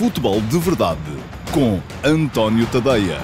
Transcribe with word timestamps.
Futebol 0.00 0.40
de 0.40 0.58
Verdade 0.58 0.98
com 1.52 1.78
António 2.02 2.66
Tadeia. 2.72 3.18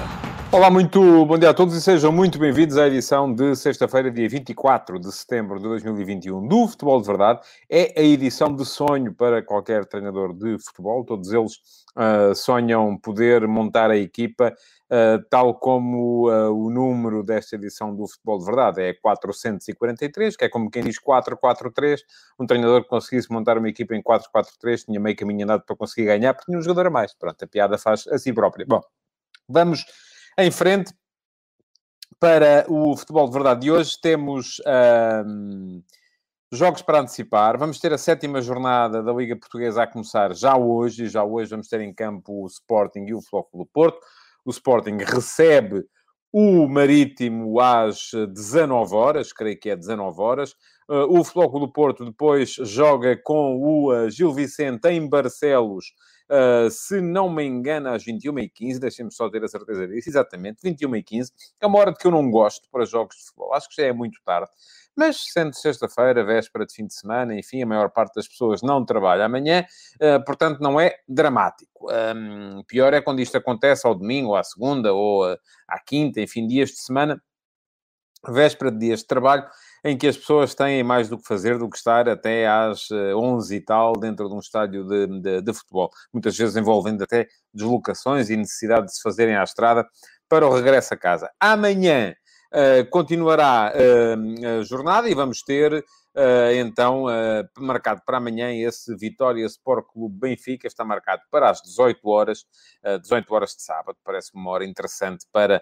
Olá, 0.51 0.69
muito 0.69 1.25
bom 1.25 1.35
dia 1.35 1.49
a 1.49 1.53
todos 1.53 1.73
e 1.73 1.81
sejam 1.81 2.11
muito 2.11 2.37
bem-vindos 2.37 2.77
à 2.77 2.85
edição 2.85 3.33
de 3.33 3.55
sexta-feira, 3.55 4.11
dia 4.11 4.29
24 4.29 4.99
de 4.99 5.11
setembro 5.11 5.57
de 5.57 5.63
2021 5.63 6.47
do 6.47 6.67
Futebol 6.67 7.01
de 7.01 7.07
Verdade. 7.07 7.39
É 7.67 7.99
a 7.99 8.03
edição 8.03 8.55
de 8.55 8.63
sonho 8.63 9.11
para 9.11 9.41
qualquer 9.41 9.87
treinador 9.87 10.35
de 10.35 10.55
futebol. 10.59 11.03
Todos 11.03 11.33
eles 11.33 11.53
uh, 11.95 12.35
sonham 12.35 12.95
poder 12.95 13.47
montar 13.47 13.89
a 13.89 13.97
equipa 13.97 14.53
uh, 14.91 15.23
tal 15.29 15.55
como 15.55 16.29
uh, 16.29 16.51
o 16.51 16.69
número 16.69 17.23
desta 17.23 17.55
edição 17.55 17.95
do 17.95 18.07
Futebol 18.07 18.39
de 18.39 18.45
Verdade 18.45 18.81
é 18.81 18.93
443, 18.93 20.35
que 20.35 20.45
é 20.45 20.49
como 20.49 20.69
quem 20.69 20.83
diz 20.83 20.99
443. 20.99 22.01
Um 22.39 22.45
treinador 22.45 22.83
que 22.83 22.89
conseguisse 22.89 23.31
montar 23.31 23.57
uma 23.57 23.69
equipa 23.69 23.95
em 23.95 24.01
443 24.01 24.85
tinha 24.85 24.99
meio 24.99 25.15
caminho 25.15 25.43
andado 25.43 25.63
para 25.65 25.75
conseguir 25.75 26.05
ganhar, 26.05 26.33
porque 26.33 26.45
tinha 26.45 26.59
um 26.59 26.61
jogador 26.61 26.87
a 26.87 26.89
mais. 26.89 27.13
Pronto, 27.13 27.43
a 27.43 27.47
piada 27.47 27.77
faz 27.77 28.07
a 28.07 28.17
si 28.17 28.33
própria. 28.33 28.65
Bom, 28.67 28.81
vamos 29.47 29.85
em 30.39 30.51
frente, 30.51 30.93
para 32.19 32.65
o 32.67 32.95
futebol 32.97 33.27
de 33.27 33.33
verdade 33.33 33.61
de 33.61 33.71
hoje, 33.71 33.97
temos 34.01 34.61
um, 35.25 35.83
jogos 36.51 36.81
para 36.81 36.99
antecipar. 36.99 37.57
Vamos 37.57 37.79
ter 37.79 37.93
a 37.93 37.97
sétima 37.97 38.41
jornada 38.41 39.03
da 39.03 39.13
Liga 39.13 39.35
Portuguesa 39.35 39.83
a 39.83 39.87
começar 39.87 40.33
já 40.33 40.57
hoje. 40.57 41.05
E 41.05 41.09
já 41.09 41.23
hoje 41.23 41.51
vamos 41.51 41.67
ter 41.67 41.81
em 41.81 41.93
campo 41.93 42.43
o 42.43 42.47
Sporting 42.47 43.05
e 43.07 43.13
o 43.13 43.21
Flóculo 43.21 43.65
Porto. 43.65 43.99
O 44.47 44.49
Sporting 44.49 44.95
recebe 44.99 45.83
o 46.31 46.69
Marítimo 46.69 47.59
às 47.59 48.11
19 48.33 48.95
horas, 48.95 49.33
creio 49.33 49.59
que 49.59 49.69
é 49.69 49.75
19 49.75 50.21
horas. 50.21 50.51
Uh, 50.89 51.19
o 51.19 51.21
Flóculo 51.21 51.69
Porto 51.69 52.05
depois 52.05 52.51
joga 52.51 53.19
com 53.21 53.57
o 53.57 53.91
uh, 53.91 54.09
Gil 54.09 54.33
Vicente 54.33 54.87
em 54.87 55.05
Barcelos 55.05 55.87
Uh, 56.29 56.69
se 56.69 56.99
não 56.99 57.29
me 57.29 57.45
engano, 57.45 57.87
às 57.87 58.03
21h15, 58.03 58.79
deixem-me 58.79 59.13
só 59.13 59.29
ter 59.29 59.41
a 59.45 59.47
certeza 59.47 59.87
disso, 59.87 60.09
exatamente, 60.09 60.59
21h15, 60.61 61.31
é 61.61 61.65
uma 61.65 61.79
hora 61.79 61.93
de 61.93 61.97
que 61.97 62.05
eu 62.05 62.11
não 62.11 62.29
gosto 62.29 62.67
para 62.69 62.85
jogos 62.85 63.15
de 63.15 63.23
futebol, 63.23 63.53
acho 63.53 63.69
que 63.69 63.81
já 63.81 63.87
é 63.87 63.93
muito 63.93 64.19
tarde, 64.25 64.51
mas 64.97 65.25
sendo 65.31 65.53
sexta-feira, 65.53 66.25
véspera 66.25 66.65
de 66.65 66.73
fim 66.73 66.87
de 66.87 66.93
semana, 66.95 67.35
enfim, 67.37 67.61
a 67.61 67.65
maior 67.67 67.89
parte 67.89 68.15
das 68.15 68.27
pessoas 68.27 68.63
não 68.63 68.83
trabalha 68.83 69.25
amanhã, 69.25 69.63
uh, 70.01 70.25
portanto 70.25 70.59
não 70.59 70.79
é 70.79 70.95
dramático. 71.07 71.87
Um, 72.15 72.63
pior 72.63 72.93
é 72.93 73.01
quando 73.01 73.19
isto 73.19 73.37
acontece 73.37 73.85
ao 73.85 73.93
domingo, 73.93 74.29
ou 74.29 74.35
à 74.35 74.43
segunda, 74.43 74.91
ou 74.93 75.31
uh, 75.31 75.37
à 75.67 75.79
quinta, 75.79 76.19
enfim, 76.19 76.47
dias 76.47 76.69
de 76.69 76.79
semana, 76.79 77.21
véspera 78.27 78.71
de 78.71 78.79
dias 78.79 79.01
de 79.01 79.07
trabalho, 79.07 79.47
em 79.83 79.95
que 79.95 80.07
as 80.07 80.17
pessoas 80.17 80.55
têm 80.55 80.83
mais 80.83 81.07
do 81.07 81.17
que 81.17 81.27
fazer 81.27 81.59
do 81.59 81.69
que 81.69 81.77
estar 81.77 82.09
até 82.09 82.47
às 82.47 82.89
11 82.91 83.53
eh, 83.53 83.57
e 83.57 83.61
tal 83.61 83.93
dentro 83.93 84.27
de 84.27 84.33
um 84.33 84.39
estádio 84.39 84.83
de, 84.83 85.21
de, 85.21 85.41
de 85.41 85.53
futebol. 85.53 85.91
Muitas 86.11 86.35
vezes 86.35 86.55
envolvendo 86.55 87.03
até 87.03 87.27
deslocações 87.53 88.29
e 88.29 88.35
necessidade 88.35 88.87
de 88.87 88.95
se 88.95 89.01
fazerem 89.01 89.35
à 89.35 89.43
estrada 89.43 89.87
para 90.27 90.45
o 90.47 90.53
regresso 90.53 90.93
a 90.93 90.97
casa. 90.97 91.29
Amanhã 91.39 92.13
continuará 92.89 93.73
uh, 93.73 94.59
a 94.59 94.63
jornada 94.63 95.09
e 95.09 95.13
vamos 95.13 95.41
ter 95.41 95.83
Uh, 96.17 96.49
então, 96.55 97.03
marcado 97.59 98.01
para 98.03 98.17
amanhã, 98.17 98.51
esse 98.51 98.95
Vitória 98.95 99.45
Sport 99.45 99.85
Clube 99.93 100.17
Benfica 100.17 100.65
está 100.65 100.83
marcado 100.83 101.21
para 101.29 101.47
as 101.47 101.61
18 101.61 102.09
horas, 102.09 102.43
uh, 102.83 102.99
18 102.99 103.31
horas 103.31 103.51
de 103.51 103.61
sábado. 103.61 103.95
Parece 104.03 104.31
uma 104.33 104.49
hora 104.49 104.65
interessante 104.65 105.27
para 105.31 105.61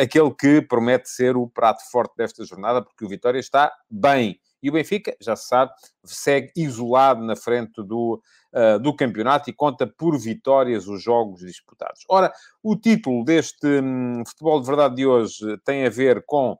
aquele 0.00 0.32
que 0.32 0.62
promete 0.62 1.08
ser 1.08 1.36
o 1.36 1.48
prato 1.48 1.82
forte 1.90 2.14
desta 2.16 2.44
jornada, 2.44 2.80
porque 2.80 3.04
o 3.04 3.08
Vitória 3.08 3.40
está 3.40 3.72
bem. 3.90 4.38
E 4.62 4.68
o 4.68 4.72
Benfica, 4.72 5.16
já 5.20 5.36
se 5.36 5.46
sabe, 5.46 5.72
segue 6.04 6.52
isolado 6.56 7.22
na 7.22 7.36
frente 7.36 7.82
do, 7.82 8.22
uh, 8.52 8.78
do 8.78 8.94
campeonato 8.94 9.48
e 9.48 9.52
conta 9.52 9.86
por 9.86 10.18
vitórias 10.18 10.88
os 10.88 11.02
jogos 11.02 11.40
disputados. 11.40 12.04
Ora, 12.08 12.32
o 12.62 12.76
título 12.76 13.24
deste 13.24 13.66
um, 13.66 14.22
futebol 14.26 14.60
de 14.60 14.66
verdade 14.66 14.96
de 14.96 15.06
hoje 15.06 15.58
tem 15.64 15.86
a 15.86 15.90
ver 15.90 16.24
com 16.26 16.58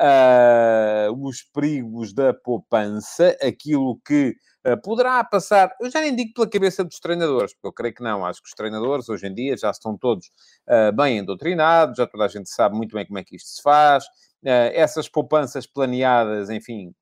uh, 0.00 1.26
os 1.26 1.42
perigos 1.42 2.12
da 2.12 2.32
poupança, 2.32 3.36
aquilo 3.42 4.00
que 4.04 4.34
uh, 4.66 4.80
poderá 4.82 5.22
passar, 5.24 5.74
eu 5.80 5.90
já 5.90 6.00
nem 6.00 6.14
digo 6.14 6.32
pela 6.34 6.48
cabeça 6.48 6.82
dos 6.82 6.98
treinadores, 6.98 7.52
porque 7.52 7.68
eu 7.68 7.72
creio 7.72 7.94
que 7.94 8.02
não, 8.02 8.24
acho 8.24 8.42
que 8.42 8.48
os 8.48 8.54
treinadores 8.54 9.08
hoje 9.08 9.26
em 9.26 9.34
dia 9.34 9.56
já 9.56 9.70
estão 9.70 9.96
todos 9.96 10.30
uh, 10.68 10.94
bem 10.94 11.18
endoctrinados, 11.18 11.96
já 11.96 12.06
toda 12.06 12.24
a 12.24 12.28
gente 12.28 12.48
sabe 12.48 12.76
muito 12.76 12.94
bem 12.94 13.06
como 13.06 13.18
é 13.18 13.24
que 13.24 13.36
isto 13.36 13.48
se 13.48 13.62
faz, 13.62 14.04
essas 14.42 15.06
poupanças 15.06 15.66
planeadas, 15.66 16.48
enfim, 16.48 16.94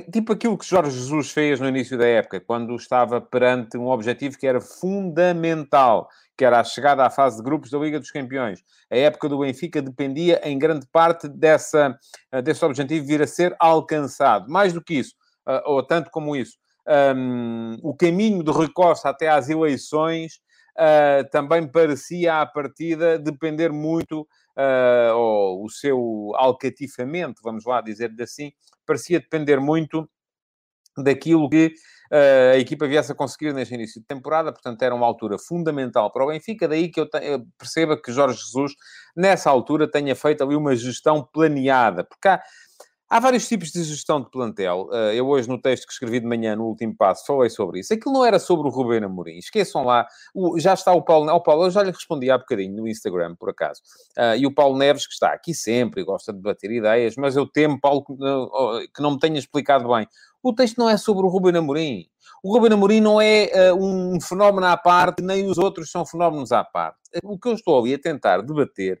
tipo 0.00 0.32
aquilo 0.32 0.56
que 0.58 0.66
Jorge 0.66 0.98
Jesus 0.98 1.30
fez 1.30 1.60
no 1.60 1.68
início 1.68 1.96
da 1.98 2.06
época, 2.06 2.40
quando 2.40 2.74
estava 2.76 3.20
perante 3.20 3.76
um 3.76 3.88
objetivo 3.88 4.38
que 4.38 4.46
era 4.46 4.60
fundamental, 4.60 6.08
que 6.36 6.44
era 6.44 6.60
a 6.60 6.64
chegada 6.64 7.04
à 7.04 7.10
fase 7.10 7.36
de 7.36 7.42
grupos 7.42 7.70
da 7.70 7.78
Liga 7.78 8.00
dos 8.00 8.10
Campeões. 8.10 8.60
A 8.90 8.96
época 8.96 9.28
do 9.28 9.38
Benfica 9.38 9.80
dependia 9.80 10.40
em 10.44 10.58
grande 10.58 10.86
parte 10.90 11.28
dessa, 11.28 11.96
eh, 12.32 12.42
desse 12.42 12.64
objetivo 12.64 13.06
vir 13.06 13.22
a 13.22 13.26
ser 13.26 13.54
alcançado. 13.58 14.50
Mais 14.50 14.72
do 14.72 14.82
que 14.82 14.94
isso, 14.94 15.14
eh, 15.48 15.62
ou 15.66 15.82
tanto 15.82 16.10
como 16.10 16.34
isso, 16.34 16.56
um, 16.86 17.78
o 17.82 17.94
caminho 17.94 18.42
de 18.42 18.52
recosta 18.52 19.08
até 19.08 19.28
às 19.28 19.48
eleições 19.48 20.34
uh, 20.78 21.28
também 21.30 21.66
parecia, 21.66 22.40
à 22.40 22.46
partida, 22.46 23.18
depender 23.18 23.72
muito, 23.72 24.26
uh, 24.56 25.14
ou 25.14 25.64
o 25.64 25.70
seu 25.70 26.32
alcatifamento, 26.34 27.40
vamos 27.42 27.64
lá 27.64 27.80
dizer-lhe 27.80 28.22
assim, 28.22 28.52
parecia 28.86 29.20
depender 29.20 29.60
muito 29.60 30.08
daquilo 30.96 31.48
que 31.48 31.74
uh, 32.12 32.54
a 32.54 32.58
equipa 32.58 32.86
viesse 32.86 33.10
a 33.10 33.14
conseguir 33.14 33.52
neste 33.52 33.74
início 33.74 34.00
de 34.00 34.06
temporada, 34.06 34.52
portanto 34.52 34.82
era 34.82 34.94
uma 34.94 35.06
altura 35.06 35.38
fundamental 35.38 36.12
para 36.12 36.24
o 36.24 36.28
Benfica, 36.28 36.68
daí 36.68 36.88
que 36.88 37.00
eu, 37.00 37.08
eu 37.20 37.44
perceba 37.58 38.00
que 38.00 38.12
Jorge 38.12 38.38
Jesus, 38.38 38.72
nessa 39.16 39.50
altura, 39.50 39.90
tenha 39.90 40.14
feito 40.14 40.44
ali 40.44 40.54
uma 40.54 40.76
gestão 40.76 41.22
planeada, 41.32 42.04
porque 42.04 42.28
há, 42.28 42.40
Há 43.08 43.20
vários 43.20 43.46
tipos 43.46 43.70
de 43.70 43.84
gestão 43.84 44.20
de 44.20 44.30
plantel. 44.30 44.88
Eh, 44.90 45.16
eu 45.16 45.28
hoje, 45.28 45.46
no 45.46 45.60
texto 45.60 45.86
que 45.86 45.92
escrevi 45.92 46.20
de 46.20 46.26
manhã, 46.26 46.56
no 46.56 46.64
último 46.64 46.96
passo, 46.96 47.26
falei 47.26 47.50
sobre 47.50 47.80
isso. 47.80 47.92
Aquilo 47.92 48.14
não 48.14 48.24
era 48.24 48.38
sobre 48.38 48.66
o 48.66 48.70
Rubén 48.70 49.04
Amorim. 49.04 49.36
Esqueçam 49.36 49.84
lá. 49.84 50.06
já 50.56 50.72
está 50.72 50.92
o 50.92 51.02
Paulo... 51.02 51.30
O 51.30 51.40
Paulo, 51.40 51.64
eu 51.66 51.70
já 51.70 51.82
lhe 51.82 51.90
respondi 51.90 52.30
há 52.30 52.38
bocadinho 52.38 52.74
no 52.74 52.88
Instagram, 52.88 53.36
por 53.36 53.50
acaso. 53.50 53.82
Eh, 54.16 54.38
e 54.38 54.46
o 54.46 54.54
Paulo 54.54 54.78
Neves, 54.78 55.06
que 55.06 55.12
está 55.12 55.32
aqui 55.32 55.54
sempre 55.54 56.00
e 56.00 56.04
gosta 56.04 56.32
de 56.32 56.38
debater 56.38 56.70
ideias, 56.70 57.14
mas 57.16 57.36
eu 57.36 57.46
temo, 57.46 57.78
Paulo, 57.78 58.02
que 58.04 59.02
não 59.02 59.12
me 59.12 59.18
tenha 59.18 59.38
explicado 59.38 59.86
bem. 59.88 60.08
O 60.42 60.54
texto 60.54 60.78
não 60.78 60.88
é 60.88 60.96
sobre 60.96 61.26
o 61.26 61.28
Rubén 61.28 61.56
Amorim. 61.56 62.06
O 62.42 62.54
Rubén 62.54 62.72
Amorim 62.72 63.00
não 63.00 63.20
é 63.20 63.72
um 63.74 64.18
fenómeno 64.20 64.66
à 64.66 64.76
parte, 64.76 65.22
nem 65.22 65.46
os 65.46 65.58
outros 65.58 65.90
são 65.90 66.04
fenómenos 66.06 66.52
à 66.52 66.64
parte. 66.64 66.98
O 67.22 67.38
que 67.38 67.48
eu 67.48 67.52
estou 67.52 67.78
ali 67.78 67.94
a 67.94 67.98
tentar 67.98 68.42
debater 68.42 68.96
eh, 68.96 69.00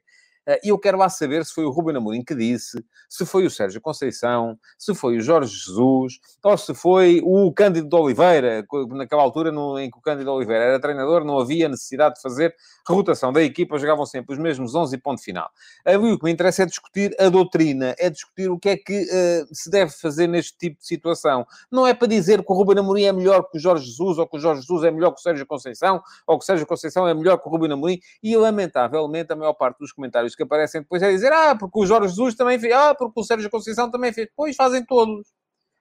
e 0.64 0.68
eu 0.68 0.78
quero 0.78 0.98
lá 0.98 1.08
saber 1.08 1.44
se 1.44 1.52
foi 1.52 1.64
o 1.64 1.70
Ruben 1.70 1.96
Amorim 1.96 2.22
que 2.22 2.34
disse, 2.34 2.84
se 3.08 3.24
foi 3.24 3.46
o 3.46 3.50
Sérgio 3.50 3.80
Conceição, 3.80 4.58
se 4.78 4.94
foi 4.94 5.16
o 5.16 5.20
Jorge 5.20 5.54
Jesus, 5.54 6.18
ou 6.42 6.58
se 6.58 6.74
foi 6.74 7.20
o 7.24 7.52
Cândido 7.52 7.88
de 7.88 7.96
Oliveira, 7.96 8.64
naquela 8.90 9.22
altura 9.22 9.50
no, 9.50 9.78
em 9.78 9.90
que 9.90 9.98
o 9.98 10.00
Cândido 10.00 10.30
Oliveira 10.32 10.64
era 10.64 10.80
treinador, 10.80 11.24
não 11.24 11.38
havia 11.38 11.68
necessidade 11.68 12.16
de 12.16 12.22
fazer 12.22 12.54
rotação 12.86 13.32
da 13.32 13.42
equipa, 13.42 13.78
jogavam 13.78 14.04
sempre 14.04 14.34
os 14.34 14.38
mesmos 14.38 14.74
11 14.74 14.94
e 14.94 14.98
ponto 14.98 15.22
final. 15.22 15.48
Ali 15.84 16.12
o 16.12 16.18
que 16.18 16.24
me 16.24 16.32
interessa 16.32 16.62
é 16.62 16.66
discutir 16.66 17.14
a 17.18 17.28
doutrina, 17.28 17.94
é 17.98 18.10
discutir 18.10 18.50
o 18.50 18.58
que 18.58 18.68
é 18.68 18.76
que 18.76 19.02
uh, 19.02 19.54
se 19.54 19.70
deve 19.70 19.92
fazer 19.92 20.26
neste 20.26 20.56
tipo 20.58 20.78
de 20.80 20.86
situação. 20.86 21.46
Não 21.70 21.86
é 21.86 21.94
para 21.94 22.08
dizer 22.08 22.44
que 22.44 22.52
o 22.52 22.54
Ruben 22.54 22.78
Amorim 22.78 23.04
é 23.04 23.12
melhor 23.12 23.48
que 23.50 23.56
o 23.56 23.60
Jorge 23.60 23.86
Jesus, 23.86 24.18
ou 24.18 24.26
que 24.26 24.36
o 24.36 24.40
Jorge 24.40 24.60
Jesus 24.60 24.84
é 24.84 24.90
melhor 24.90 25.12
que 25.12 25.20
o 25.20 25.22
Sérgio 25.22 25.46
Conceição, 25.46 26.02
ou 26.26 26.38
que 26.38 26.42
o 26.42 26.46
Sérgio 26.46 26.66
Conceição 26.66 27.08
é 27.08 27.14
melhor 27.14 27.38
que 27.38 27.48
o 27.48 27.50
Ruben 27.50 27.72
Amorim, 27.72 27.98
e 28.22 28.36
lamentavelmente 28.36 29.32
a 29.32 29.36
maior 29.36 29.54
parte 29.54 29.78
dos 29.78 29.92
comentários 29.92 30.33
que 30.34 30.42
aparecem 30.42 30.82
depois 30.82 31.02
é 31.02 31.10
dizer, 31.10 31.32
ah, 31.32 31.54
porque 31.54 31.78
o 31.78 31.86
Jorge 31.86 32.08
Jesus 32.08 32.34
também 32.34 32.58
fez, 32.58 32.72
ah, 32.72 32.94
porque 32.94 33.20
o 33.20 33.24
Sérgio 33.24 33.50
Conceição 33.50 33.90
também 33.90 34.12
fez. 34.12 34.28
Pois 34.36 34.56
fazem 34.56 34.84
todos. 34.84 35.28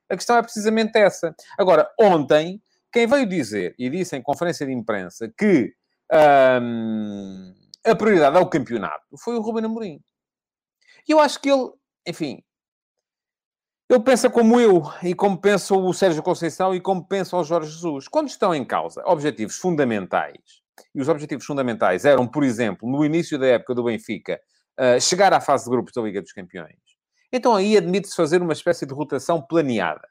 A 0.10 0.16
questão 0.16 0.38
é 0.38 0.42
precisamente 0.42 0.98
essa. 0.98 1.36
Agora, 1.58 1.90
ontem, 2.00 2.62
quem 2.92 3.08
veio 3.08 3.26
dizer, 3.26 3.76
e 3.78 3.90
disse 3.90 4.16
em 4.16 4.22
conferência 4.22 4.66
de 4.66 4.72
imprensa, 4.72 5.32
que 5.38 5.74
hum, 6.62 7.54
a 7.86 7.96
prioridade 7.96 8.38
é 8.38 8.40
o 8.40 8.50
campeonato, 8.50 9.18
foi 9.18 9.36
o 9.36 9.42
Ruben 9.42 9.66
Amorim. 9.66 10.00
E 11.08 11.12
eu 11.12 11.20
acho 11.20 11.40
que 11.42 11.50
ele, 11.50 11.70
enfim, 12.08 12.44
ele 13.90 14.04
pensa 14.04 14.30
como 14.30 14.60
eu, 14.60 14.84
e 15.04 15.14
como 15.14 15.38
pensa 15.38 15.76
o 15.76 15.94
Sérgio 15.94 16.24
Conceição, 16.24 16.74
e 16.74 16.80
como 16.80 17.06
pensa 17.06 17.36
o 17.36 17.44
Jorge 17.44 17.72
Jesus. 17.72 18.08
Quando 18.08 18.30
estão 18.30 18.54
em 18.56 18.64
causa 18.64 19.04
objetivos 19.06 19.58
fundamentais, 19.58 20.63
e 20.94 21.02
os 21.02 21.10
objetivos 21.10 21.46
fundamentais 21.46 22.06
eram, 22.06 22.28
por 22.28 22.44
exemplo, 22.44 22.90
no 22.90 23.04
início 23.06 23.38
da 23.38 23.48
época 23.48 23.76
do 23.76 23.84
Benfica, 23.84 24.40
uh, 24.80 25.00
chegar 25.00 25.34
à 25.34 25.42
fase 25.42 25.66
de 25.66 25.72
grupos 25.72 25.94
da 25.94 26.02
Liga 26.02 26.22
dos 26.22 26.32
Campeões. 26.32 26.78
Então 27.32 27.56
aí 27.56 27.76
admite-se 27.76 28.16
fazer 28.16 28.42
uma 28.42 28.54
espécie 28.54 28.86
de 28.86 28.94
rotação 28.94 29.42
planeada. 29.42 30.08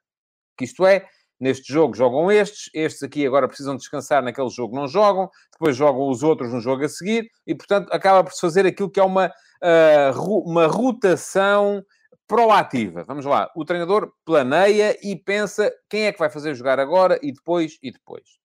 Que 0.56 0.64
isto 0.64 0.84
é, 0.84 1.06
neste 1.40 1.72
jogo 1.72 1.94
jogam 1.94 2.30
estes, 2.30 2.68
estes 2.74 3.02
aqui 3.02 3.26
agora 3.26 3.48
precisam 3.48 3.76
descansar, 3.76 4.22
naquele 4.22 4.48
jogo 4.48 4.74
não 4.74 4.88
jogam, 4.88 5.30
depois 5.52 5.76
jogam 5.76 6.08
os 6.08 6.22
outros 6.22 6.52
no 6.52 6.60
jogo 6.60 6.84
a 6.84 6.88
seguir, 6.88 7.28
e 7.46 7.54
portanto 7.54 7.92
acaba 7.92 8.24
por 8.24 8.32
se 8.32 8.40
fazer 8.40 8.66
aquilo 8.66 8.90
que 8.90 9.00
é 9.00 9.04
uma, 9.04 9.28
uh, 9.28 10.40
uma 10.44 10.66
rotação 10.66 11.82
proativa. 12.26 13.04
Vamos 13.04 13.24
lá, 13.24 13.50
o 13.54 13.64
treinador 13.64 14.12
planeia 14.24 14.98
e 15.02 15.14
pensa 15.16 15.72
quem 15.88 16.06
é 16.06 16.12
que 16.12 16.18
vai 16.18 16.30
fazer 16.30 16.54
jogar 16.54 16.80
agora 16.80 17.18
e 17.22 17.32
depois 17.32 17.78
e 17.82 17.92
depois. 17.92 18.41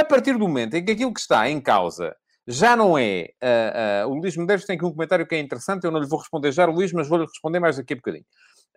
A 0.00 0.04
partir 0.04 0.32
do 0.32 0.40
momento 0.40 0.74
em 0.74 0.82
que 0.82 0.92
aquilo 0.92 1.12
que 1.12 1.20
está 1.20 1.46
em 1.50 1.60
causa 1.60 2.16
já 2.46 2.74
não 2.74 2.96
é. 2.96 3.28
Uh, 3.42 4.08
uh, 4.08 4.10
o 4.10 4.18
Luís 4.18 4.34
Medeiros 4.34 4.64
tem 4.64 4.74
aqui 4.74 4.84
um 4.86 4.92
comentário 4.92 5.26
que 5.26 5.34
é 5.34 5.38
interessante, 5.38 5.84
eu 5.84 5.90
não 5.90 6.00
lhe 6.00 6.08
vou 6.08 6.18
responder 6.18 6.50
já, 6.52 6.64
Luís, 6.64 6.90
mas 6.90 7.06
vou-lhe 7.06 7.26
responder 7.26 7.60
mais 7.60 7.76
daqui 7.76 7.92
a 7.92 7.96
bocadinho. 7.96 8.24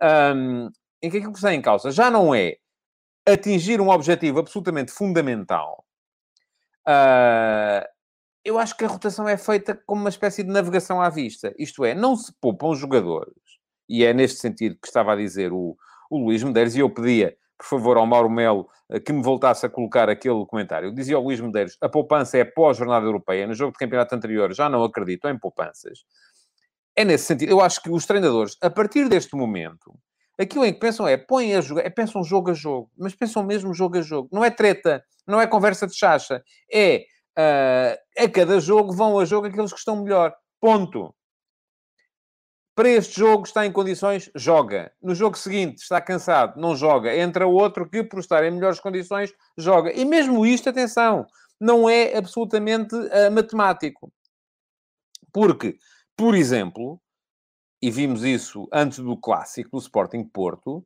Um, 0.02 0.70
em 1.02 1.10
que 1.10 1.18
aquilo 1.18 1.32
que 1.32 1.38
está 1.38 1.54
em 1.54 1.62
causa 1.62 1.92
já 1.92 2.12
não 2.12 2.36
é 2.36 2.58
atingir 3.26 3.80
um 3.80 3.90
objetivo 3.90 4.40
absolutamente 4.40 4.92
fundamental. 4.92 5.86
Uh, 6.86 7.88
eu 8.44 8.60
acho 8.60 8.76
que 8.76 8.84
a 8.84 8.90
rotação 8.90 9.28
é 9.28 9.38
feita 9.38 9.82
como 9.86 10.02
uma 10.02 10.10
espécie 10.10 10.44
de 10.44 10.50
navegação 10.50 11.02
à 11.02 11.10
vista. 11.10 11.54
Isto 11.58 11.86
é, 11.86 11.96
não 11.96 12.18
se 12.18 12.34
poupam 12.42 12.76
jogadores. 12.76 13.34
E 13.88 14.04
é 14.04 14.14
neste 14.14 14.42
sentido 14.42 14.78
que 14.82 14.88
estava 14.88 15.14
a 15.14 15.16
dizer 15.16 15.54
o, 15.54 15.78
o 16.12 16.18
Luís 16.18 16.44
Medeiros, 16.44 16.76
e 16.76 16.80
eu 16.80 16.90
pedia, 16.90 17.38
por 17.64 17.70
favor, 17.70 17.96
ao 17.96 18.06
Mauro 18.06 18.30
Melo 18.30 18.68
eh, 18.90 19.00
que 19.00 19.14
me 19.14 19.24
voltasse 19.24 19.66
a 19.66 19.70
colocar 19.70 20.10
aquele 20.10 20.46
comentário. 20.46 20.94
Dizia 20.94 21.16
ao 21.16 21.24
Luís 21.24 21.40
Medeiros, 21.40 21.78
a 21.80 21.88
poupança 21.88 22.38
é 22.38 22.44
pós-jornada 22.44 23.06
europeia. 23.06 23.48
No 23.48 23.54
jogo 23.54 23.72
de 23.72 23.78
campeonato 23.78 24.14
anterior 24.14 24.54
já 24.54 24.68
não 24.68 24.84
acredito 24.84 25.30
em 25.30 25.40
poupanças. 25.40 26.00
É 26.94 27.06
nesse 27.06 27.24
sentido. 27.24 27.50
Eu 27.50 27.62
acho 27.62 27.82
que 27.82 27.90
os 27.90 28.06
treinadores, 28.06 28.58
a 28.62 28.70
partir 28.70 29.08
deste 29.08 29.34
momento, 29.36 29.98
aquilo 30.38 30.66
em 30.66 30.74
que 30.74 30.80
pensam 30.80 31.08
é, 31.08 31.16
põem 31.16 31.56
a 31.56 31.62
jogar, 31.62 31.86
é, 31.86 31.90
pensam 31.90 32.22
jogo 32.22 32.52
a 32.52 32.54
jogo, 32.54 32.92
mas 32.98 33.16
pensam 33.16 33.44
mesmo 33.44 33.74
jogo 33.74 33.98
a 33.98 34.02
jogo. 34.02 34.28
Não 34.30 34.44
é 34.44 34.52
treta, 34.52 35.02
não 35.26 35.40
é 35.40 35.48
conversa 35.48 35.88
de 35.88 35.96
chacha. 35.96 36.44
É, 36.72 37.06
uh, 37.40 38.24
a 38.24 38.30
cada 38.30 38.60
jogo 38.60 38.92
vão 38.92 39.18
a 39.20 39.26
jogo 39.26 39.48
aqueles 39.48 39.72
que 39.72 39.80
estão 39.80 40.04
melhor. 40.04 40.34
Ponto. 40.60 41.16
Para 42.76 42.90
este 42.90 43.20
jogo 43.20 43.44
está 43.44 43.66
em 43.66 43.72
condições, 43.72 44.32
joga. 44.36 44.92
No 45.02 45.14
jogo 45.14 45.38
seguinte 45.38 45.84
está 45.84 46.02
cansado, 46.02 46.60
não 46.60 46.76
joga. 46.76 47.16
Entra 47.16 47.46
outro 47.46 47.88
que, 47.88 48.04
por 48.04 48.20
estar 48.20 48.44
em 48.44 48.52
melhores 48.52 48.80
condições, 48.80 49.32
joga. 49.56 49.92
E 49.94 50.04
mesmo 50.04 50.46
isto, 50.46 50.70
atenção, 50.70 51.28
não 51.60 51.88
é 51.88 52.18
absolutamente 52.18 52.96
uh, 52.96 53.32
matemático. 53.32 54.12
Porque, 55.32 55.78
por 56.18 56.34
exemplo, 56.36 57.00
e 57.82 57.92
vimos 57.92 58.24
isso 58.24 58.68
antes 58.72 59.00
do 59.00 59.18
clássico 59.18 59.72
do 59.72 59.78
Sporting 59.78 60.24
Porto, 60.24 60.78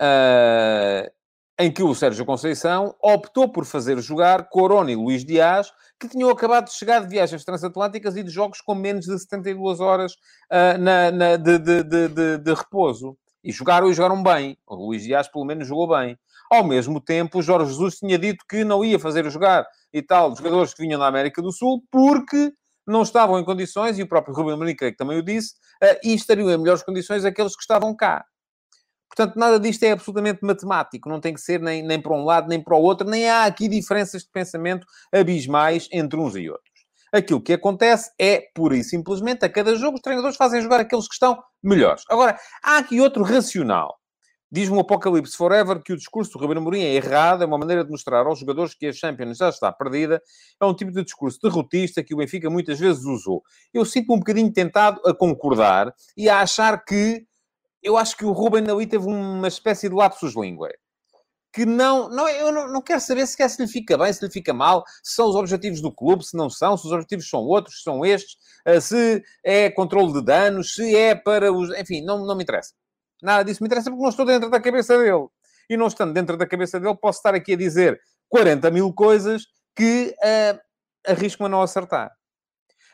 uh, 0.00 1.12
em 1.58 1.70
que 1.70 1.82
o 1.82 1.94
Sérgio 1.94 2.24
Conceição 2.24 2.94
optou 3.00 3.48
por 3.48 3.64
fazer 3.64 4.00
jogar 4.00 4.48
Corona 4.48 4.90
e 4.90 4.96
Luís 4.96 5.24
Dias, 5.24 5.70
que 6.00 6.08
tinham 6.08 6.30
acabado 6.30 6.66
de 6.66 6.74
chegar 6.74 7.00
de 7.00 7.08
viagens 7.08 7.44
transatlânticas 7.44 8.16
e 8.16 8.22
de 8.22 8.30
jogos 8.30 8.60
com 8.60 8.74
menos 8.74 9.04
de 9.04 9.18
72 9.18 9.80
horas 9.80 10.12
uh, 10.12 10.78
na, 10.78 11.10
na, 11.10 11.36
de, 11.36 11.58
de, 11.58 11.82
de, 11.84 12.38
de, 12.38 12.54
repouso. 12.54 13.16
E 13.44 13.52
jogaram 13.52 13.90
e 13.90 13.94
jogaram 13.94 14.22
bem. 14.22 14.56
O 14.66 14.74
Luís 14.74 15.02
Dias, 15.02 15.28
pelo 15.28 15.44
menos, 15.44 15.66
jogou 15.66 15.88
bem. 15.88 16.16
Ao 16.50 16.64
mesmo 16.64 17.00
tempo, 17.00 17.38
o 17.38 17.42
Jorge 17.42 17.70
Jesus 17.70 17.96
tinha 17.96 18.18
dito 18.18 18.44
que 18.48 18.64
não 18.64 18.84
ia 18.84 18.98
fazer 18.98 19.28
jogar 19.30 19.66
e 19.92 20.02
tal 20.02 20.34
jogadores 20.34 20.74
que 20.74 20.82
vinham 20.82 20.98
da 20.98 21.06
América 21.06 21.42
do 21.42 21.52
Sul, 21.52 21.82
porque 21.90 22.52
não 22.86 23.02
estavam 23.02 23.38
em 23.38 23.44
condições, 23.44 23.98
e 23.98 24.02
o 24.02 24.08
próprio 24.08 24.34
Rubem 24.34 24.74
que 24.74 24.92
também 24.92 25.18
o 25.18 25.22
disse, 25.22 25.54
uh, 25.82 25.98
e 26.02 26.14
estariam 26.14 26.50
em 26.50 26.58
melhores 26.58 26.82
condições 26.82 27.24
aqueles 27.24 27.54
que 27.54 27.62
estavam 27.62 27.94
cá. 27.94 28.24
Portanto, 29.14 29.38
nada 29.38 29.60
disto 29.60 29.82
é 29.82 29.92
absolutamente 29.92 30.40
matemático, 30.42 31.08
não 31.08 31.20
tem 31.20 31.34
que 31.34 31.40
ser 31.40 31.60
nem, 31.60 31.82
nem 31.82 32.00
para 32.00 32.14
um 32.14 32.24
lado 32.24 32.48
nem 32.48 32.62
para 32.62 32.76
o 32.76 32.80
outro, 32.80 33.08
nem 33.08 33.28
há 33.28 33.44
aqui 33.44 33.68
diferenças 33.68 34.22
de 34.22 34.30
pensamento 34.30 34.86
abismais 35.12 35.86
entre 35.92 36.18
uns 36.18 36.34
e 36.34 36.48
outros. 36.48 36.72
Aquilo 37.12 37.42
que 37.42 37.52
acontece 37.52 38.10
é, 38.18 38.42
pura 38.54 38.74
e 38.74 38.82
simplesmente, 38.82 39.44
a 39.44 39.48
cada 39.50 39.74
jogo 39.76 39.96
os 39.96 40.00
treinadores 40.00 40.36
fazem 40.36 40.62
jogar 40.62 40.80
aqueles 40.80 41.06
que 41.06 41.12
estão 41.12 41.42
melhores. 41.62 42.04
Agora, 42.08 42.38
há 42.64 42.78
aqui 42.78 43.02
outro 43.02 43.22
racional 43.22 43.98
Diz-me 44.54 44.76
o 44.76 44.80
Apocalipse 44.80 45.34
Forever 45.34 45.80
que 45.82 45.94
o 45.94 45.96
discurso 45.96 46.32
do 46.32 46.38
Ruben 46.38 46.58
Amorim 46.58 46.82
é 46.82 46.92
errado, 46.92 47.42
é 47.42 47.46
uma 47.46 47.56
maneira 47.56 47.82
de 47.82 47.90
mostrar 47.90 48.26
aos 48.26 48.38
jogadores 48.38 48.74
que 48.74 48.86
a 48.86 48.92
Champions 48.92 49.38
já 49.38 49.48
está 49.48 49.72
perdida, 49.72 50.20
é 50.60 50.64
um 50.66 50.74
tipo 50.74 50.92
de 50.92 51.02
discurso 51.02 51.38
derrotista 51.42 52.04
que 52.04 52.12
o 52.12 52.18
Benfica 52.18 52.50
muitas 52.50 52.78
vezes 52.78 53.02
usou. 53.06 53.42
Eu 53.72 53.82
sinto-me 53.86 54.16
um 54.16 54.18
bocadinho 54.18 54.52
tentado 54.52 55.00
a 55.06 55.14
concordar 55.14 55.90
e 56.14 56.28
a 56.28 56.40
achar 56.40 56.84
que, 56.84 57.26
eu 57.82 57.96
acho 57.96 58.16
que 58.16 58.24
o 58.24 58.32
Ruben 58.32 58.64
ali 58.70 58.86
teve 58.86 59.06
uma 59.06 59.48
espécie 59.48 59.88
de 59.88 59.94
lapsus 59.94 60.34
língua. 60.36 60.70
Que 61.52 61.66
não, 61.66 62.08
não, 62.08 62.28
eu 62.28 62.50
não, 62.50 62.68
não 62.68 62.80
quero 62.80 63.00
saber 63.00 63.26
se, 63.26 63.48
se 63.48 63.62
lhe 63.62 63.68
fica 63.68 63.98
bem, 63.98 64.10
se 64.12 64.24
lhe 64.24 64.30
fica 64.30 64.54
mal, 64.54 64.84
se 65.02 65.16
são 65.16 65.28
os 65.28 65.34
objetivos 65.34 65.82
do 65.82 65.92
clube, 65.92 66.24
se 66.24 66.34
não 66.36 66.48
são, 66.48 66.76
se 66.76 66.86
os 66.86 66.92
objetivos 66.92 67.28
são 67.28 67.40
outros, 67.40 67.78
se 67.78 67.82
são 67.82 68.06
estes, 68.06 68.36
eh, 68.64 68.80
se 68.80 69.22
é 69.44 69.70
controle 69.70 70.12
de 70.14 70.24
danos, 70.24 70.74
se 70.74 70.96
é 70.96 71.14
para 71.14 71.52
os. 71.52 71.68
Enfim, 71.78 72.02
não, 72.02 72.24
não 72.24 72.34
me 72.34 72.42
interessa. 72.42 72.72
Nada 73.22 73.44
disso 73.44 73.62
me 73.62 73.66
interessa 73.66 73.90
porque 73.90 74.02
não 74.02 74.10
estou 74.10 74.24
dentro 74.24 74.48
da 74.48 74.60
cabeça 74.60 74.96
dele. 74.96 75.28
E 75.68 75.76
não 75.76 75.88
estando 75.88 76.12
dentro 76.12 76.36
da 76.36 76.46
cabeça 76.46 76.80
dele, 76.80 76.96
posso 76.96 77.18
estar 77.18 77.34
aqui 77.34 77.52
a 77.52 77.56
dizer 77.56 78.00
40 78.28 78.70
mil 78.70 78.92
coisas 78.92 79.46
que 79.76 80.14
uh, 80.18 80.58
arrisco 81.06 81.44
a 81.44 81.48
não 81.48 81.62
acertar. 81.62 82.10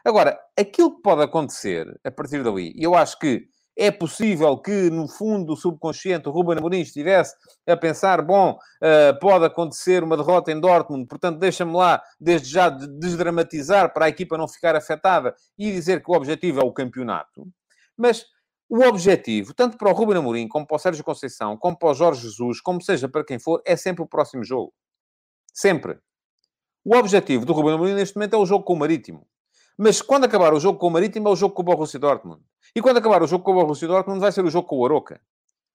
Agora, 0.05 0.39
aquilo 0.57 0.97
que 0.97 1.03
pode 1.03 1.23
acontecer 1.23 1.87
a 2.05 2.11
partir 2.11 2.43
dali, 2.43 2.75
eu 2.77 2.95
acho 2.95 3.19
que 3.19 3.47
é 3.79 3.93
possível 3.93 4.59
que, 4.59 4.91
no 4.91 5.07
fundo, 5.07 5.55
subconsciente, 5.55 6.29
o 6.29 6.33
Ruben 6.33 6.59
Amorim 6.59 6.81
estivesse 6.81 7.37
a 7.65 7.77
pensar, 7.77 8.21
bom, 8.23 8.59
uh, 8.83 9.19
pode 9.21 9.45
acontecer 9.45 10.03
uma 10.03 10.17
derrota 10.17 10.51
em 10.51 10.59
Dortmund, 10.59 11.07
portanto, 11.07 11.39
deixa-me 11.39 11.73
lá, 11.73 12.03
desde 12.21 12.49
já, 12.49 12.69
desdramatizar 12.69 13.95
para 13.95 14.07
a 14.07 14.09
equipa 14.09 14.37
não 14.37 14.49
ficar 14.49 14.75
afetada 14.75 15.33
e 15.57 15.71
dizer 15.71 16.03
que 16.03 16.11
o 16.11 16.15
objetivo 16.15 16.61
é 16.61 16.65
o 16.65 16.73
campeonato. 16.73 17.47
Mas 17.97 18.27
o 18.69 18.83
objetivo, 18.83 19.55
tanto 19.55 19.79
para 19.79 19.89
o 19.89 19.93
Ruben 19.93 20.19
Amorim, 20.19 20.49
como 20.49 20.67
para 20.67 20.75
o 20.75 20.79
Sérgio 20.79 21.05
Conceição, 21.05 21.57
como 21.57 21.79
para 21.79 21.91
o 21.91 21.95
Jorge 21.95 22.23
Jesus, 22.23 22.61
como 22.61 22.83
seja 22.83 23.09
para 23.09 23.25
quem 23.25 23.39
for, 23.39 23.63
é 23.65 23.77
sempre 23.77 24.03
o 24.03 24.09
próximo 24.09 24.43
jogo. 24.43 24.75
Sempre. 25.55 26.01
O 26.85 26.97
objetivo 26.97 27.47
do 27.47 27.53
Ruben 27.53 27.75
Amorim 27.75 27.95
neste 27.95 28.17
momento 28.17 28.35
é 28.35 28.39
o 28.39 28.47
jogo 28.47 28.65
com 28.65 28.73
o 28.73 28.77
Marítimo. 28.77 29.25
Mas 29.79 30.03
quando 30.03 30.25
acabar 30.25 30.53
o 30.53 30.61
jogo 30.61 30.79
com 30.79 30.89
o 30.89 30.91
Marítimo, 30.91 31.29
é 31.29 31.31
o 31.31 31.37
jogo 31.37 31.55
com 31.55 31.63
o 31.63 31.65
Borussia 31.65 32.01
Dortmund. 32.01 32.43
E 32.75 32.83
quando 32.83 32.97
acabar 32.97 33.23
o 33.23 33.27
jogo 33.27 33.45
com 33.45 33.53
o 33.53 33.55
Borussia 33.55 33.87
Dortmund, 33.87 34.21
vai 34.21 34.33
ser 34.33 34.45
o 34.45 34.51
jogo 34.51 34.67
com 34.67 34.79
o 34.79 34.85
Aroca. 34.85 35.21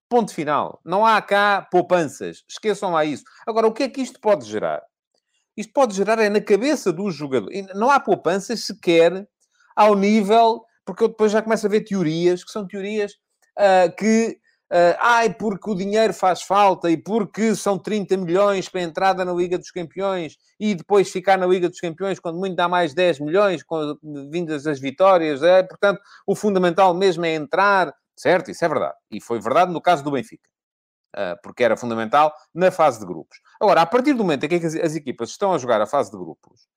Ponto 0.10 0.34
final. 0.34 0.82
Não 0.84 1.06
há 1.06 1.22
cá 1.22 1.68
poupanças. 1.72 2.44
Esqueçam 2.48 2.92
lá 2.92 3.06
isso. 3.06 3.24
Agora, 3.48 3.66
o 3.66 3.72
que 3.72 3.84
é 3.84 3.90
que 3.90 4.02
isto 4.02 4.20
pode 4.20 4.46
gerar? 4.46 4.84
Isto 5.56 5.72
pode 5.72 5.96
gerar 5.96 6.20
é 6.20 6.30
na 6.30 6.42
cabeça 6.42 6.92
do 6.92 7.10
jogador. 7.10 7.50
Não 7.74 7.90
há 7.90 8.00
poupanças 8.00 8.66
sequer 8.66 9.28
ao 9.76 9.96
nível 9.96 10.66
porque 10.86 11.04
eu 11.04 11.08
depois 11.08 11.32
já 11.32 11.42
começo 11.42 11.66
a 11.66 11.70
ver 11.70 11.82
teorias, 11.82 12.44
que 12.44 12.52
são 12.52 12.68
teorias 12.68 13.14
uh, 13.58 13.96
que, 13.98 14.38
uh, 14.74 14.98
ai, 15.00 15.34
porque 15.34 15.70
o 15.70 15.76
dinheiro 15.76 16.14
faz 16.14 16.42
falta 16.42 16.90
e 16.90 16.98
porque 16.98 17.56
são 17.56 17.78
30 17.78 18.18
milhões 18.18 18.68
para 18.68 18.82
a 18.82 18.84
entrada 18.84 19.24
na 19.24 19.32
Liga 19.32 19.58
dos 19.58 19.70
Campeões 19.70 20.36
e 20.60 20.74
depois 20.74 21.12
ficar 21.12 21.38
na 21.38 21.46
Liga 21.46 21.70
dos 21.70 21.80
Campeões 21.80 22.20
quando 22.20 22.40
muito 22.40 22.56
dá 22.56 22.68
mais 22.68 22.94
10 22.94 23.20
milhões, 23.20 23.62
com, 23.64 23.98
vindas 24.32 24.66
as 24.66 24.80
vitórias, 24.80 25.44
é, 25.44 25.62
portanto, 25.62 26.02
o 26.26 26.36
fundamental 26.36 26.94
mesmo 26.94 27.24
é 27.26 27.36
entrar, 27.36 27.94
certo? 28.18 28.50
Isso 28.50 28.66
é 28.66 28.68
verdade. 28.68 28.96
E 29.12 29.22
foi 29.22 29.40
verdade 29.40 29.72
no 29.72 29.82
caso 29.82 30.04
do 30.04 30.12
Benfica. 30.12 30.50
Uh, 31.16 31.38
porque 31.44 31.64
era 31.64 31.78
fundamental 31.78 32.34
na 32.52 32.72
fase 32.72 33.00
de 33.00 33.06
grupos. 33.06 33.38
Agora, 33.62 33.82
a 33.82 33.86
partir 33.86 34.14
do 34.14 34.24
momento 34.24 34.46
em 34.46 34.50
que 34.50 34.56
as 34.56 34.96
equipas 34.96 35.30
estão 35.30 35.54
a 35.54 35.60
jogar 35.60 35.80
a 35.80 35.86
fase 35.86 36.10
de 36.10 36.18
grupos, 36.18 36.68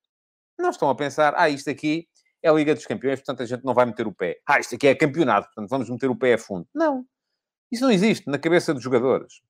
não 0.59 0.69
estão 0.69 0.91
a 0.91 0.95
pensar, 0.95 1.33
ah, 1.39 1.49
isto 1.49 1.71
aqui 1.71 2.07
é 2.43 2.51
a 2.51 2.53
Liga 2.53 2.75
dos 2.75 2.85
Campeões, 2.85 3.19
portanto 3.21 3.43
a 3.43 3.47
gente 3.47 3.65
não 3.65 3.73
vai 3.73 3.87
meter 3.87 4.07
o 4.07 4.13
pé. 4.13 4.37
Ah, 4.47 4.61
isto 4.61 4.75
aqui 4.75 4.89
é 4.89 4.95
campeonato, 4.95 5.47
portanto 5.49 5.71
vamos 5.71 5.89
meter 5.89 6.11
o 6.11 6.17
pé 6.17 6.35
a 6.35 6.39
fundo. 6.39 6.69
Não. 6.75 7.07
Isso 7.71 7.83
não 7.83 7.91
existe 7.91 8.29
na 8.29 8.39
cabeça 8.39 8.73
dos 8.73 8.83
jogadores. 8.83 9.41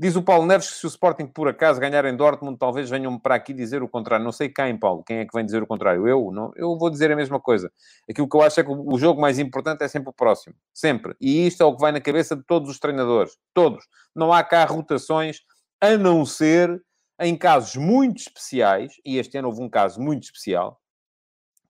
Diz 0.00 0.14
o 0.14 0.22
Paulo 0.22 0.46
Neves 0.46 0.70
que 0.70 0.76
se 0.76 0.86
o 0.86 0.88
Sporting 0.88 1.26
por 1.26 1.48
acaso 1.48 1.80
ganhar 1.80 2.04
em 2.04 2.16
Dortmund, 2.16 2.56
talvez 2.56 2.88
venham 2.88 3.18
para 3.18 3.34
aqui 3.34 3.52
dizer 3.52 3.82
o 3.82 3.88
contrário. 3.88 4.24
Não 4.24 4.30
sei 4.30 4.48
quem, 4.48 4.78
Paulo. 4.78 5.02
Quem 5.02 5.18
é 5.18 5.26
que 5.26 5.34
vem 5.34 5.44
dizer 5.44 5.60
o 5.60 5.66
contrário? 5.66 6.06
Eu? 6.06 6.30
Não? 6.30 6.52
Eu 6.54 6.78
vou 6.78 6.88
dizer 6.88 7.10
a 7.10 7.16
mesma 7.16 7.40
coisa. 7.40 7.72
Aquilo 8.08 8.28
que 8.28 8.36
eu 8.36 8.42
acho 8.42 8.60
é 8.60 8.64
que 8.64 8.70
o 8.70 8.96
jogo 8.96 9.20
mais 9.20 9.40
importante 9.40 9.82
é 9.82 9.88
sempre 9.88 10.10
o 10.10 10.12
próximo. 10.12 10.54
Sempre. 10.72 11.16
E 11.20 11.48
isto 11.48 11.64
é 11.64 11.66
o 11.66 11.74
que 11.74 11.80
vai 11.80 11.90
na 11.90 12.00
cabeça 12.00 12.36
de 12.36 12.44
todos 12.44 12.70
os 12.70 12.78
treinadores. 12.78 13.36
Todos. 13.52 13.84
Não 14.14 14.32
há 14.32 14.44
cá 14.44 14.64
rotações, 14.64 15.40
a 15.80 15.96
não 15.96 16.24
ser 16.24 16.80
em 17.20 17.36
casos 17.36 17.74
muito 17.74 18.18
especiais, 18.18 18.92
e 19.04 19.18
este 19.18 19.36
ano 19.36 19.48
houve 19.48 19.60
um 19.60 19.68
caso 19.68 20.00
muito 20.00 20.22
especial, 20.22 20.80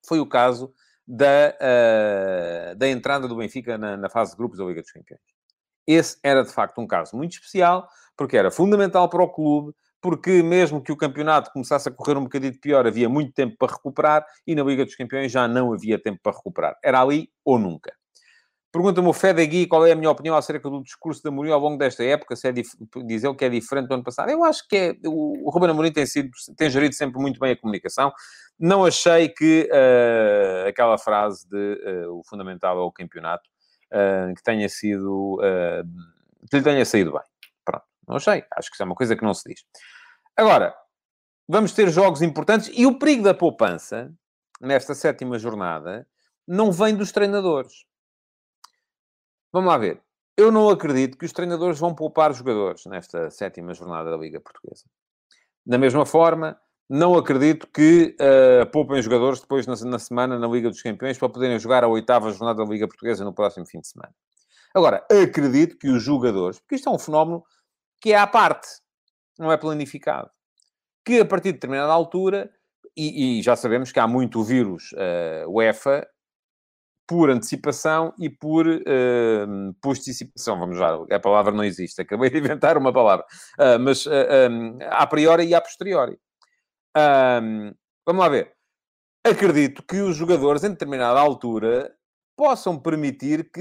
foi 0.07 0.21
o 0.21 0.27
caso 0.27 0.71
da, 1.07 1.57
uh, 1.57 2.77
da 2.77 2.89
entrada 2.89 3.27
do 3.27 3.37
Benfica 3.37 3.79
na, 3.79 3.97
na 3.97 4.11
fase 4.11 4.33
de 4.33 4.37
grupos 4.37 4.59
da 4.59 4.65
Liga 4.67 4.83
dos 4.83 4.91
Campeões. 4.91 5.38
Esse 5.89 6.19
era, 6.23 6.45
de 6.45 6.53
facto, 6.53 6.83
um 6.83 6.87
caso 6.87 7.17
muito 7.17 7.33
especial, 7.33 7.89
porque 8.15 8.37
era 8.37 8.51
fundamental 8.51 9.09
para 9.09 9.23
o 9.23 9.29
clube, 9.29 9.73
porque 10.03 10.43
mesmo 10.43 10.83
que 10.83 10.93
o 10.93 10.97
campeonato 10.97 11.51
começasse 11.51 11.89
a 11.89 11.93
correr 11.93 12.19
um 12.19 12.25
bocadinho 12.25 12.61
pior, 12.61 12.87
havia 12.87 13.09
muito 13.09 13.33
tempo 13.33 13.57
para 13.59 13.73
recuperar, 13.73 14.27
e 14.47 14.55
na 14.55 14.63
Liga 14.63 14.85
dos 14.85 14.95
Campeões 14.95 15.33
já 15.33 15.49
não 15.49 15.73
havia 15.73 15.99
tempo 15.99 16.21
para 16.23 16.37
recuperar. 16.37 16.77
Era 16.85 17.01
ali 17.01 17.31
ou 17.43 17.59
nunca. 17.59 17.91
Pergunta-me 18.71 19.09
o 19.09 19.15
Fedegui 19.15 19.67
qual 19.67 19.87
é 19.87 19.93
a 19.93 19.97
minha 19.97 20.11
opinião 20.11 20.37
acerca 20.37 20.69
do 20.69 20.83
discurso 20.83 21.23
da 21.23 21.31
Mourinho 21.31 21.55
ao 21.55 21.61
longo 21.61 21.79
desta 21.79 22.05
época, 22.05 22.37
se 22.37 22.49
é 22.49 22.53
diz 22.53 22.77
ele 23.25 23.35
que 23.35 23.47
é 23.47 23.49
diferente 23.49 23.89
do 23.89 23.95
ano 23.95 24.05
passado. 24.05 24.29
Eu 24.29 24.45
acho 24.45 24.69
que 24.69 24.77
é, 24.77 24.95
o, 25.07 25.47
o 25.47 25.51
Ruben 25.51 25.71
Amorim 25.71 25.91
tem, 25.91 26.05
sido, 26.05 26.29
tem 26.55 26.69
gerido 26.69 26.95
sempre 26.95 27.19
muito 27.19 27.41
bem 27.41 27.53
a 27.53 27.57
comunicação. 27.57 28.13
Não 28.61 28.85
achei 28.85 29.31
que 29.31 29.71
uh, 29.73 30.69
aquela 30.69 30.99
frase 30.99 31.49
de 31.49 31.57
uh, 32.07 32.19
o 32.19 32.23
fundamental 32.29 32.79
é 32.79 32.83
o 32.83 32.93
campeonato 32.93 33.49
uh, 33.93 34.35
que 34.35 34.43
tenha 34.43 34.69
sido 34.69 35.39
que 36.51 36.57
lhe 36.57 36.63
tenha 36.63 36.85
saído 36.85 37.13
bem. 37.13 37.23
Pronto, 37.65 37.85
não 38.07 38.17
achei. 38.17 38.45
Acho 38.57 38.71
que 38.71 38.75
isso 38.75 38.83
é 38.83 38.87
uma 38.87 38.95
coisa 38.95 39.17
que 39.17 39.25
não 39.25 39.35
se 39.35 39.49
diz. 39.49 39.65
Agora, 40.37 40.75
vamos 41.49 41.73
ter 41.73 41.91
jogos 41.91 42.23
importantes 42.23 42.71
e 42.73 42.87
o 42.87 42.99
perigo 42.99 43.25
da 43.25 43.35
poupança, 43.35 44.13
nesta 44.61 44.95
sétima 44.95 45.39
jornada, 45.39 46.07
não 46.47 46.73
vem 46.73 46.97
dos 46.97 47.13
treinadores. 47.13 47.85
Vamos 49.53 49.69
lá 49.69 49.79
ver. 49.79 50.01
Eu 50.37 50.53
não 50.53 50.69
acredito 50.69 51.19
que 51.19 51.27
os 51.27 51.33
treinadores 51.33 51.79
vão 51.79 51.95
poupar 51.95 52.33
jogadores 52.33 52.87
nesta 52.87 53.31
sétima 53.31 53.75
jornada 53.75 54.11
da 54.11 54.17
Liga 54.17 54.41
Portuguesa. 54.41 54.85
Da 55.67 55.77
mesma 55.77 56.07
forma, 56.07 56.59
não 56.89 57.17
acredito 57.17 57.67
que 57.67 58.17
uh, 58.21 58.71
poupem 58.71 59.03
jogadores 59.03 59.41
depois 59.41 59.67
na, 59.67 59.75
na, 59.85 59.99
semana 59.99 60.39
na 60.39 60.47
Liga 60.47 60.71
dos 60.71 60.81
Campeões 60.81 61.19
para 61.19 61.29
poderem 61.29 61.59
jogar 61.59 61.85
a 61.85 61.89
oitava 61.89 62.31
jornada 62.33 62.65
da 62.65 62.71
Liga 62.71 62.89
Portuguesa 62.89 63.25
no 63.25 63.35
próximo 63.35 63.67
fim 63.67 63.81
de 63.81 63.89
semana. 63.89 64.15
Agora, 64.75 65.05
acredito 65.11 65.77
que 65.77 65.89
os 65.89 66.03
jogadores, 66.03 66.59
porque 66.59 66.77
isto 66.77 66.89
é 66.89 66.93
um 66.93 66.99
fenómeno 66.99 67.45
que 68.01 68.13
é 68.13 68.19
à 68.19 68.27
parte, 68.27 68.69
não 69.39 69.53
é 69.53 69.57
planificado, 69.57 70.31
que 71.05 71.21
a 71.21 71.25
partir 71.25 71.49
de 71.49 71.55
determinada 71.55 71.93
altura, 71.93 72.51
e, 72.97 73.39
e 73.39 73.43
já 73.43 73.55
sabemos 73.55 73.93
que 73.93 74.01
há 74.01 74.07
muito 74.07 74.43
vírus 74.43 74.93
uh, 74.93 75.51
UEFA, 75.51 76.07
por 77.07 77.31
antecipação 77.31 78.13
e 78.19 78.29
por 78.29 78.67
uh, 78.67 79.75
posticipação. 79.81 80.59
Vamos 80.59 80.79
lá, 80.79 80.99
a 81.11 81.19
palavra 81.19 81.53
não 81.53 81.65
existe, 81.65 82.03
acabei 82.03 82.29
de 82.29 82.39
inventar 82.39 82.77
uma 82.77 82.93
palavra, 82.93 83.25
uh, 83.59 83.79
mas 83.81 84.05
uh, 84.05 84.11
um, 84.51 84.79
a 84.83 85.07
priori 85.07 85.47
e 85.47 85.55
a 85.55 85.61
posteriori. 85.61 86.19
Um, 86.97 87.73
vamos 88.07 88.23
lá 88.23 88.29
ver. 88.29 88.53
Acredito 89.25 89.83
que 89.83 90.01
os 90.01 90.17
jogadores, 90.17 90.65
em 90.65 90.71
determinada 90.71 91.21
altura, 91.21 91.93
possam 92.37 92.79
permitir 92.79 93.51
que 93.51 93.61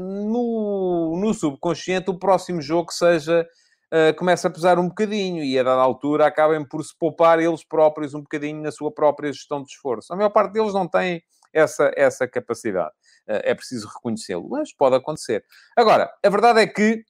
no, 0.00 1.18
no 1.20 1.34
subconsciente 1.34 2.10
o 2.10 2.18
próximo 2.18 2.62
jogo 2.62 2.92
seja. 2.92 3.46
Uh, 3.92 4.16
começa 4.16 4.48
a 4.48 4.50
pesar 4.50 4.78
um 4.78 4.88
bocadinho 4.88 5.44
e 5.44 5.58
a 5.58 5.62
dada 5.62 5.82
altura 5.82 6.26
acabem 6.26 6.66
por 6.66 6.82
se 6.82 6.96
poupar 6.98 7.38
eles 7.40 7.62
próprios 7.62 8.14
um 8.14 8.22
bocadinho 8.22 8.62
na 8.62 8.72
sua 8.72 8.90
própria 8.90 9.30
gestão 9.30 9.62
de 9.62 9.70
esforço. 9.70 10.10
A 10.12 10.16
maior 10.16 10.30
parte 10.30 10.52
deles 10.54 10.72
não 10.72 10.88
tem 10.88 11.22
essa, 11.52 11.92
essa 11.94 12.26
capacidade. 12.26 12.94
Uh, 13.28 13.42
é 13.44 13.54
preciso 13.54 13.86
reconhecê-lo, 13.88 14.48
mas 14.48 14.72
pode 14.72 14.96
acontecer. 14.96 15.44
Agora, 15.76 16.10
a 16.24 16.30
verdade 16.30 16.60
é 16.60 16.66
que 16.66 17.04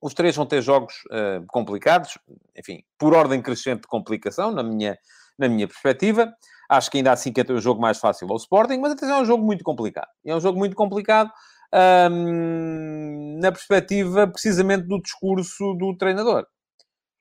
os 0.00 0.14
três 0.14 0.36
vão 0.36 0.46
ter 0.46 0.62
jogos 0.62 0.94
uh, 1.06 1.44
complicados, 1.48 2.18
enfim, 2.56 2.82
por 2.98 3.14
ordem 3.14 3.40
crescente 3.40 3.82
de 3.82 3.88
complicação, 3.88 4.50
na 4.50 4.62
minha, 4.62 4.96
na 5.38 5.48
minha 5.48 5.66
perspectiva. 5.66 6.32
Acho 6.68 6.90
que 6.90 6.98
ainda 6.98 7.12
assim 7.12 7.32
que 7.32 7.40
é 7.40 7.44
o 7.52 7.60
jogo 7.60 7.80
mais 7.80 7.98
fácil 7.98 8.28
ao 8.30 8.36
Sporting, 8.36 8.78
mas 8.78 8.92
atenção, 8.92 9.18
é 9.18 9.22
um 9.22 9.26
jogo 9.26 9.44
muito 9.44 9.64
complicado. 9.64 10.08
É 10.24 10.34
um 10.34 10.40
jogo 10.40 10.58
muito 10.58 10.74
complicado 10.74 11.30
na 13.38 13.52
perspectiva 13.52 14.26
precisamente 14.26 14.86
do 14.86 15.00
discurso 15.00 15.74
do 15.74 15.96
treinador. 15.96 16.46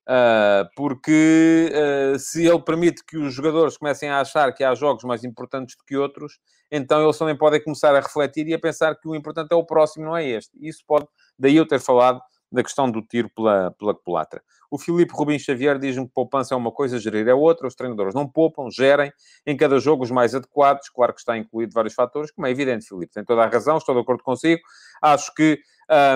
Uh, 0.08 0.70
porque 0.76 1.72
uh, 1.74 2.20
se 2.20 2.46
ele 2.46 2.62
permite 2.62 3.04
que 3.04 3.18
os 3.18 3.34
jogadores 3.34 3.76
comecem 3.76 4.08
a 4.08 4.22
achar 4.22 4.54
que 4.54 4.64
há 4.64 4.76
jogos 4.76 5.04
mais 5.04 5.24
importantes 5.24 5.76
do 5.76 5.84
que 5.84 5.98
outros, 5.98 6.38
então 6.72 7.04
eles 7.04 7.18
também 7.18 7.36
podem 7.36 7.64
começar 7.64 7.96
a 7.96 8.00
refletir 8.00 8.48
e 8.48 8.54
a 8.54 8.60
pensar 8.60 8.96
que 8.96 9.08
o 9.08 9.16
importante 9.16 9.52
é 9.52 9.56
o 9.56 9.66
próximo, 9.66 10.06
não 10.06 10.16
é 10.16 10.24
este. 10.24 10.52
Isso 10.62 10.84
pode, 10.86 11.08
daí 11.40 11.56
eu 11.56 11.68
ter 11.68 11.80
falado 11.80 12.22
da 12.52 12.64
questão 12.64 12.90
do 12.90 13.02
tiro 13.02 13.30
pela, 13.30 13.72
pela 13.72 13.94
culatra. 13.94 14.42
O 14.70 14.78
Filipe 14.78 15.14
Rubim 15.14 15.38
Xavier 15.40 15.78
diz-me 15.80 16.06
que 16.06 16.14
poupança 16.14 16.54
é 16.54 16.58
uma 16.58 16.72
coisa, 16.72 17.00
gerir 17.00 17.28
é 17.28 17.34
outra. 17.34 17.68
Os 17.68 17.76
treinadores 17.76 18.14
não 18.14 18.28
poupam, 18.28 18.70
gerem 18.70 19.12
em 19.46 19.56
cada 19.56 19.80
jogo 19.80 20.04
os 20.04 20.12
mais 20.12 20.34
adequados. 20.36 20.90
Claro 20.90 21.14
que 21.14 21.20
está 21.20 21.38
incluído 21.38 21.74
vários 21.74 21.94
fatores, 21.94 22.32
como 22.32 22.48
é 22.48 22.52
evidente, 22.52 22.88
Filipe. 22.88 23.14
Tem 23.14 23.24
toda 23.24 23.44
a 23.44 23.48
razão, 23.48 23.78
estou 23.78 23.96
de 23.96 24.02
acordo 24.02 24.24
consigo. 24.24 24.62
Acho 25.02 25.34
que, 25.34 25.60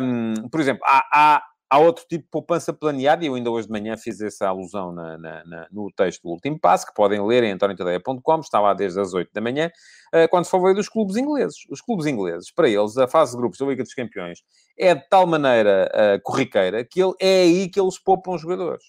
um, 0.01 0.47
por 0.49 0.59
exemplo, 0.59 0.83
há, 0.85 1.05
há 1.11 1.43
Há 1.71 1.77
outro 1.77 2.03
tipo 2.07 2.23
de 2.23 2.29
poupança 2.31 2.73
planeada, 2.73 3.23
e 3.23 3.27
eu 3.27 3.35
ainda 3.35 3.51
hoje 3.51 3.67
de 3.67 3.71
manhã 3.71 3.95
fiz 3.95 4.19
essa 4.21 4.47
alusão 4.47 4.91
na, 4.91 5.17
na, 5.19 5.45
na, 5.45 5.67
no 5.71 5.91
texto 5.91 6.23
do 6.23 6.29
último 6.29 6.59
passo, 6.59 6.87
que 6.87 6.93
podem 6.95 7.21
ler 7.21 7.43
em 7.43 7.51
antoniotadeia.com, 7.51 8.39
está 8.39 8.59
lá 8.59 8.73
desde 8.73 8.99
as 8.99 9.13
8 9.13 9.31
da 9.31 9.39
manhã, 9.39 9.69
uh, 10.13 10.27
quando 10.29 10.45
se 10.45 10.51
falei 10.51 10.73
dos 10.73 10.89
clubes 10.89 11.15
ingleses. 11.15 11.57
Os 11.69 11.79
clubes 11.79 12.07
ingleses, 12.07 12.51
para 12.51 12.67
eles, 12.67 12.97
a 12.97 13.07
fase 13.07 13.33
de 13.33 13.37
grupos 13.37 13.59
da 13.59 13.67
Liga 13.67 13.83
dos 13.83 13.93
Campeões 13.93 14.39
é 14.75 14.95
de 14.95 15.07
tal 15.09 15.27
maneira 15.27 15.91
uh, 15.93 16.21
corriqueira 16.23 16.83
que 16.83 17.03
ele, 17.03 17.13
é 17.19 17.41
aí 17.41 17.69
que 17.69 17.79
eles 17.79 17.99
poupam 17.99 18.33
os 18.33 18.41
jogadores. 18.41 18.83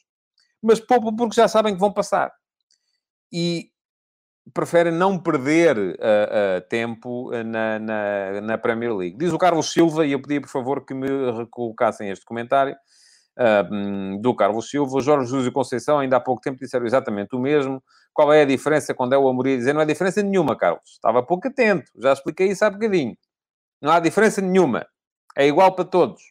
Mas 0.62 0.80
poupam 0.80 1.14
porque 1.14 1.36
já 1.36 1.48
sabem 1.48 1.74
que 1.74 1.80
vão 1.80 1.92
passar. 1.92 2.32
E 3.30 3.70
preferem 4.52 4.92
não 4.92 5.18
perder 5.18 5.76
uh, 5.78 5.92
uh, 5.92 6.60
tempo 6.68 7.30
na, 7.44 7.78
na, 7.78 8.40
na, 8.40 8.58
Premier 8.58 8.94
League. 8.94 9.16
Diz 9.18 9.32
o 9.32 9.38
Carlos 9.38 9.72
Silva, 9.72 10.06
e 10.06 10.12
eu 10.12 10.20
pedia, 10.20 10.40
por 10.40 10.48
favor, 10.48 10.84
que 10.84 10.94
me 10.94 11.08
recolocassem 11.32 12.10
este 12.10 12.24
comentário 12.24 12.74
uh, 13.38 14.20
do 14.20 14.34
Carlos 14.34 14.68
Silva. 14.68 15.00
Jorge 15.00 15.26
Jesus 15.26 15.46
e 15.46 15.50
Conceição, 15.50 15.98
ainda 15.98 16.16
há 16.16 16.20
pouco 16.20 16.40
tempo, 16.40 16.58
disseram 16.58 16.86
exatamente 16.86 17.34
o 17.34 17.38
mesmo. 17.38 17.82
Qual 18.12 18.32
é 18.32 18.42
a 18.42 18.44
diferença 18.44 18.94
quando 18.94 19.12
é 19.12 19.18
o 19.18 19.28
Amorim 19.28 19.56
dizer? 19.56 19.72
Não 19.72 19.80
há 19.80 19.84
diferença 19.84 20.22
nenhuma, 20.22 20.56
Carlos. 20.56 20.90
Estava 20.90 21.22
pouco 21.22 21.48
atento. 21.48 21.90
Já 21.98 22.12
expliquei 22.12 22.48
isso 22.48 22.64
há 22.64 22.70
bocadinho. 22.70 23.16
Não 23.80 23.92
há 23.92 24.00
diferença 24.00 24.40
nenhuma. 24.40 24.86
É 25.36 25.46
igual 25.46 25.74
para 25.74 25.84
todos. 25.84 26.22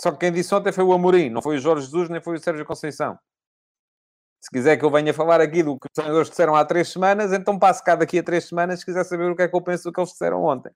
Só 0.00 0.10
que 0.10 0.18
quem 0.18 0.32
disse 0.32 0.54
ontem 0.54 0.72
foi 0.72 0.84
o 0.84 0.92
Amorim, 0.92 1.30
não 1.30 1.40
foi 1.40 1.56
o 1.56 1.58
Jorge 1.58 1.86
Jesus, 1.86 2.08
nem 2.08 2.20
foi 2.20 2.36
o 2.36 2.38
Sérgio 2.38 2.66
Conceição. 2.66 3.18
Se 4.40 4.50
quiser 4.50 4.76
que 4.76 4.84
eu 4.84 4.90
venha 4.90 5.12
falar 5.12 5.40
aqui 5.40 5.62
do 5.62 5.78
que 5.78 5.86
os 5.86 5.92
treinadores 5.92 6.30
disseram 6.30 6.54
há 6.54 6.64
três 6.64 6.88
semanas, 6.88 7.32
então 7.32 7.58
passo 7.58 7.82
cá 7.82 7.96
daqui 7.96 8.18
a 8.18 8.22
três 8.22 8.44
semanas 8.44 8.80
se 8.80 8.86
quiser 8.86 9.04
saber 9.04 9.30
o 9.30 9.36
que 9.36 9.42
é 9.42 9.48
que 9.48 9.56
eu 9.56 9.62
penso 9.62 9.84
do 9.84 9.92
que 9.92 10.00
eles 10.00 10.10
disseram 10.10 10.44
ontem. 10.44 10.70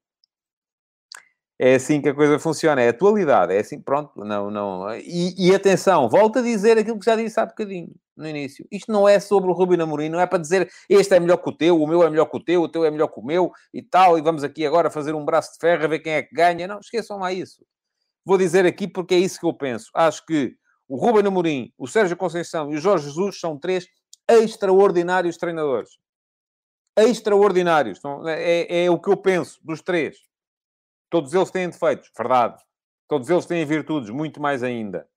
É 1.62 1.74
assim 1.74 2.00
que 2.00 2.08
a 2.08 2.14
coisa 2.14 2.38
funciona, 2.38 2.80
é 2.80 2.86
a 2.86 2.90
atualidade, 2.90 3.52
é 3.52 3.58
assim, 3.58 3.78
pronto, 3.78 4.24
não, 4.24 4.50
não. 4.50 4.94
E, 4.94 5.34
e, 5.36 5.54
atenção, 5.54 6.08
volto 6.08 6.38
a 6.38 6.42
dizer 6.42 6.78
aquilo 6.78 6.98
que 6.98 7.04
já 7.04 7.14
disse 7.14 7.38
há 7.38 7.44
bocadinho, 7.44 7.94
no 8.16 8.26
início. 8.26 8.66
Isto 8.72 8.90
não 8.90 9.06
é 9.06 9.20
sobre 9.20 9.50
o 9.50 9.52
Rubino 9.52 9.82
Amorim, 9.82 10.08
não 10.08 10.18
é 10.18 10.26
para 10.26 10.38
dizer 10.38 10.70
este 10.88 11.14
é 11.14 11.20
melhor 11.20 11.36
que 11.36 11.50
o 11.50 11.52
teu, 11.52 11.78
o 11.78 11.86
meu 11.86 12.02
é 12.02 12.08
melhor 12.08 12.24
que 12.30 12.36
o 12.38 12.40
teu, 12.42 12.62
o 12.62 12.68
teu 12.68 12.82
é 12.86 12.90
melhor 12.90 13.08
que 13.08 13.20
o 13.20 13.22
meu 13.22 13.52
e 13.74 13.82
tal, 13.82 14.18
e 14.18 14.22
vamos 14.22 14.42
aqui 14.42 14.64
agora 14.64 14.90
fazer 14.90 15.14
um 15.14 15.22
braço 15.22 15.52
de 15.52 15.58
ferro 15.58 15.86
ver 15.86 15.98
quem 15.98 16.14
é 16.14 16.22
que 16.22 16.34
ganha. 16.34 16.66
Não, 16.66 16.80
esqueçam 16.80 17.18
lá 17.18 17.30
isso. 17.30 17.62
Vou 18.24 18.38
dizer 18.38 18.64
aqui 18.64 18.88
porque 18.88 19.14
é 19.14 19.18
isso 19.18 19.38
que 19.38 19.44
eu 19.44 19.52
penso. 19.52 19.90
Acho 19.94 20.24
que 20.24 20.56
o 20.90 20.96
Ruben 20.96 21.24
Amorim, 21.24 21.72
o 21.78 21.86
Sérgio 21.86 22.16
Conceição 22.16 22.72
e 22.72 22.74
o 22.74 22.80
Jorge 22.80 23.04
Jesus 23.06 23.38
são 23.38 23.56
três 23.56 23.86
extraordinários 24.28 25.36
treinadores. 25.36 26.00
Extraordinários. 26.98 27.98
Então, 27.98 28.28
é, 28.28 28.86
é 28.86 28.90
o 28.90 28.98
que 28.98 29.08
eu 29.08 29.16
penso 29.16 29.60
dos 29.64 29.80
três. 29.80 30.18
Todos 31.08 31.32
eles 31.32 31.48
têm 31.52 31.70
defeitos, 31.70 32.10
verdade. 32.16 32.60
Todos 33.06 33.30
eles 33.30 33.46
têm 33.46 33.64
virtudes, 33.64 34.10
muito 34.10 34.42
mais 34.42 34.64
ainda. 34.64 35.08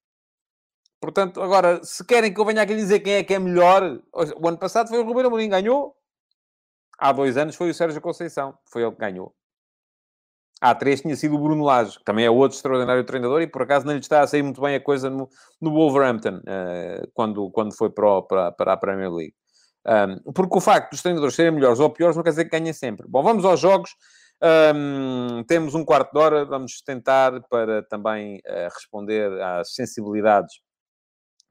Portanto, 1.02 1.42
agora, 1.42 1.84
se 1.84 2.06
querem 2.06 2.32
que 2.32 2.40
eu 2.40 2.46
venha 2.46 2.62
aqui 2.62 2.76
dizer 2.76 3.00
quem 3.00 3.14
é 3.16 3.24
que 3.24 3.34
é 3.34 3.40
melhor, 3.40 4.00
o 4.14 4.48
ano 4.48 4.60
passado 4.60 4.90
foi 4.90 5.00
o 5.00 5.04
Ruben 5.04 5.26
Amorim, 5.26 5.50
ganhou. 5.50 5.98
Há 7.00 7.12
dois 7.12 7.36
anos 7.36 7.56
foi 7.56 7.72
o 7.72 7.74
Sérgio 7.74 8.00
Conceição, 8.00 8.56
foi 8.66 8.84
ele 8.84 8.92
que 8.92 9.00
ganhou. 9.00 9.36
Há 10.64 10.74
três 10.74 11.02
tinha 11.02 11.14
sido 11.18 11.36
o 11.36 11.40
Bruno 11.40 11.66
Lage, 11.66 11.98
que 11.98 12.06
também 12.06 12.26
é 12.26 12.32
outro 12.32 12.56
extraordinário 12.56 13.04
treinador, 13.04 13.42
e 13.42 13.48
por 13.48 13.64
acaso 13.64 13.86
não 13.86 13.92
lhe 13.92 14.00
está 14.00 14.22
a 14.22 14.28
sair 14.28 14.42
muito 14.42 14.62
bem 14.62 14.76
a 14.76 14.80
coisa 14.80 15.10
no, 15.10 15.28
no 15.60 15.72
Wolverhampton, 15.72 16.38
uh, 16.38 17.12
quando, 17.14 17.52
quando 17.52 17.76
foi 17.76 17.90
para, 17.90 18.22
para, 18.22 18.52
para 18.54 18.74
a 18.74 18.78
Premier 18.78 19.12
League. 19.12 19.36
Um, 19.86 20.32
porque 20.32 20.58
o 20.58 20.62
facto 20.62 20.92
dos 20.92 21.02
treinadores 21.02 21.36
serem 21.36 21.52
melhores 21.52 21.82
ou 21.82 21.90
piores 21.90 22.16
não 22.16 22.24
quer 22.24 22.30
dizer 22.30 22.46
que 22.46 22.58
ganhem 22.58 22.72
sempre. 22.72 23.06
Bom, 23.10 23.22
vamos 23.22 23.44
aos 23.44 23.60
jogos. 23.60 23.92
Um, 24.42 25.44
temos 25.44 25.76
um 25.76 25.84
quarto 25.84 26.14
de 26.14 26.20
hora, 26.20 26.46
vamos 26.46 26.82
tentar 26.82 27.42
para 27.50 27.84
também 27.84 28.38
uh, 28.38 28.70
responder 28.74 29.32
às 29.42 29.74
sensibilidades 29.74 30.56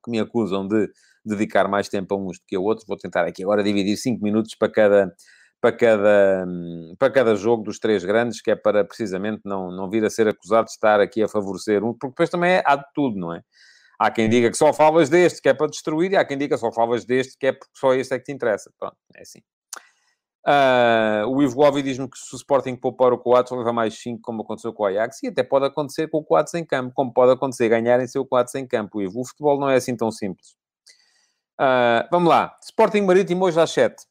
que 0.02 0.10
me 0.10 0.20
acusam 0.20 0.66
de 0.66 0.90
dedicar 1.22 1.68
mais 1.68 1.88
tempo 1.88 2.14
a 2.14 2.18
uns 2.18 2.38
do 2.38 2.44
que 2.46 2.56
a 2.56 2.60
outros. 2.60 2.86
Vou 2.88 2.96
tentar 2.96 3.26
aqui 3.26 3.42
agora 3.42 3.62
dividir 3.62 3.98
cinco 3.98 4.24
minutos 4.24 4.54
para 4.54 4.72
cada, 4.72 5.14
para 5.62 5.70
cada, 5.76 6.46
para 6.98 7.12
cada 7.12 7.36
jogo 7.36 7.62
dos 7.62 7.78
três 7.78 8.04
grandes, 8.04 8.42
que 8.42 8.50
é 8.50 8.56
para 8.56 8.84
precisamente 8.84 9.42
não, 9.44 9.70
não 9.70 9.88
vir 9.88 10.04
a 10.04 10.10
ser 10.10 10.26
acusado 10.26 10.64
de 10.64 10.72
estar 10.72 11.00
aqui 11.00 11.22
a 11.22 11.28
favorecer 11.28 11.84
um, 11.84 11.92
porque 11.92 12.08
depois 12.08 12.28
também 12.28 12.54
é, 12.54 12.62
há 12.66 12.74
de 12.74 12.84
tudo, 12.92 13.16
não 13.16 13.32
é? 13.32 13.42
Há 13.96 14.10
quem 14.10 14.28
diga 14.28 14.50
que 14.50 14.56
só 14.56 14.72
falas 14.72 15.08
deste 15.08 15.40
que 15.40 15.48
é 15.48 15.54
para 15.54 15.68
destruir, 15.68 16.10
e 16.10 16.16
há 16.16 16.24
quem 16.24 16.36
diga 16.36 16.56
que 16.56 16.60
só 16.60 16.72
falas 16.72 17.04
deste 17.04 17.38
que 17.38 17.46
é 17.46 17.52
porque 17.52 17.70
só 17.76 17.94
este 17.94 18.12
é 18.12 18.18
que 18.18 18.24
te 18.24 18.32
interessa. 18.32 18.72
Pronto, 18.76 18.96
é 19.14 19.22
assim. 19.22 19.38
Uh, 20.44 21.28
o 21.28 21.40
Ivo 21.40 21.54
Govi 21.54 21.80
diz-me 21.80 22.10
que 22.10 22.18
se 22.18 22.34
o 22.34 22.36
Sporting 22.36 22.74
poupar 22.74 23.12
o 23.12 23.18
Coates, 23.18 23.52
leva 23.52 23.72
mais 23.72 23.94
5, 24.02 24.20
como 24.20 24.42
aconteceu 24.42 24.72
com 24.72 24.82
o 24.82 24.86
Ajax, 24.86 25.22
e 25.22 25.28
até 25.28 25.44
pode 25.44 25.66
acontecer 25.66 26.08
com 26.08 26.18
o 26.18 26.24
Coates 26.24 26.54
em 26.54 26.64
campo, 26.64 26.92
como 26.92 27.12
pode 27.12 27.30
acontecer 27.30 27.68
ganharem 27.68 28.08
seu 28.08 28.26
Coates 28.26 28.56
em 28.56 28.66
campo, 28.66 29.00
Ivo. 29.00 29.20
O 29.20 29.24
futebol 29.24 29.60
não 29.60 29.70
é 29.70 29.76
assim 29.76 29.96
tão 29.96 30.10
simples. 30.10 30.56
Uh, 31.60 32.02
vamos 32.10 32.28
lá. 32.28 32.56
Sporting 32.64 33.02
Marítimo 33.02 33.44
hoje 33.44 33.60
às 33.60 33.70
7. 33.70 34.04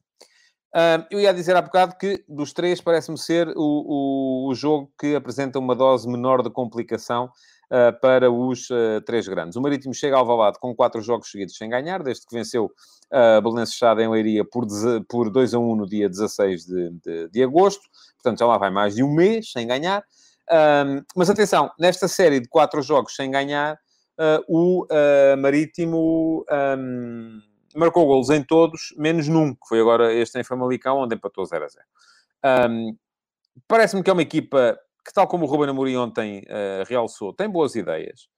Uh, 0.73 1.03
eu 1.11 1.19
ia 1.19 1.33
dizer 1.33 1.53
há 1.53 1.61
bocado 1.61 1.97
que 1.97 2.23
dos 2.29 2.53
três 2.53 2.79
parece-me 2.79 3.17
ser 3.17 3.49
o, 3.49 4.45
o, 4.45 4.47
o, 4.49 4.55
jogo 4.55 4.89
que 4.97 5.15
apresenta 5.15 5.59
uma 5.59 5.75
dose 5.75 6.07
menor 6.07 6.41
de 6.41 6.49
complicação 6.49 7.25
uh, 7.25 7.99
para 7.99 8.31
os 8.31 8.69
uh, 8.69 9.01
três 9.05 9.27
grandes. 9.27 9.57
O 9.57 9.61
Marítimo 9.61 9.93
chega 9.93 10.15
ao 10.15 10.25
Valado 10.25 10.59
com 10.59 10.73
quatro 10.73 11.01
jogos 11.01 11.29
seguidos 11.29 11.57
sem 11.57 11.69
ganhar, 11.69 12.01
desde 12.01 12.25
que 12.25 12.33
venceu 12.33 12.71
a 13.11 13.41
Belenenses 13.41 13.75
Chada 13.75 14.01
em 14.01 14.09
Leiria 14.09 14.45
por, 14.45 14.65
por 15.09 15.29
2 15.29 15.53
a 15.53 15.59
1 15.59 15.75
no 15.75 15.85
dia 15.85 16.07
16 16.07 16.65
de, 16.65 16.89
de, 17.03 17.27
de, 17.27 17.43
agosto. 17.43 17.83
Portanto, 18.15 18.39
já 18.39 18.45
lá 18.45 18.57
vai 18.57 18.69
mais 18.69 18.95
de 18.95 19.03
um 19.03 19.13
mês 19.13 19.51
sem 19.51 19.67
ganhar. 19.67 20.01
mas 21.13 21.29
atenção, 21.29 21.69
nesta 21.77 22.07
série 22.07 22.39
de 22.39 22.47
quatro 22.47 22.81
jogos 22.81 23.13
sem 23.13 23.29
ganhar, 23.29 23.77
o 24.47 24.87
Marítimo... 25.37 26.45
Um, 26.49 27.50
marcou 27.75 28.05
golos 28.05 28.29
em 28.29 28.43
todos, 28.43 28.93
menos 28.97 29.27
num, 29.27 29.53
que 29.53 29.67
foi 29.67 29.79
agora 29.79 30.13
este 30.13 30.39
em 30.39 30.43
Famalicão, 30.43 30.99
onde 30.99 31.15
empatou 31.15 31.45
0 31.45 31.65
a 31.65 31.67
0. 31.67 31.85
Um, 32.69 32.95
Parece-me 33.67 34.01
que 34.01 34.09
é 34.09 34.13
uma 34.13 34.21
equipa 34.21 34.79
que, 35.05 35.13
tal 35.13 35.27
como 35.27 35.45
o 35.45 35.47
Ruben 35.47 35.69
Amorim 35.69 35.97
ontem 35.97 36.39
uh, 36.39 36.87
realçou, 36.87 37.33
tem 37.33 37.49
boas 37.49 37.75
ideias. 37.75 38.29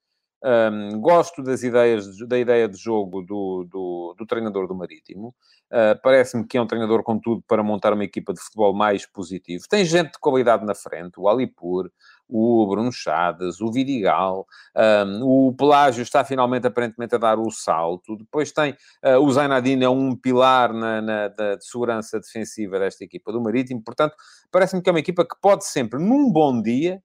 Um, 0.43 0.99
gosto 0.99 1.41
das 1.41 1.63
ideias, 1.63 2.05
da 2.27 2.37
ideia 2.37 2.67
de 2.67 2.77
jogo 2.77 3.21
do, 3.21 3.65
do, 3.69 4.15
do 4.17 4.25
treinador 4.25 4.67
do 4.67 4.75
Marítimo. 4.75 5.33
Uh, 5.71 5.97
Parece-me 6.03 6.45
que 6.45 6.57
é 6.57 6.61
um 6.61 6.67
treinador 6.67 7.01
com 7.03 7.17
tudo 7.17 7.41
para 7.47 7.63
montar 7.63 7.93
uma 7.93 8.03
equipa 8.03 8.33
de 8.33 8.41
futebol 8.41 8.73
mais 8.73 9.05
positivo. 9.05 9.63
Tem 9.69 9.85
gente 9.85 10.13
de 10.13 10.19
qualidade 10.19 10.65
na 10.65 10.75
frente, 10.75 11.17
o 11.17 11.29
Alipur, 11.29 11.89
o 12.35 12.65
Bruno 12.65 12.91
Chadas, 12.91 13.61
o 13.61 13.71
Vidigal, 13.71 14.47
um, 14.75 15.47
o 15.47 15.53
Pelágio 15.53 16.01
está 16.01 16.25
finalmente 16.25 16.65
aparentemente 16.65 17.13
a 17.13 17.19
dar 17.19 17.37
o 17.37 17.51
salto. 17.51 18.17
Depois 18.17 18.51
tem 18.51 18.71
uh, 19.05 19.19
o 19.19 19.31
Zainadine, 19.31 19.85
é 19.85 19.89
um 19.89 20.15
pilar 20.15 20.73
na, 20.73 20.99
na 20.99 21.27
da, 21.27 21.55
de 21.55 21.63
segurança 21.63 22.19
defensiva 22.19 22.79
desta 22.79 23.03
equipa 23.03 23.31
do 23.31 23.39
Marítimo. 23.39 23.83
Portanto, 23.83 24.15
parece-me 24.51 24.81
que 24.81 24.89
é 24.89 24.93
uma 24.93 24.99
equipa 24.99 25.23
que 25.23 25.35
pode 25.39 25.65
sempre, 25.65 25.99
num 25.99 26.31
bom 26.31 26.59
dia, 26.59 27.03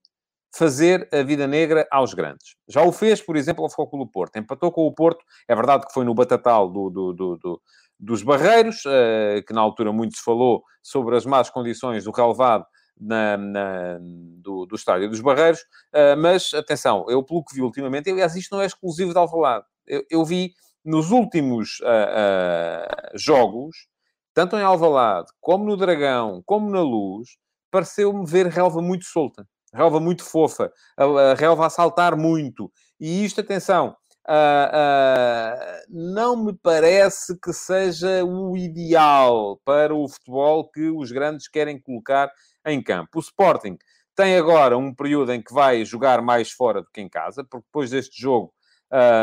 fazer 0.51 1.07
a 1.13 1.23
vida 1.23 1.47
negra 1.47 1.87
aos 1.91 2.15
grandes. 2.15 2.57
Já 2.67 2.83
o 2.83 2.91
fez, 2.91 3.21
por 3.21 3.37
exemplo, 3.37 3.63
ao 3.63 3.71
Futebol 3.71 4.07
do 4.07 4.11
Porto. 4.11 4.39
Empatou 4.39 4.73
com 4.73 4.87
o 4.87 4.95
Porto, 4.95 5.23
é 5.47 5.55
verdade 5.55 5.87
que 5.87 5.93
foi 5.93 6.07
no 6.07 6.15
batatal 6.15 6.71
do, 6.71 6.89
do, 6.89 7.13
do, 7.13 7.37
do 7.37 7.61
dos 8.01 8.23
Barreiros, 8.23 8.85
uh, 8.87 9.45
que 9.45 9.53
na 9.53 9.61
altura 9.61 9.93
muito 9.93 10.17
se 10.17 10.23
falou 10.23 10.63
sobre 10.81 11.17
as 11.17 11.27
más 11.27 11.51
condições 11.51 12.05
do 12.05 12.13
relevado 12.13 12.65
na, 13.01 13.37
na, 13.37 13.99
do, 14.01 14.67
do 14.67 14.77
estádio 14.77 15.09
dos 15.09 15.21
Barreiros, 15.21 15.61
uh, 15.61 16.17
mas 16.19 16.53
atenção, 16.55 17.07
eu 17.09 17.23
pelo 17.23 17.45
que 17.45 17.55
vi 17.55 17.63
ultimamente, 17.63 18.11
aliás, 18.11 18.35
isto 18.37 18.55
não 18.55 18.63
é 18.63 18.67
exclusivo 18.67 19.13
de 19.13 19.19
Alvalade. 19.19 19.65
Eu, 19.87 20.05
eu 20.11 20.25
vi 20.25 20.53
nos 20.85 21.11
últimos 21.11 21.81
uh, 21.81 23.19
jogos, 23.19 23.89
tanto 24.35 24.57
em 24.57 24.63
Alvalade, 24.63 25.29
como 25.41 25.65
no 25.65 25.77
Dragão, 25.77 26.43
como 26.45 26.71
na 26.71 26.81
Luz, 26.81 27.37
pareceu-me 27.71 28.25
ver 28.27 28.47
relva 28.47 28.81
muito 28.81 29.05
solta 29.05 29.47
relva 29.73 30.01
muito 30.01 30.25
fofa, 30.25 30.73
a, 30.97 31.05
a 31.05 31.35
relva 31.35 31.67
a 31.67 31.71
saltar 31.71 32.17
muito. 32.17 32.71
E 33.01 33.25
isto, 33.25 33.41
atenção, 33.41 33.97
uh, 34.29 34.33
uh, 34.33 35.85
não 35.89 36.37
me 36.45 36.53
parece 36.53 37.39
que 37.39 37.53
seja 37.53 38.25
o 38.25 38.57
ideal 38.57 39.61
para 39.65 39.95
o 39.95 40.09
futebol 40.09 40.69
que 40.71 40.91
os 40.91 41.13
grandes 41.13 41.49
querem 41.49 41.81
colocar 41.81 42.31
em 42.71 42.83
campo. 42.83 43.19
O 43.19 43.21
Sporting 43.21 43.77
tem 44.15 44.37
agora 44.37 44.77
um 44.77 44.95
período 44.95 45.33
em 45.33 45.41
que 45.43 45.53
vai 45.53 45.85
jogar 45.85 46.21
mais 46.23 46.51
fora 46.51 46.83
do 46.83 46.89
que 46.93 47.01
em 47.01 47.09
casa, 47.09 47.45
porque 47.45 47.67
depois 47.67 47.91
deste 47.91 48.21
jogo, 48.21 48.53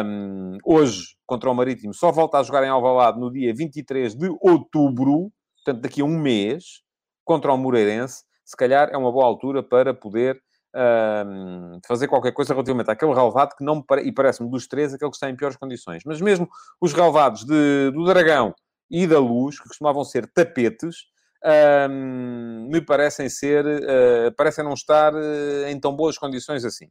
um, 0.06 0.58
hoje, 0.64 1.16
contra 1.26 1.50
o 1.50 1.54
Marítimo, 1.54 1.94
só 1.94 2.12
volta 2.12 2.40
a 2.40 2.44
jogar 2.44 2.64
em 2.64 2.70
Alvalade 2.70 3.20
no 3.20 3.32
dia 3.32 3.54
23 3.54 4.16
de 4.16 4.30
outubro, 4.42 5.32
portanto, 5.58 5.82
daqui 5.82 6.02
a 6.02 6.06
um 6.06 6.18
mês, 6.20 6.82
contra 7.24 7.52
o 7.52 7.58
Moreirense 7.58 8.24
se 8.46 8.56
calhar 8.56 8.90
é 8.92 8.98
uma 8.98 9.12
boa 9.12 9.26
altura 9.26 9.64
para 9.64 9.94
poder 9.94 10.40
uh, 10.76 11.80
fazer 11.88 12.08
qualquer 12.08 12.32
coisa 12.32 12.54
relativamente 12.54 12.92
àquele 12.92 13.14
relevado 13.14 13.56
que 13.58 13.66
não 13.66 13.78
me 13.78 13.84
pare... 13.84 14.04
e 14.04 14.14
parece-me 14.14 14.50
dos 14.50 14.68
três 14.68 14.94
aquele 14.94 15.10
que 15.10 15.18
está 15.18 15.30
em 15.30 15.36
piores 15.36 15.58
condições. 15.58 16.04
Mas 16.06 16.22
mesmo 16.22 16.48
os 16.80 16.94
relevados 16.94 17.44
de, 17.44 17.92
do 17.92 18.06
Dragão 18.06 18.54
e 18.90 19.08
da 19.08 19.20
Luz, 19.20 19.60
que 19.60 19.68
costumavam 19.68 20.04
ser 20.04 20.32
tapetes, 20.32 20.98
uh, 21.46 21.90
me 21.90 22.82
parecem 22.82 23.30
ser, 23.30 23.66
uh, 23.66 24.36
parecem 24.36 24.64
não 24.64 24.74
estar 24.74 25.14
uh, 25.14 25.68
em 25.68 25.80
tão 25.80 25.96
boas 25.96 26.18
condições 26.18 26.66
assim. 26.66 26.90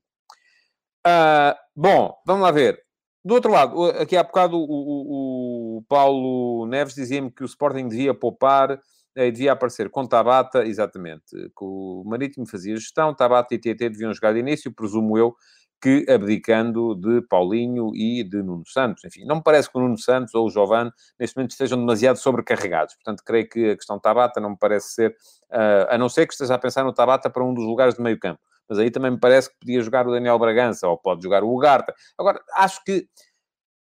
Ah, 1.06 1.54
bom, 1.76 2.14
vamos 2.26 2.42
lá 2.42 2.50
ver. 2.50 2.82
Do 3.22 3.34
outro 3.34 3.52
lado, 3.52 3.84
aqui 4.00 4.16
há 4.16 4.22
bocado 4.22 4.56
o, 4.56 4.64
o, 4.64 5.78
o 5.78 5.82
Paulo 5.88 6.66
Neves 6.66 6.94
dizia-me 6.94 7.30
que 7.30 7.42
o 7.42 7.46
Sporting 7.46 7.88
devia 7.88 8.14
poupar 8.14 8.80
e 9.16 9.30
devia 9.30 9.52
aparecer 9.52 9.90
com 9.90 10.06
Tabata, 10.06 10.64
exatamente, 10.64 11.24
que 11.30 11.64
o 11.64 12.02
Marítimo 12.06 12.46
fazia 12.46 12.74
gestão, 12.76 13.14
Tabata 13.14 13.54
e 13.54 13.58
TT 13.58 13.90
deviam 13.90 14.12
jogar 14.12 14.32
de 14.32 14.40
início, 14.40 14.74
presumo 14.74 15.16
eu, 15.16 15.34
que 15.84 16.10
abdicando 16.10 16.94
de 16.94 17.20
Paulinho 17.28 17.94
e 17.94 18.24
de 18.24 18.42
Nuno 18.42 18.66
Santos. 18.66 19.04
Enfim, 19.04 19.26
não 19.26 19.36
me 19.36 19.42
parece 19.42 19.70
que 19.70 19.76
o 19.76 19.82
Nuno 19.82 19.98
Santos 19.98 20.34
ou 20.34 20.46
o 20.46 20.50
Giovane, 20.50 20.90
neste 21.20 21.36
momento, 21.36 21.50
estejam 21.50 21.78
demasiado 21.78 22.16
sobrecarregados. 22.16 22.94
Portanto, 22.94 23.22
creio 23.22 23.46
que 23.46 23.72
a 23.72 23.76
questão 23.76 24.00
Tabata 24.00 24.40
não 24.40 24.52
me 24.52 24.56
parece 24.56 24.94
ser, 24.94 25.10
uh, 25.50 25.90
a 25.90 25.98
não 25.98 26.08
ser 26.08 26.26
que 26.26 26.32
esteja 26.32 26.54
a 26.54 26.58
pensar 26.58 26.84
no 26.84 26.92
Tabata 26.94 27.28
para 27.28 27.44
um 27.44 27.52
dos 27.52 27.66
lugares 27.66 27.96
de 27.96 28.00
meio 28.00 28.18
campo. 28.18 28.40
Mas 28.66 28.78
aí 28.78 28.90
também 28.90 29.10
me 29.10 29.20
parece 29.20 29.50
que 29.50 29.58
podia 29.60 29.82
jogar 29.82 30.08
o 30.08 30.10
Daniel 30.10 30.38
Bragança, 30.38 30.88
ou 30.88 30.96
pode 30.96 31.22
jogar 31.22 31.44
o 31.44 31.54
Ugarta. 31.54 31.94
Agora, 32.16 32.40
acho 32.56 32.82
que 32.82 33.06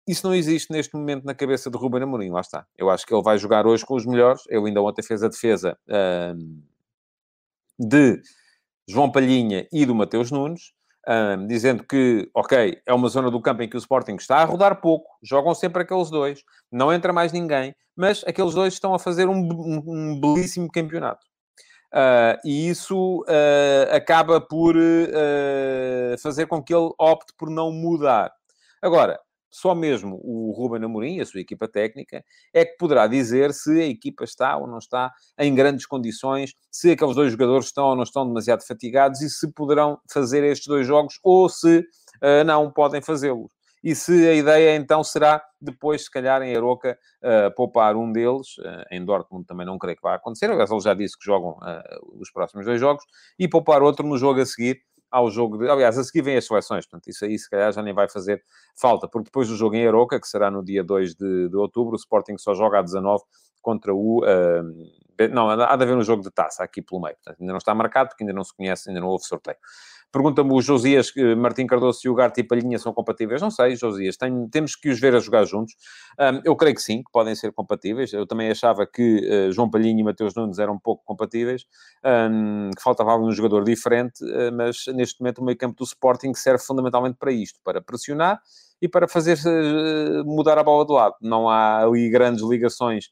isso 0.07 0.27
não 0.27 0.35
existe 0.35 0.71
neste 0.71 0.95
momento 0.95 1.25
na 1.25 1.33
cabeça 1.33 1.71
de 1.71 1.77
Ruben 1.79 2.03
Amorim, 2.03 2.29
lá 2.29 2.41
está. 2.41 2.67
Eu 2.77 2.91
acho 2.91 3.03
que 3.03 3.11
ele 3.15 3.23
vai 3.23 3.39
jogar 3.39 3.65
hoje 3.65 3.83
com 3.83 3.95
os 3.95 4.05
melhores. 4.05 4.43
Ele 4.47 4.67
ainda 4.67 4.79
ontem 4.79 5.01
fez 5.01 5.23
a 5.23 5.27
defesa 5.27 5.75
um, 6.35 6.61
de 7.79 8.21
João 8.87 9.11
Palhinha 9.11 9.67
e 9.71 9.87
do 9.87 9.95
Mateus 9.95 10.29
Nunes, 10.29 10.71
um, 11.07 11.47
dizendo 11.47 11.83
que, 11.83 12.29
ok, 12.33 12.81
é 12.85 12.93
uma 12.93 13.07
zona 13.07 13.31
do 13.31 13.41
campo 13.41 13.61
em 13.61 13.69
que 13.69 13.75
o 13.75 13.79
Sporting 13.79 14.15
está 14.15 14.37
a 14.37 14.45
rodar 14.45 14.81
pouco, 14.81 15.09
jogam 15.23 15.53
sempre 15.53 15.83
aqueles 15.83 16.09
dois, 16.09 16.43
não 16.71 16.93
entra 16.93 17.13
mais 17.13 17.31
ninguém, 17.31 17.75
mas 17.95 18.23
aqueles 18.27 18.53
dois 18.53 18.73
estão 18.73 18.93
a 18.93 18.99
fazer 18.99 19.27
um, 19.27 19.37
um, 19.37 19.83
um 19.85 20.19
belíssimo 20.19 20.69
campeonato. 20.71 21.25
Uh, 21.93 22.37
e 22.45 22.69
isso 22.69 23.21
uh, 23.21 23.95
acaba 23.95 24.39
por 24.39 24.75
uh, 24.75 26.17
fazer 26.21 26.45
com 26.45 26.61
que 26.61 26.73
ele 26.73 26.91
opte 26.99 27.33
por 27.35 27.49
não 27.49 27.71
mudar. 27.71 28.31
Agora, 28.81 29.19
só 29.49 29.73
mesmo 29.73 30.19
o 30.23 30.51
Ruben 30.51 30.83
Amorim 30.83 31.19
a 31.19 31.25
sua 31.25 31.41
equipa 31.41 31.67
técnica 31.67 32.23
é 32.53 32.65
que 32.65 32.77
poderá 32.77 33.07
dizer 33.07 33.53
se 33.53 33.71
a 33.81 33.85
equipa 33.85 34.23
está 34.23 34.57
ou 34.57 34.67
não 34.67 34.77
está 34.77 35.11
em 35.37 35.53
grandes 35.53 35.85
condições, 35.85 36.53
se 36.71 36.91
aqueles 36.91 37.15
dois 37.15 37.31
jogadores 37.31 37.67
estão 37.67 37.87
ou 37.87 37.95
não 37.95 38.03
estão 38.03 38.27
demasiado 38.27 38.65
fatigados 38.65 39.21
e 39.21 39.29
se 39.29 39.51
poderão 39.53 39.99
fazer 40.11 40.43
estes 40.43 40.67
dois 40.67 40.85
jogos 40.85 41.19
ou 41.23 41.49
se 41.49 41.79
uh, 41.79 42.43
não 42.45 42.71
podem 42.71 43.01
fazê-los. 43.01 43.51
E 43.81 43.95
se 43.95 44.27
a 44.27 44.33
ideia 44.33 44.75
então 44.75 45.03
será 45.03 45.41
depois, 45.61 46.03
se 46.03 46.11
calhar, 46.11 46.41
em 46.41 46.53
Aroca, 46.53 46.97
uh, 47.23 47.53
poupar 47.55 47.95
um 47.95 48.11
deles, 48.11 48.57
uh, 48.57 48.83
em 48.91 49.03
Dortmund 49.03 49.45
também 49.45 49.65
não 49.65 49.77
creio 49.77 49.95
que 49.95 50.01
vá 50.01 50.15
acontecer, 50.15 50.49
aliás, 50.49 50.69
ele 50.69 50.81
já 50.81 50.93
disse 50.93 51.17
que 51.17 51.25
jogam 51.25 51.57
os 52.19 52.29
próximos 52.29 52.65
dois 52.65 52.79
jogos, 52.79 53.03
e 53.37 53.47
poupar 53.47 53.81
outro 53.81 54.05
no 54.05 54.17
jogo 54.17 54.41
a 54.41 54.45
seguir, 54.45 54.81
ao 55.11 55.29
jogo 55.29 55.57
de. 55.57 55.69
Aliás, 55.69 55.97
a 55.97 56.03
seguir 56.03 56.21
vem 56.21 56.37
as 56.37 56.45
seleções, 56.45 56.85
portanto, 56.85 57.09
isso 57.09 57.25
aí 57.25 57.37
se 57.37 57.49
calhar 57.49 57.71
já 57.71 57.81
nem 57.81 57.93
vai 57.93 58.09
fazer 58.09 58.43
falta, 58.79 59.07
porque 59.07 59.25
depois 59.25 59.47
do 59.47 59.55
jogo 59.55 59.75
em 59.75 59.87
Aroca, 59.87 60.19
que 60.19 60.27
será 60.27 60.49
no 60.51 60.63
dia 60.63 60.83
2 60.83 61.15
de, 61.15 61.49
de 61.49 61.55
outubro, 61.55 61.93
o 61.93 61.97
Sporting 61.97 62.37
só 62.37 62.53
joga 62.53 62.79
a 62.79 62.81
19 62.81 63.23
contra 63.61 63.93
o. 63.93 64.23
Uh, 64.23 65.29
não, 65.31 65.49
há 65.49 65.75
de 65.75 65.83
haver 65.83 65.97
um 65.97 66.03
jogo 66.03 66.23
de 66.23 66.31
taça 66.31 66.63
aqui 66.63 66.81
pelo 66.81 67.01
meio, 67.01 67.15
portanto, 67.15 67.41
ainda 67.41 67.51
não 67.51 67.57
está 67.57 67.75
marcado, 67.75 68.09
porque 68.09 68.23
ainda 68.23 68.33
não 68.33 68.43
se 68.43 68.55
conhece, 68.55 68.89
ainda 68.89 69.01
não 69.01 69.07
houve 69.07 69.25
sorteio. 69.25 69.57
Pergunta-me 70.11 70.51
o 70.51 70.59
Josias, 70.59 71.11
Martim 71.37 71.67
Cardoso 71.67 71.99
e 72.03 72.09
o 72.09 72.15
Garte 72.15 72.41
e 72.41 72.43
Palhinha 72.43 72.79
são 72.79 72.91
compatíveis? 72.91 73.41
Não 73.41 73.51
sei, 73.51 73.75
Josias, 73.75 74.17
tenho, 74.17 74.49
temos 74.49 74.75
que 74.75 74.89
os 74.89 74.99
ver 74.99 75.15
a 75.15 75.19
jogar 75.19 75.45
juntos. 75.45 75.75
Um, 76.19 76.41
eu 76.43 76.55
creio 76.55 76.75
que 76.75 76.81
sim, 76.81 77.03
que 77.03 77.11
podem 77.11 77.35
ser 77.35 77.51
compatíveis. 77.51 78.11
Eu 78.11 78.25
também 78.25 78.49
achava 78.49 78.87
que 78.87 79.19
uh, 79.19 79.51
João 79.51 79.69
Palhinha 79.69 80.01
e 80.01 80.03
Mateus 80.03 80.33
Nunes 80.33 80.57
eram 80.57 80.73
um 80.73 80.79
pouco 80.79 81.03
compatíveis, 81.05 81.65
um, 82.03 82.71
que 82.75 82.81
faltava 82.81 83.11
algum 83.11 83.31
jogador 83.31 83.63
diferente, 83.63 84.23
uh, 84.23 84.51
mas 84.51 84.85
neste 84.95 85.21
momento 85.21 85.41
o 85.41 85.45
meio 85.45 85.57
campo 85.57 85.75
do 85.75 85.83
Sporting 85.83 86.33
serve 86.33 86.63
fundamentalmente 86.63 87.17
para 87.19 87.31
isto, 87.31 87.59
para 87.63 87.79
pressionar 87.79 88.41
e 88.81 88.87
para 88.87 89.07
fazer 89.07 89.37
uh, 89.37 90.25
mudar 90.25 90.57
a 90.57 90.63
bola 90.63 90.85
de 90.85 90.93
lado. 90.93 91.15
Não 91.21 91.47
há 91.47 91.83
ali 91.83 92.09
grandes 92.09 92.43
ligações 92.43 93.05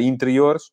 interiores 0.00 0.70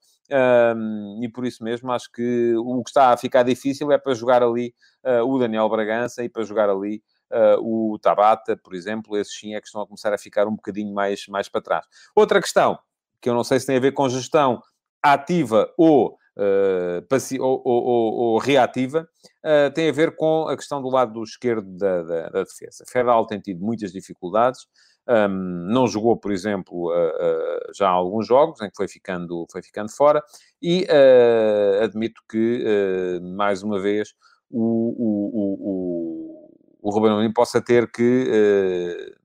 e 1.21 1.29
por 1.29 1.45
isso 1.45 1.63
mesmo 1.63 1.91
acho 1.91 2.11
que 2.11 2.53
o 2.57 2.83
que 2.83 2.89
está 2.89 3.11
a 3.11 3.17
ficar 3.17 3.43
difícil 3.43 3.91
é 3.91 3.97
para 3.97 4.13
jogar 4.13 4.43
ali 4.43 4.73
uh, 5.03 5.25
o 5.25 5.39
Daniel 5.39 5.67
Bragança 5.69 6.23
e 6.23 6.29
para 6.29 6.43
jogar 6.43 6.69
ali 6.69 7.01
uh, 7.31 7.93
o 7.93 7.97
Tabata, 7.99 8.57
por 8.57 8.73
exemplo. 8.73 9.17
Esses 9.17 9.37
sim 9.37 9.55
é 9.55 9.61
que 9.61 9.67
estão 9.67 9.81
a 9.81 9.87
começar 9.87 10.13
a 10.13 10.17
ficar 10.17 10.47
um 10.47 10.55
bocadinho 10.55 10.93
mais, 10.93 11.27
mais 11.27 11.47
para 11.49 11.61
trás. 11.61 11.85
Outra 12.15 12.41
questão, 12.41 12.77
que 13.21 13.29
eu 13.29 13.33
não 13.33 13.43
sei 13.43 13.59
se 13.59 13.67
tem 13.67 13.77
a 13.77 13.81
ver 13.81 13.93
com 13.93 14.07
gestão 14.09 14.61
ativa 15.01 15.71
ou, 15.77 16.17
uh, 16.37 17.41
ou, 17.41 17.61
ou, 17.65 18.13
ou, 18.13 18.37
reativa, 18.37 19.07
uh, 19.45 19.73
tem 19.73 19.89
a 19.89 19.93
ver 19.93 20.15
com 20.15 20.47
a 20.47 20.55
questão 20.55 20.81
do 20.81 20.89
lado 20.89 21.23
esquerdo 21.23 21.77
da, 21.77 22.03
da, 22.03 22.29
da 22.29 22.43
defesa. 22.43 22.83
Fedal 22.87 23.25
tem 23.25 23.39
tido 23.39 23.63
muitas 23.63 23.91
dificuldades, 23.91 24.67
um, 25.07 25.27
não 25.71 25.87
jogou, 25.87 26.17
por 26.17 26.31
exemplo, 26.31 26.89
uh, 26.89 26.91
uh, 26.91 27.73
já 27.75 27.89
alguns 27.89 28.27
jogos 28.27 28.61
em 28.61 28.69
que 28.69 28.75
foi 28.75 28.87
ficando, 28.87 29.45
foi 29.51 29.61
ficando 29.61 29.91
fora, 29.91 30.23
e 30.61 30.85
uh, 30.89 31.83
admito 31.83 32.21
que, 32.29 33.19
mais 33.35 33.63
uma 33.63 33.79
vez, 33.79 34.13
o, 34.51 34.61
o, 34.61 35.39
o, 35.69 36.49
o 36.81 36.89
Ruben 36.91 37.11
Amorim 37.11 37.33
possa 37.33 37.61
ter 37.61 37.91
que 37.91 39.17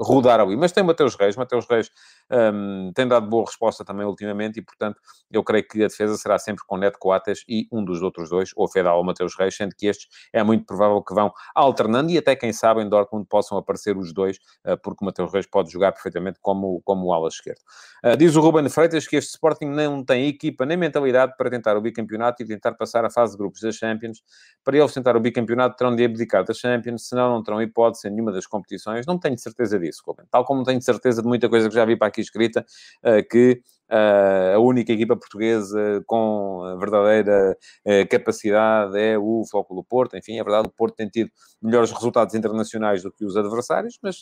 rodar 0.00 0.40
ali. 0.40 0.56
Mas 0.56 0.72
tem 0.72 0.82
Mateus 0.82 1.14
Reis, 1.14 1.36
Mateus 1.36 1.66
Reis 1.68 1.90
um, 2.30 2.92
tem 2.94 3.06
dado 3.06 3.28
boa 3.28 3.44
resposta 3.44 3.84
também 3.84 4.06
ultimamente 4.06 4.58
e, 4.58 4.62
portanto, 4.62 5.00
eu 5.30 5.42
creio 5.42 5.66
que 5.66 5.82
a 5.82 5.88
defesa 5.88 6.16
será 6.16 6.38
sempre 6.38 6.64
com 6.66 6.76
Neto 6.76 6.98
Coates 6.98 7.44
e 7.48 7.66
um 7.72 7.84
dos 7.84 8.02
outros 8.02 8.30
dois, 8.30 8.50
ou 8.56 8.68
Fedal 8.68 8.98
ou 8.98 9.04
Mateus 9.04 9.36
Reis, 9.36 9.56
sendo 9.56 9.74
que 9.76 9.86
estes 9.86 10.08
é 10.32 10.42
muito 10.42 10.64
provável 10.64 11.02
que 11.02 11.14
vão 11.14 11.32
alternando 11.54 12.10
e 12.10 12.18
até, 12.18 12.34
quem 12.36 12.52
sabe, 12.52 12.82
em 12.82 12.88
Dortmund 12.88 13.26
possam 13.28 13.58
aparecer 13.58 13.96
os 13.96 14.12
dois, 14.12 14.38
uh, 14.66 14.76
porque 14.82 15.04
o 15.04 15.06
Mateus 15.06 15.32
Reis 15.32 15.46
pode 15.46 15.70
jogar 15.70 15.92
perfeitamente 15.92 16.38
como, 16.40 16.80
como 16.84 17.12
ala 17.12 17.28
esquerdo. 17.28 17.60
Uh, 18.04 18.16
diz 18.16 18.36
o 18.36 18.40
Ruben 18.40 18.68
Freitas 18.68 19.06
que 19.06 19.16
este 19.16 19.30
Sporting 19.30 19.66
não 19.66 20.04
tem 20.04 20.28
equipa 20.28 20.64
nem 20.64 20.76
mentalidade 20.76 21.34
para 21.36 21.50
tentar 21.50 21.76
o 21.76 21.80
bicampeonato 21.80 22.42
e 22.42 22.46
tentar 22.46 22.72
passar 22.74 23.04
a 23.04 23.10
fase 23.10 23.32
de 23.32 23.38
grupos 23.38 23.60
da 23.60 23.72
Champions. 23.72 24.22
Para 24.64 24.78
eles 24.78 24.92
tentar 24.92 25.16
o 25.16 25.20
bicampeonato 25.20 25.76
terão 25.76 25.94
de 25.94 26.04
abdicar 26.04 26.44
da 26.44 26.54
Champions, 26.54 27.08
senão 27.08 27.30
não 27.30 27.42
terão 27.42 27.60
hipótese 27.60 28.08
em 28.08 28.10
nenhuma 28.12 28.32
das 28.32 28.46
competições. 28.46 29.06
Não 29.06 29.18
tenho 29.18 29.36
certeza 29.38 29.78
disso, 29.78 29.89
Tal 30.30 30.44
como 30.44 30.64
tenho 30.64 30.80
certeza 30.82 31.22
de 31.22 31.28
muita 31.28 31.48
coisa 31.48 31.68
que 31.68 31.74
já 31.74 31.84
vi 31.84 31.96
para 31.96 32.08
aqui 32.08 32.20
escrita, 32.20 32.64
uh, 33.04 33.28
que 33.28 33.60
Uh, 33.92 34.54
a 34.54 34.58
única 34.60 34.92
equipa 34.92 35.16
portuguesa 35.16 36.00
com 36.06 36.76
verdadeira 36.78 37.58
uh, 37.84 38.08
capacidade 38.08 38.96
é 38.96 39.18
o 39.18 39.42
Flóculo 39.50 39.82
Porto. 39.82 40.16
Enfim, 40.16 40.38
é 40.38 40.44
verdade, 40.44 40.68
o 40.68 40.70
Porto 40.70 40.94
tem 40.94 41.08
tido 41.08 41.28
melhores 41.60 41.90
resultados 41.90 42.36
internacionais 42.36 43.02
do 43.02 43.10
que 43.10 43.24
os 43.24 43.36
adversários, 43.36 43.98
mas 44.00 44.20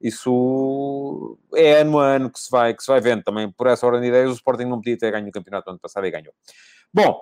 isso 0.00 1.38
é 1.54 1.80
ano 1.80 1.98
a 1.98 2.14
ano 2.14 2.30
que 2.30 2.40
se 2.40 2.50
vai, 2.50 2.74
que 2.74 2.82
se 2.82 2.90
vai 2.90 3.00
vendo 3.00 3.22
também. 3.22 3.52
Por 3.52 3.66
essa 3.66 3.86
ordem 3.86 4.00
de 4.00 4.08
ideias, 4.08 4.30
o 4.30 4.34
Sporting 4.34 4.64
não 4.64 4.78
podia 4.78 4.96
ter 4.96 5.10
ganho 5.10 5.28
o 5.28 5.32
campeonato 5.32 5.68
ano 5.68 5.78
passado 5.78 6.06
e 6.06 6.10
ganhou. 6.10 6.32
Bom, 6.92 7.20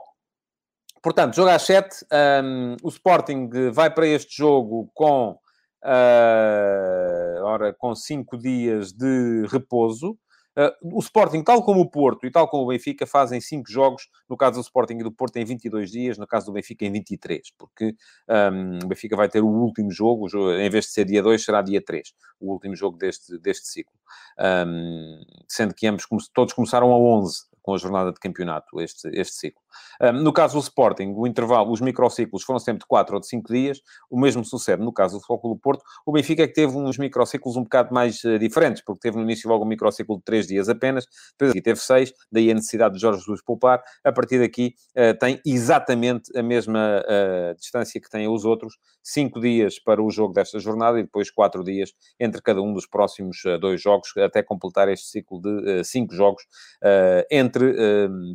portanto, 1.03 1.35
jogo 1.35 1.51
às 1.51 1.62
7. 1.62 2.07
Um, 2.44 2.77
o 2.83 2.88
Sporting 2.88 3.51
vai 3.73 3.92
para 3.92 4.07
este 4.07 4.37
jogo 4.37 4.88
com, 4.94 5.37
uh, 5.85 7.43
ora, 7.45 7.75
com 7.75 7.95
5 7.95 8.37
dias 8.38 8.93
de 8.93 9.47
repouso. 9.49 10.19
Uh, 10.59 10.97
o 10.97 10.99
Sporting, 10.99 11.45
tal 11.45 11.62
como 11.62 11.81
o 11.81 11.88
Porto 11.88 12.27
e 12.27 12.33
tal 12.33 12.49
como 12.49 12.64
o 12.64 12.67
Benfica, 12.67 13.07
fazem 13.07 13.41
cinco 13.41 13.71
jogos. 13.71 14.09
No 14.29 14.37
caso 14.37 14.57
do 14.57 14.62
Sporting 14.62 14.95
e 14.95 15.03
do 15.05 15.12
Porto, 15.12 15.37
em 15.37 15.45
22 15.45 15.91
dias. 15.91 16.19
No 16.19 16.27
caso 16.27 16.47
do 16.47 16.53
Benfica, 16.53 16.85
em 16.85 16.91
23. 16.91 17.53
Porque 17.57 17.95
um, 18.29 18.79
o 18.85 18.88
Benfica 18.88 19.17
vai 19.17 19.29
ter 19.29 19.41
o 19.41 19.47
último 19.47 19.91
jogo, 19.91 20.27
em 20.59 20.69
vez 20.69 20.87
de 20.87 20.91
ser 20.93 21.05
dia 21.05 21.23
2, 21.23 21.45
será 21.45 21.62
dia 21.62 21.81
3. 21.81 22.12
O 22.41 22.53
último 22.53 22.75
jogo 22.75 22.99
deste, 22.99 23.38
deste 23.38 23.69
ciclo. 23.69 23.98
Um, 24.38 25.21
sendo 25.49 25.75
que 25.75 25.87
ambos, 25.87 26.07
todos 26.33 26.53
começaram 26.53 26.92
a 26.92 26.99
11 26.99 27.49
com 27.68 27.75
a 27.75 27.77
jornada 27.77 28.11
de 28.11 28.18
campeonato, 28.18 28.81
este, 28.81 29.11
este 29.12 29.35
ciclo. 29.35 29.61
Um, 30.01 30.23
no 30.23 30.33
caso 30.33 30.55
do 30.55 30.61
Sporting, 30.61 31.12
o 31.14 31.27
intervalo, 31.27 31.71
os 31.71 31.83
microciclos 31.83 32.42
foram 32.42 32.59
sempre 32.59 32.81
de 32.81 32.87
4 32.87 33.14
ou 33.14 33.21
de 33.21 33.29
5 33.29 33.53
dias, 33.53 33.83
o 34.11 34.18
mesmo 34.18 34.42
sucede 34.42 34.83
no 34.83 34.90
caso 34.90 35.18
do 35.18 35.23
Flóculo 35.23 35.55
Porto. 35.55 35.85
O 36.07 36.12
Benfica 36.12 36.44
é 36.44 36.47
que 36.47 36.55
teve 36.55 36.75
uns 36.75 36.97
microciclos 36.97 37.57
um 37.57 37.64
bocado 37.64 37.92
mais 37.92 38.25
uh, 38.25 38.38
diferentes, 38.38 38.83
porque 38.83 39.01
teve 39.01 39.18
no 39.18 39.23
início 39.23 39.51
logo 39.51 39.66
um 39.66 39.68
microciclo 39.68 40.16
de 40.16 40.23
3 40.25 40.47
dias 40.47 40.68
apenas, 40.71 41.07
depois 41.33 41.51
aqui 41.51 41.61
teve 41.61 41.79
6, 41.79 42.14
daí 42.33 42.51
a 42.51 42.55
necessidade 42.55 42.94
de 42.94 43.01
Jorge 43.03 43.18
Jesus 43.18 43.42
poupar. 43.42 43.83
A 44.03 44.12
partir 44.12 44.38
daqui 44.38 44.75
uh, 44.97 45.18
tem 45.18 45.38
exatamente 45.44 46.35
a 46.38 46.42
mesma 46.42 47.03
uh, 47.03 47.55
distância 47.55 48.01
que 48.01 48.09
têm 48.09 48.29
os 48.29 48.47
outros, 48.47 48.79
5 49.03 49.40
dias 49.40 49.79
para 49.79 50.03
o 50.03 50.11
jogo 50.11 50.33
desta 50.33 50.59
jornada 50.59 50.99
e 50.99 51.03
depois 51.03 51.31
4 51.31 51.62
dias 51.64 51.92
entre 52.18 52.40
cada 52.40 52.62
um 52.62 52.73
dos 52.73 52.87
próximos 52.87 53.42
dois 53.61 53.81
jogos, 53.81 53.98
até 54.19 54.43
completar 54.43 54.89
este 54.89 55.07
ciclo 55.07 55.41
de 55.41 55.85
5 55.85 56.15
jogos 56.15 56.43
entre 57.31 57.75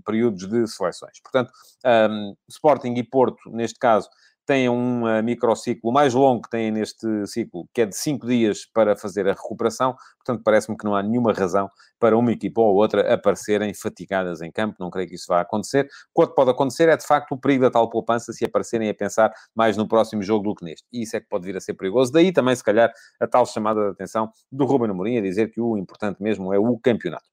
períodos 0.06 0.48
de 0.48 0.68
seleções. 0.68 1.20
Portanto, 1.22 1.52
um, 1.86 2.36
Sporting 2.50 2.94
e 2.96 3.04
Porto, 3.04 3.50
neste 3.50 3.80
caso, 3.80 4.10
têm 4.46 4.70
um 4.70 5.04
uh, 5.04 5.24
microciclo 5.24 5.92
mais 5.92 6.14
longo 6.14 6.42
que 6.44 6.50
têm 6.50 6.72
neste 6.72 7.06
ciclo, 7.28 7.68
que 7.74 7.82
é 7.82 7.86
de 7.86 7.96
5 7.96 8.28
dias 8.28 8.66
para 8.66 8.96
fazer 8.96 9.28
a 9.28 9.34
recuperação. 9.34 9.96
Portanto, 10.18 10.44
parece-me 10.44 10.78
que 10.78 10.86
não 10.86 10.96
há 10.96 11.04
nenhuma 11.04 11.34
razão 11.34 11.70
para 12.00 12.18
uma 12.18 12.32
equipa 12.32 12.62
ou 12.62 12.76
outra 12.76 13.14
aparecerem 13.14 13.74
fatigadas 13.74 14.42
em 14.42 14.52
campo. 14.52 14.76
Não 14.80 14.90
creio 14.90 15.08
que 15.08 15.16
isso 15.16 15.26
vá 15.28 15.42
acontecer. 15.42 15.88
O 16.14 16.28
que 16.28 16.36
pode 16.36 16.52
acontecer 16.52 16.90
é, 16.90 16.98
de 16.98 17.06
facto, 17.06 17.34
o 17.34 17.38
perigo 17.38 17.64
da 17.64 17.72
tal 17.72 17.90
poupança 17.90 18.34
se 18.34 18.44
aparecerem 18.46 18.90
a 18.90 18.94
pensar 18.94 19.32
mais 19.56 19.78
no 19.78 19.88
próximo 19.88 20.22
jogo 20.22 20.44
do 20.50 20.56
que 20.56 20.66
neste. 20.66 20.86
E 20.92 21.04
isso 21.04 21.16
é 21.16 21.20
que 21.20 21.28
pode 21.28 21.46
vir 21.46 21.56
a 21.56 21.60
ser 21.62 21.74
perigoso. 21.74 22.12
Daí 22.12 22.32
também, 22.32 22.56
se 22.56 22.64
calhar, 22.64 22.92
a 23.20 23.28
tal 23.28 23.46
chamada 23.46 23.82
de 23.82 23.92
atenção 23.92 24.32
do 24.52 24.66
Ruben 24.66 24.92
Amorim 24.92 25.18
a 25.18 25.22
dizer 25.22 25.52
que 25.52 25.62
o 25.62 25.78
importante 25.78 26.22
mesmo 26.22 26.54
é 26.54 26.60
o 26.60 26.78
campeonato. 26.78 27.26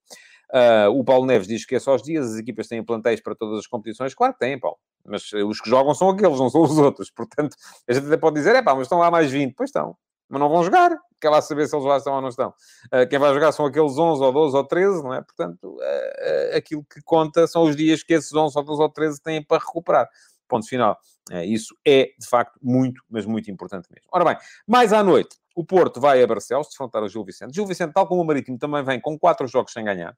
Uh, 0.53 0.91
o 0.91 1.05
Paulo 1.05 1.27
Neves 1.27 1.47
diz 1.47 1.65
que 1.65 1.77
é 1.77 1.79
só 1.79 1.95
os 1.95 2.03
dias, 2.03 2.33
as 2.33 2.39
equipas 2.39 2.67
têm 2.67 2.85
plantéis 2.85 3.21
para 3.21 3.37
todas 3.37 3.61
as 3.61 3.67
competições. 3.67 4.15
Claro 4.15 4.33
que 4.33 4.41
têm, 4.41 4.59
Paulo. 4.59 4.79
Mas 5.05 5.33
os 5.33 5.61
que 5.61 5.69
jogam 5.69 5.95
são 5.95 6.11
aqueles, 6.11 6.39
não 6.39 6.51
são 6.51 6.63
os 6.63 6.79
outros. 6.79 7.11
Portanto, 7.15 7.57
a 7.89 7.93
gente 7.93 8.07
até 8.07 8.17
pode 8.17 8.37
dizer, 8.37 8.55
é 8.55 8.63
pá, 8.63 8.75
mas 8.75 8.83
estão 8.83 8.99
lá 8.99 9.11
mais 9.11 9.31
20. 9.31 9.55
Pois 9.55 9.71
estão. 9.71 9.97
Mas 10.29 10.41
não 10.41 10.49
vão 10.49 10.63
jogar. 10.63 10.97
Quer 11.21 11.31
lá 11.31 11.43
saber 11.43 11.67
se 11.67 11.75
eles 11.75 11.85
lá 11.85 11.97
estão 11.97 12.15
ou 12.15 12.21
não 12.21 12.29
estão. 12.29 12.55
Uh, 12.87 13.09
quem 13.09 13.19
vai 13.19 13.35
jogar 13.35 13.53
são 13.53 13.67
aqueles 13.67 13.99
11 13.99 14.23
ou 14.23 14.33
12 14.33 14.57
ou 14.57 14.65
13, 14.65 15.03
não 15.03 15.15
é? 15.15 15.23
Portanto, 15.23 15.77
uh, 15.77 16.57
aquilo 16.57 16.85
que 16.85 17.01
conta 17.03 17.47
são 17.47 17.65
os 17.65 17.75
dias 17.77 18.03
que 18.03 18.15
esses 18.15 18.33
11 18.33 18.57
ou 18.57 18.65
12 18.65 18.83
ou 18.83 18.89
13 18.89 19.21
têm 19.23 19.45
para 19.45 19.59
recuperar. 19.59 20.09
Ponto 20.49 20.67
final. 20.67 20.99
isso 21.45 21.77
é, 21.87 22.11
de 22.19 22.27
facto, 22.27 22.59
muito, 22.61 23.01
mas 23.09 23.25
muito 23.25 23.51
importante 23.51 23.89
mesmo. 23.89 24.09
Ora 24.13 24.25
bem, 24.25 24.37
mais 24.67 24.93
à 24.93 25.01
noite, 25.01 25.37
o 25.55 25.65
Porto 25.65 26.01
vai 26.01 26.23
a 26.23 26.27
Barcelos 26.27 26.69
defrontar 26.69 27.03
o 27.03 27.09
Gil 27.09 27.25
Vicente. 27.25 27.55
Gil 27.55 27.67
Vicente, 27.67 27.93
tal 27.93 28.07
como 28.07 28.23
o 28.23 28.25
Marítimo, 28.25 28.59
também 28.59 28.83
vem 28.83 29.01
com 29.01 29.19
quatro 29.19 29.47
jogos 29.47 29.73
sem 29.73 29.85
ganhar. 29.85 30.17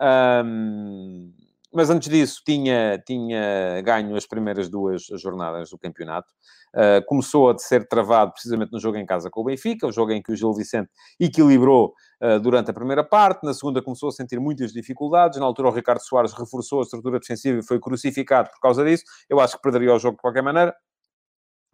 Um, 0.00 1.32
mas 1.76 1.90
antes 1.90 2.08
disso 2.08 2.40
tinha, 2.42 2.98
tinha 3.06 3.82
ganho 3.82 4.16
as 4.16 4.26
primeiras 4.26 4.70
duas 4.70 5.04
jornadas 5.20 5.68
do 5.68 5.78
campeonato. 5.78 6.32
Uh, 6.74 7.04
começou 7.04 7.50
a 7.50 7.58
ser 7.58 7.86
travado 7.86 8.32
precisamente 8.32 8.72
no 8.72 8.80
jogo 8.80 8.96
em 8.96 9.04
casa 9.04 9.30
com 9.30 9.42
o 9.42 9.44
Benfica, 9.44 9.86
o 9.86 9.92
jogo 9.92 10.12
em 10.12 10.22
que 10.22 10.32
o 10.32 10.36
Gil 10.36 10.54
Vicente 10.54 10.88
equilibrou 11.20 11.92
uh, 12.22 12.40
durante 12.40 12.70
a 12.70 12.74
primeira 12.74 13.04
parte. 13.04 13.44
Na 13.44 13.52
segunda 13.52 13.82
começou 13.82 14.08
a 14.08 14.12
sentir 14.12 14.40
muitas 14.40 14.72
dificuldades. 14.72 15.38
Na 15.38 15.44
altura 15.44 15.68
o 15.68 15.70
Ricardo 15.70 16.00
Soares 16.00 16.32
reforçou 16.32 16.80
a 16.80 16.82
estrutura 16.82 17.20
defensiva 17.20 17.58
e 17.58 17.62
foi 17.62 17.78
crucificado 17.78 18.48
por 18.48 18.60
causa 18.60 18.82
disso. 18.82 19.04
Eu 19.28 19.38
acho 19.38 19.56
que 19.56 19.62
perderia 19.62 19.92
o 19.92 19.98
jogo 19.98 20.16
de 20.16 20.22
qualquer 20.22 20.42
maneira. 20.42 20.74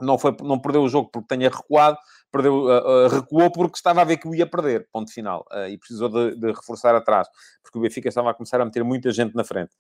Não, 0.01 0.19
foi, 0.19 0.37
não 0.43 0.59
perdeu 0.59 0.83
o 0.83 0.89
jogo 0.89 1.11
porque 1.13 1.29
tenha 1.29 1.49
recuado, 1.49 1.97
perdeu, 2.33 2.65
uh, 2.65 3.09
recuou 3.09 3.53
porque 3.53 3.77
estava 3.77 4.01
a 4.01 4.05
ver 4.05 4.17
que 4.17 4.27
o 4.27 4.35
ia 4.35 4.47
perder, 4.47 4.89
ponto 4.91 5.13
final, 5.13 5.45
uh, 5.53 5.69
e 5.69 5.77
precisou 5.77 6.09
de, 6.09 6.35
de, 6.35 6.47
reforçar 6.49 6.95
atrás, 6.95 7.29
porque 7.63 7.79
o 7.79 7.83
Benfica 7.83 8.09
estava 8.09 8.31
a 8.31 8.35
começar 8.35 8.61
a 8.61 8.65
meter 8.65 8.83
muita 8.83 9.13
gente 9.13 9.35
na 9.35 9.45
frente. 9.45 9.71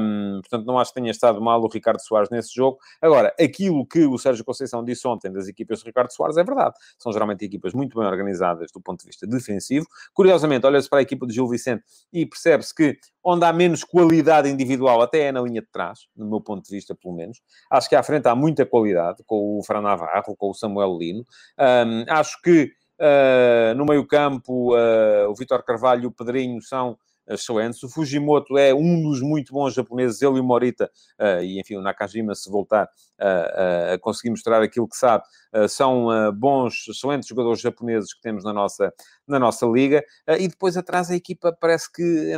Um, 0.00 0.40
portanto, 0.40 0.66
não 0.66 0.78
acho 0.78 0.92
que 0.92 1.00
tenha 1.00 1.10
estado 1.10 1.40
mal 1.40 1.62
o 1.62 1.68
Ricardo 1.68 2.00
Soares 2.00 2.28
nesse 2.30 2.52
jogo. 2.52 2.78
Agora, 3.00 3.32
aquilo 3.40 3.86
que 3.86 4.04
o 4.04 4.18
Sérgio 4.18 4.44
Conceição 4.44 4.84
disse 4.84 5.06
ontem 5.06 5.32
das 5.32 5.46
equipas 5.46 5.78
de 5.78 5.84
Ricardo 5.86 6.12
Soares 6.12 6.36
é 6.36 6.42
verdade. 6.42 6.74
São 6.98 7.12
geralmente 7.12 7.44
equipas 7.44 7.72
muito 7.72 7.98
bem 7.98 8.06
organizadas 8.06 8.72
do 8.72 8.80
ponto 8.80 9.00
de 9.00 9.06
vista 9.06 9.26
defensivo. 9.26 9.86
Curiosamente, 10.12 10.66
olha-se 10.66 10.88
para 10.88 10.98
a 10.98 11.02
equipa 11.02 11.26
de 11.26 11.34
Gil 11.34 11.48
Vicente 11.48 11.84
e 12.12 12.26
percebe-se 12.26 12.74
que 12.74 12.98
onde 13.24 13.44
há 13.46 13.52
menos 13.52 13.82
qualidade 13.82 14.50
individual, 14.50 15.00
até 15.00 15.20
é 15.20 15.32
na 15.32 15.40
linha 15.40 15.62
de 15.62 15.68
trás, 15.68 16.00
no 16.14 16.28
meu 16.28 16.40
ponto 16.42 16.62
de 16.62 16.70
vista, 16.70 16.94
pelo 16.94 17.14
menos. 17.14 17.40
Acho 17.70 17.88
que 17.88 17.96
à 17.96 18.02
frente 18.02 18.28
há 18.28 18.34
muita 18.34 18.66
qualidade, 18.66 19.22
com 19.24 19.58
o 19.58 19.64
Fran 19.64 19.80
Navarro, 19.80 20.36
com 20.36 20.50
o 20.50 20.54
Samuel 20.54 20.98
Lino. 20.98 21.24
Um, 21.58 21.83
acho 22.08 22.40
que 22.42 22.72
uh, 23.00 23.74
no 23.76 23.84
meio-campo 23.84 24.74
uh, 24.74 25.28
o 25.28 25.34
Vitor 25.34 25.62
Carvalho 25.64 26.04
e 26.04 26.06
o 26.06 26.12
Pedrinho 26.12 26.60
são 26.62 26.96
excelentes. 27.28 27.82
O 27.82 27.88
Fujimoto 27.88 28.58
é 28.58 28.74
um 28.74 29.02
dos 29.02 29.20
muito 29.20 29.52
bons 29.52 29.74
japoneses, 29.74 30.20
ele 30.22 30.36
e 30.36 30.40
o 30.40 30.44
Morita, 30.44 30.90
uh, 31.18 31.42
e 31.42 31.60
enfim, 31.60 31.76
o 31.76 31.82
Nakajima, 31.82 32.34
se 32.34 32.50
voltar 32.50 32.84
uh, 32.84 33.94
a 33.94 33.98
conseguir 33.98 34.30
mostrar 34.30 34.62
aquilo 34.62 34.88
que 34.88 34.96
sabe, 34.96 35.24
uh, 35.54 35.68
são 35.68 36.08
bons, 36.34 36.86
excelentes 36.88 37.28
jogadores 37.28 37.60
japoneses 37.60 38.12
que 38.12 38.20
temos 38.20 38.44
na 38.44 38.52
nossa, 38.52 38.92
na 39.26 39.38
nossa 39.38 39.66
liga. 39.66 40.02
e 40.38 40.48
depois 40.48 40.76
atrás 40.76 41.10
a 41.10 41.16
equipa 41.16 41.56
parece 41.58 41.90
que 41.90 42.32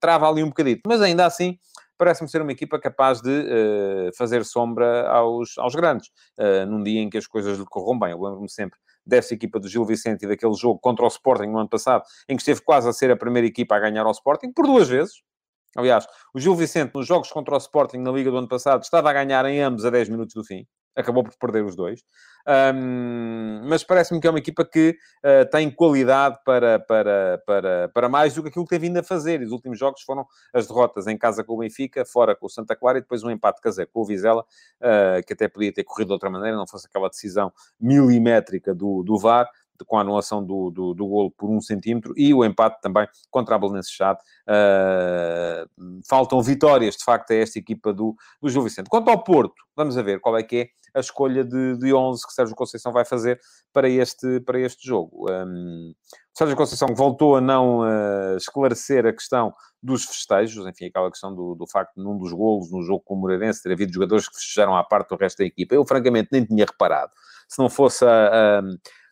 trava 0.00 0.28
ali 0.28 0.42
um 0.42 0.48
bocadito, 0.48 0.82
mas 0.86 1.00
ainda 1.00 1.26
assim 1.26 1.58
parece-me 1.98 2.28
ser 2.28 2.40
uma 2.40 2.52
equipa 2.52 2.78
capaz 2.78 3.20
de 3.20 3.30
uh, 3.30 4.16
fazer 4.16 4.44
sombra 4.44 5.08
aos, 5.08 5.58
aos 5.58 5.74
grandes, 5.74 6.08
uh, 6.38 6.64
num 6.66 6.82
dia 6.82 7.00
em 7.00 7.10
que 7.10 7.18
as 7.18 7.26
coisas 7.26 7.58
lhe 7.58 7.64
corram 7.66 7.98
bem. 7.98 8.12
Eu 8.12 8.22
lembro-me 8.22 8.48
sempre 8.48 8.78
dessa 9.04 9.34
equipa 9.34 9.58
do 9.58 9.68
Gil 9.68 9.84
Vicente 9.84 10.24
e 10.24 10.28
daquele 10.28 10.54
jogo 10.54 10.78
contra 10.78 11.04
o 11.04 11.08
Sporting 11.08 11.48
no 11.48 11.58
ano 11.58 11.68
passado, 11.68 12.04
em 12.28 12.36
que 12.36 12.42
esteve 12.42 12.60
quase 12.60 12.88
a 12.88 12.92
ser 12.92 13.10
a 13.10 13.16
primeira 13.16 13.46
equipa 13.48 13.74
a 13.74 13.80
ganhar 13.80 14.06
ao 14.06 14.12
Sporting, 14.12 14.52
por 14.52 14.66
duas 14.66 14.88
vezes. 14.88 15.22
Aliás, 15.76 16.06
o 16.32 16.40
Gil 16.40 16.54
Vicente, 16.54 16.94
nos 16.94 17.06
jogos 17.06 17.30
contra 17.30 17.54
o 17.54 17.58
Sporting 17.58 17.98
na 17.98 18.10
Liga 18.10 18.30
do 18.30 18.38
ano 18.38 18.48
passado, 18.48 18.82
estava 18.82 19.10
a 19.10 19.12
ganhar 19.12 19.44
em 19.46 19.60
ambos 19.60 19.84
a 19.84 19.90
10 19.90 20.08
minutos 20.08 20.34
do 20.34 20.44
fim 20.44 20.66
acabou 20.98 21.22
por 21.22 21.32
perder 21.38 21.64
os 21.64 21.76
dois. 21.76 22.02
Um, 22.74 23.60
mas 23.64 23.84
parece-me 23.84 24.20
que 24.20 24.26
é 24.26 24.30
uma 24.30 24.38
equipa 24.38 24.64
que 24.64 24.96
uh, 25.24 25.48
tem 25.50 25.70
qualidade 25.70 26.38
para, 26.44 26.80
para, 26.80 27.42
para, 27.46 27.88
para 27.94 28.08
mais 28.08 28.34
do 28.34 28.42
que 28.42 28.48
aquilo 28.48 28.64
que 28.64 28.70
tem 28.70 28.78
vindo 28.78 28.98
a 28.98 29.02
fazer. 29.02 29.40
os 29.40 29.52
últimos 29.52 29.78
jogos 29.78 30.02
foram 30.02 30.26
as 30.52 30.66
derrotas 30.66 31.06
em 31.06 31.16
casa 31.16 31.44
com 31.44 31.54
o 31.54 31.58
Benfica, 31.58 32.04
fora 32.04 32.34
com 32.34 32.46
o 32.46 32.50
Santa 32.50 32.74
Clara 32.74 32.98
e 32.98 33.00
depois 33.00 33.22
um 33.22 33.30
empate 33.30 33.60
caseiro 33.60 33.90
com 33.92 34.00
o 34.00 34.04
Vizela, 34.04 34.42
uh, 34.42 35.24
que 35.26 35.32
até 35.34 35.46
podia 35.46 35.72
ter 35.72 35.84
corrido 35.84 36.08
de 36.08 36.12
outra 36.14 36.30
maneira, 36.30 36.56
não 36.56 36.66
fosse 36.66 36.86
aquela 36.86 37.08
decisão 37.08 37.52
milimétrica 37.80 38.74
do, 38.74 39.02
do 39.04 39.18
VAR. 39.18 39.48
Com 39.84 39.96
a 39.96 40.00
anulação 40.00 40.44
do, 40.44 40.70
do, 40.70 40.94
do 40.94 41.06
golo 41.06 41.30
por 41.30 41.50
um 41.50 41.60
centímetro, 41.60 42.12
e 42.16 42.32
o 42.32 42.44
empate 42.44 42.80
também 42.80 43.06
contra 43.30 43.54
a 43.54 43.58
Belenenses 43.58 43.92
Chade. 43.92 44.20
Uh, 44.48 46.00
faltam 46.08 46.42
vitórias, 46.42 46.96
de 46.96 47.04
facto, 47.04 47.30
a 47.32 47.36
esta 47.36 47.58
equipa 47.58 47.92
do, 47.92 48.14
do 48.40 48.48
Gil 48.48 48.62
Vicente. 48.62 48.88
Quanto 48.88 49.08
ao 49.10 49.22
Porto, 49.22 49.54
vamos 49.76 49.96
a 49.96 50.02
ver 50.02 50.20
qual 50.20 50.36
é 50.36 50.42
que 50.42 50.56
é 50.56 50.68
a 50.94 51.00
escolha 51.00 51.44
de, 51.44 51.76
de 51.78 51.94
11 51.94 52.26
que 52.26 52.32
Sérgio 52.32 52.56
Conceição 52.56 52.92
vai 52.92 53.04
fazer 53.04 53.40
para 53.72 53.88
este, 53.88 54.40
para 54.40 54.58
este 54.58 54.86
jogo. 54.86 55.30
Um, 55.30 55.94
Sérgio 56.34 56.56
Conceição 56.56 56.94
voltou 56.94 57.36
a 57.36 57.40
não 57.40 57.80
uh, 57.80 58.36
esclarecer 58.36 59.06
a 59.06 59.12
questão 59.12 59.52
dos 59.82 60.04
festejos, 60.04 60.66
enfim, 60.66 60.86
aquela 60.86 61.10
questão 61.10 61.34
do, 61.34 61.54
do 61.54 61.66
facto 61.66 61.94
de 61.96 62.02
num 62.02 62.18
dos 62.18 62.32
golos, 62.32 62.70
no 62.70 62.82
jogo 62.82 63.02
com 63.04 63.14
o 63.14 63.16
Moreirense, 63.16 63.62
ter 63.62 63.72
havido 63.72 63.92
jogadores 63.92 64.28
que 64.28 64.34
festejaram 64.36 64.76
à 64.76 64.82
parte 64.82 65.10
do 65.10 65.16
resto 65.16 65.38
da 65.38 65.44
equipa. 65.44 65.74
Eu, 65.74 65.86
francamente, 65.86 66.28
nem 66.32 66.44
tinha 66.44 66.64
reparado. 66.64 67.12
Se 67.48 67.58
não 67.60 67.70
fosse 67.70 68.04
a, 68.04 68.08
a, 68.08 68.62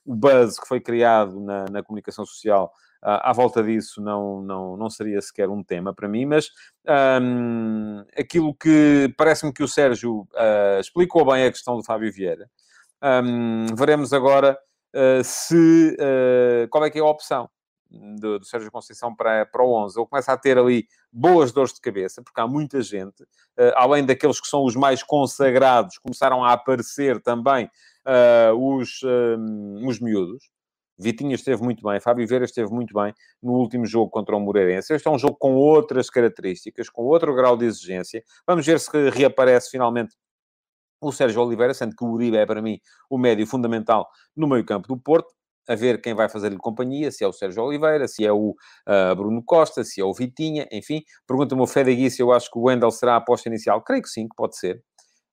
o 0.07 0.15
buzz 0.15 0.59
que 0.59 0.69
foi 0.69 0.81
criado 0.81 1.41
na, 1.41 1.67
na 1.67 1.83
comunicação 1.83 2.25
social 2.25 2.73
à 3.03 3.33
volta 3.33 3.63
disso 3.63 4.01
não, 4.01 4.43
não, 4.43 4.77
não 4.77 4.91
seria 4.91 5.21
sequer 5.21 5.49
um 5.49 5.63
tema 5.63 5.95
para 5.95 6.09
mim, 6.09 6.27
mas 6.27 6.51
aquilo 8.19 8.55
que 8.55 9.13
parece-me 9.17 9.53
que 9.53 9.63
o 9.63 9.69
Sérgio 9.69 10.21
uh, 10.33 10.81
explicou 10.81 11.25
bem 11.25 11.45
a 11.45 11.51
questão 11.51 11.77
do 11.77 11.85
Fábio 11.85 12.13
Vieira. 12.13 12.51
Veremos 13.77 14.13
agora 14.13 14.59
uh, 14.95 15.23
se 15.23 15.97
uh, 16.01 16.69
qual 16.69 16.85
é 16.85 16.91
que 16.91 16.99
é 16.99 17.03
a 17.03 17.07
opção 17.07 17.49
do, 17.89 18.41
do, 18.41 18.45
Sérgio 18.45 18.73
Conceição 18.73 19.15
para, 19.15 19.47
para 19.47 19.63
o 19.63 19.73
11. 19.85 19.99
Ele 19.99 20.09
começa 20.09 20.33
a 20.33 20.37
ter 20.37 20.59
ali 20.59 20.89
boas 21.13 21.53
dores 21.53 21.73
de 21.73 21.81
cabeça, 21.81 22.21
porque 22.21 22.41
há 22.41 22.47
muita 22.49 22.83
gente, 22.83 23.25
além 23.77 24.05
daqueles 24.05 24.41
que 24.41 24.49
são 24.49 24.65
os 24.65 24.75
mais 24.75 25.05
consagrados, 25.05 25.97
começaram 25.99 26.45
a 26.45 26.53
aparecer 26.53 27.23
também 27.23 27.71
os, 28.57 29.03
um, 29.03 29.87
os 29.87 30.01
miúdos. 30.01 30.51
Vitinha 30.99 31.35
esteve 31.35 31.63
muito 31.63 31.87
bem, 31.87 32.01
Fábio 32.01 32.27
Vieira 32.27 32.47
esteve 32.47 32.71
muito 32.71 32.95
bem 32.95 33.13
no 33.43 33.53
último 33.53 33.85
jogo 33.85 34.11
contra 34.11 34.35
o 34.35 34.41
Moreirense. 34.41 34.95
Este 34.95 35.07
é 35.07 35.11
um 35.11 35.19
jogo 35.19 35.37
com 35.39 35.55
outras 35.55 36.09
características, 36.09 36.89
com 36.89 37.03
outro 37.03 37.35
grau 37.35 37.57
de 37.57 37.67
exigência. 37.67 38.23
Vamos 38.47 38.65
ver 38.65 38.81
se 38.81 39.11
reaparece 39.11 39.71
finalmente 39.71 40.17
o 41.01 41.13
Sérgio 41.13 41.43
Oliveira, 41.43 41.75
sendo 41.75 41.95
que 41.95 42.05
o 42.05 42.09
Uribe 42.09 42.39
é 42.39 42.47
para 42.47 42.63
mim 42.63 42.79
o 43.11 43.19
médio 43.19 43.47
fundamental 43.47 44.09
no 44.35 44.49
meio-campo 44.49 44.89
do 44.89 44.99
Porto. 44.99 45.35
A 45.69 45.75
ver 45.75 46.01
quem 46.01 46.15
vai 46.15 46.29
fazer-lhe 46.29 46.57
companhia, 46.57 47.11
se 47.11 47.25
é 47.25 47.29
o 47.29 47.33
Sérgio 47.33 47.65
Oliveira, 47.65 48.07
se 48.07 48.25
é 48.25 48.33
o 48.33 48.51
uh, 48.51 49.17
Bruno 49.17 49.43
Costa, 49.45 49.83
se 49.83 50.01
é 50.01 50.05
o 50.05 50.15
Vitinha, 50.15 50.67
enfim. 50.71 51.03
Pergunta-me 51.27 51.61
o 51.61 51.67
Fede 51.67 52.09
se 52.09 52.23
eu 52.23 52.33
acho 52.33 52.49
que 52.51 52.57
o 52.57 52.63
Wendel 52.63 52.91
será 52.93 53.15
a 53.15 53.17
aposta 53.17 53.49
inicial. 53.49 53.83
Creio 53.83 54.03
que 54.03 54.09
sim, 54.09 54.29
que 54.29 54.37
pode 54.37 54.57
ser 54.57 54.81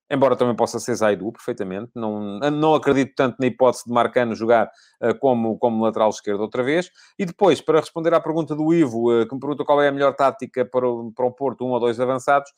embora 0.09 0.35
também 0.35 0.55
possa 0.55 0.79
ser 0.79 0.95
Zaidu, 0.95 1.31
perfeitamente. 1.31 1.91
Não, 1.95 2.39
não 2.39 2.75
acredito 2.75 3.13
tanto 3.15 3.37
na 3.39 3.47
hipótese 3.47 3.85
de 3.85 3.91
Marcano 3.91 4.35
jogar 4.35 4.69
uh, 5.01 5.17
como, 5.19 5.57
como 5.57 5.83
lateral 5.83 6.09
esquerdo 6.09 6.41
outra 6.41 6.63
vez. 6.63 6.89
E 7.17 7.25
depois, 7.25 7.61
para 7.61 7.79
responder 7.79 8.13
à 8.13 8.19
pergunta 8.19 8.55
do 8.55 8.73
Ivo, 8.73 9.11
uh, 9.11 9.27
que 9.27 9.33
me 9.33 9.39
pergunta 9.39 9.63
qual 9.63 9.81
é 9.81 9.87
a 9.87 9.91
melhor 9.91 10.15
tática 10.15 10.65
para 10.65 10.87
o, 10.87 11.11
para 11.11 11.25
o 11.25 11.31
Porto, 11.31 11.65
um 11.65 11.71
ou 11.71 11.79
dois 11.79 11.99
avançados, 11.99 12.51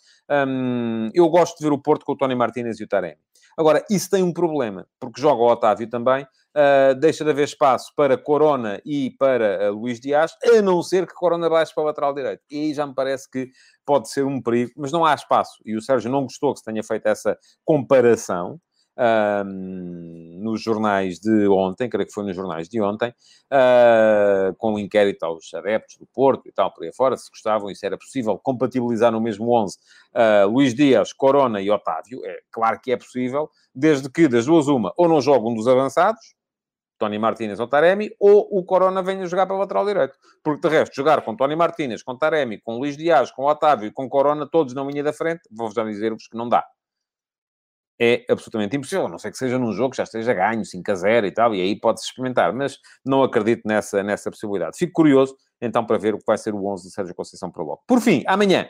um, 0.47 1.09
eu 1.13 1.29
gosto 1.29 1.57
de 1.57 1.63
ver 1.63 1.71
o 1.71 1.81
Porto 1.81 2.05
com 2.05 2.13
o 2.13 2.17
Tony 2.17 2.35
Martínez 2.35 2.79
e 2.79 2.83
o 2.83 2.87
Taremi. 2.87 3.17
Agora, 3.57 3.83
isso 3.89 4.09
tem 4.09 4.21
um 4.21 4.33
problema, 4.33 4.85
porque 4.99 5.21
joga 5.21 5.41
o 5.41 5.49
Otávio 5.49 5.89
também, 5.89 6.27
Uh, 6.55 6.95
deixa 6.95 7.25
de 7.25 7.31
haver 7.31 7.43
espaço 7.43 7.91
para 7.97 8.17
Corona 8.17 8.81
e 8.85 9.11
para 9.19 9.69
uh, 9.69 9.75
Luís 9.75 9.99
Dias, 9.99 10.37
a 10.41 10.61
não 10.61 10.81
ser 10.81 11.05
que 11.05 11.13
Corona 11.13 11.49
baixe 11.49 11.75
para 11.75 11.83
o 11.83 11.85
lateral 11.85 12.13
direito. 12.13 12.43
E 12.49 12.57
aí 12.57 12.73
já 12.73 12.87
me 12.87 12.95
parece 12.95 13.29
que 13.29 13.51
pode 13.85 14.09
ser 14.09 14.23
um 14.23 14.41
perigo, 14.41 14.71
mas 14.77 14.89
não 14.89 15.03
há 15.03 15.13
espaço. 15.13 15.61
E 15.65 15.75
o 15.75 15.81
Sérgio 15.81 16.09
não 16.09 16.21
gostou 16.21 16.53
que 16.53 16.59
se 16.59 16.65
tenha 16.65 16.81
feito 16.81 17.07
essa 17.07 17.37
comparação. 17.65 18.57
nos 20.39 20.61
jornais 20.61 21.19
de 21.19 21.49
ontem, 21.49 21.89
creio 21.89 22.07
que 22.07 22.13
foi 22.13 22.23
nos 22.23 22.33
jornais 22.33 22.69
de 22.69 22.81
ontem, 22.81 23.09
uh, 23.51 24.55
com 24.57 24.75
o 24.75 24.79
inquérito 24.79 25.25
aos 25.25 25.53
adeptos 25.53 25.97
do 25.97 26.05
Porto 26.05 26.47
e 26.47 26.53
tal, 26.53 26.71
por 26.73 26.85
aí 26.85 26.93
fora, 26.93 27.17
se 27.17 27.29
gostavam 27.29 27.69
e 27.69 27.75
se 27.75 27.85
era 27.85 27.97
possível 27.97 28.39
compatibilizar 28.41 29.11
no 29.11 29.19
mesmo 29.19 29.51
11 29.51 29.75
uh, 29.75 30.47
Luís 30.49 30.73
Dias, 30.73 31.11
Corona 31.11 31.59
e 31.59 31.69
Otávio. 31.69 32.25
É 32.25 32.39
claro 32.49 32.79
que 32.81 32.93
é 32.93 32.95
possível, 32.95 33.49
desde 33.75 34.09
que 34.09 34.29
das 34.29 34.45
duas 34.45 34.69
uma, 34.69 34.93
ou 34.95 35.09
não 35.09 35.19
joga 35.19 35.49
um 35.49 35.53
dos 35.53 35.67
avançados, 35.67 36.33
Tony 36.97 37.19
Martínez 37.19 37.59
ou 37.59 37.67
Taremi, 37.67 38.11
ou 38.19 38.47
o 38.51 38.63
Corona 38.63 39.01
venha 39.01 39.25
jogar 39.25 39.45
para 39.45 39.55
o 39.55 39.59
lateral 39.59 39.85
direito. 39.85 40.17
Porque, 40.43 40.67
de 40.67 40.73
resto, 40.73 40.95
jogar 40.95 41.21
com 41.21 41.35
Tony 41.35 41.55
Martínez, 41.55 42.01
com 42.03 42.17
Taremi, 42.17 42.59
com 42.61 42.77
Luís 42.77 42.95
Dias, 42.95 43.31
com 43.31 43.45
Otávio 43.45 43.87
e 43.87 43.91
com 43.91 44.07
Corona, 44.09 44.47
todos 44.49 44.73
na 44.73 44.83
linha 44.83 45.03
da 45.03 45.13
frente, 45.13 45.41
vou 45.51 45.71
já 45.71 45.83
dizer-vos 45.83 46.27
que 46.27 46.37
não 46.37 46.47
dá. 46.47 46.65
É 47.99 48.25
absolutamente 48.29 48.75
impossível, 48.75 49.05
a 49.05 49.09
não 49.09 49.17
sei 49.17 49.31
que 49.31 49.37
seja 49.37 49.57
num 49.57 49.71
jogo 49.71 49.91
que 49.91 49.97
já 49.97 50.03
esteja 50.03 50.33
ganho, 50.33 50.65
5 50.65 50.91
a 50.91 50.95
0 50.95 51.27
e 51.27 51.31
tal, 51.31 51.55
e 51.55 51.61
aí 51.61 51.79
pode-se 51.79 52.07
experimentar, 52.07 52.53
mas 52.53 52.77
não 53.05 53.23
acredito 53.23 53.61
nessa, 53.65 54.03
nessa 54.03 54.29
possibilidade. 54.29 54.77
Fico 54.77 54.91
curioso, 54.91 55.35
então, 55.61 55.85
para 55.85 55.97
ver 55.97 56.13
o 56.13 56.17
que 56.17 56.25
vai 56.27 56.37
ser 56.37 56.53
o 56.53 56.65
11 56.65 56.87
de 56.87 56.93
Sérgio 56.93 57.15
Conceição 57.15 57.49
para 57.49 57.63
logo. 57.63 57.81
Por 57.87 58.01
fim, 58.01 58.23
amanhã, 58.27 58.67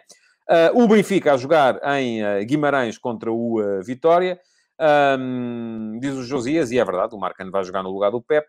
uh, 0.50 0.84
o 0.84 0.88
Benfica 0.88 1.34
a 1.34 1.38
jogar 1.38 1.80
em 1.98 2.24
uh, 2.24 2.46
Guimarães 2.46 2.98
contra 3.00 3.32
o 3.32 3.60
uh, 3.60 3.84
Vitória. 3.84 4.40
Um, 4.80 6.00
diz 6.00 6.14
o 6.16 6.24
Josias, 6.24 6.72
e 6.72 6.80
é 6.80 6.84
verdade, 6.84 7.16
o 7.16 7.20
Marcano 7.20 7.52
vai 7.52 7.64
jogar 7.64 7.82
no 7.82 7.90
lugar 7.90 8.12
do 8.12 8.22
Pep, 8.22 8.48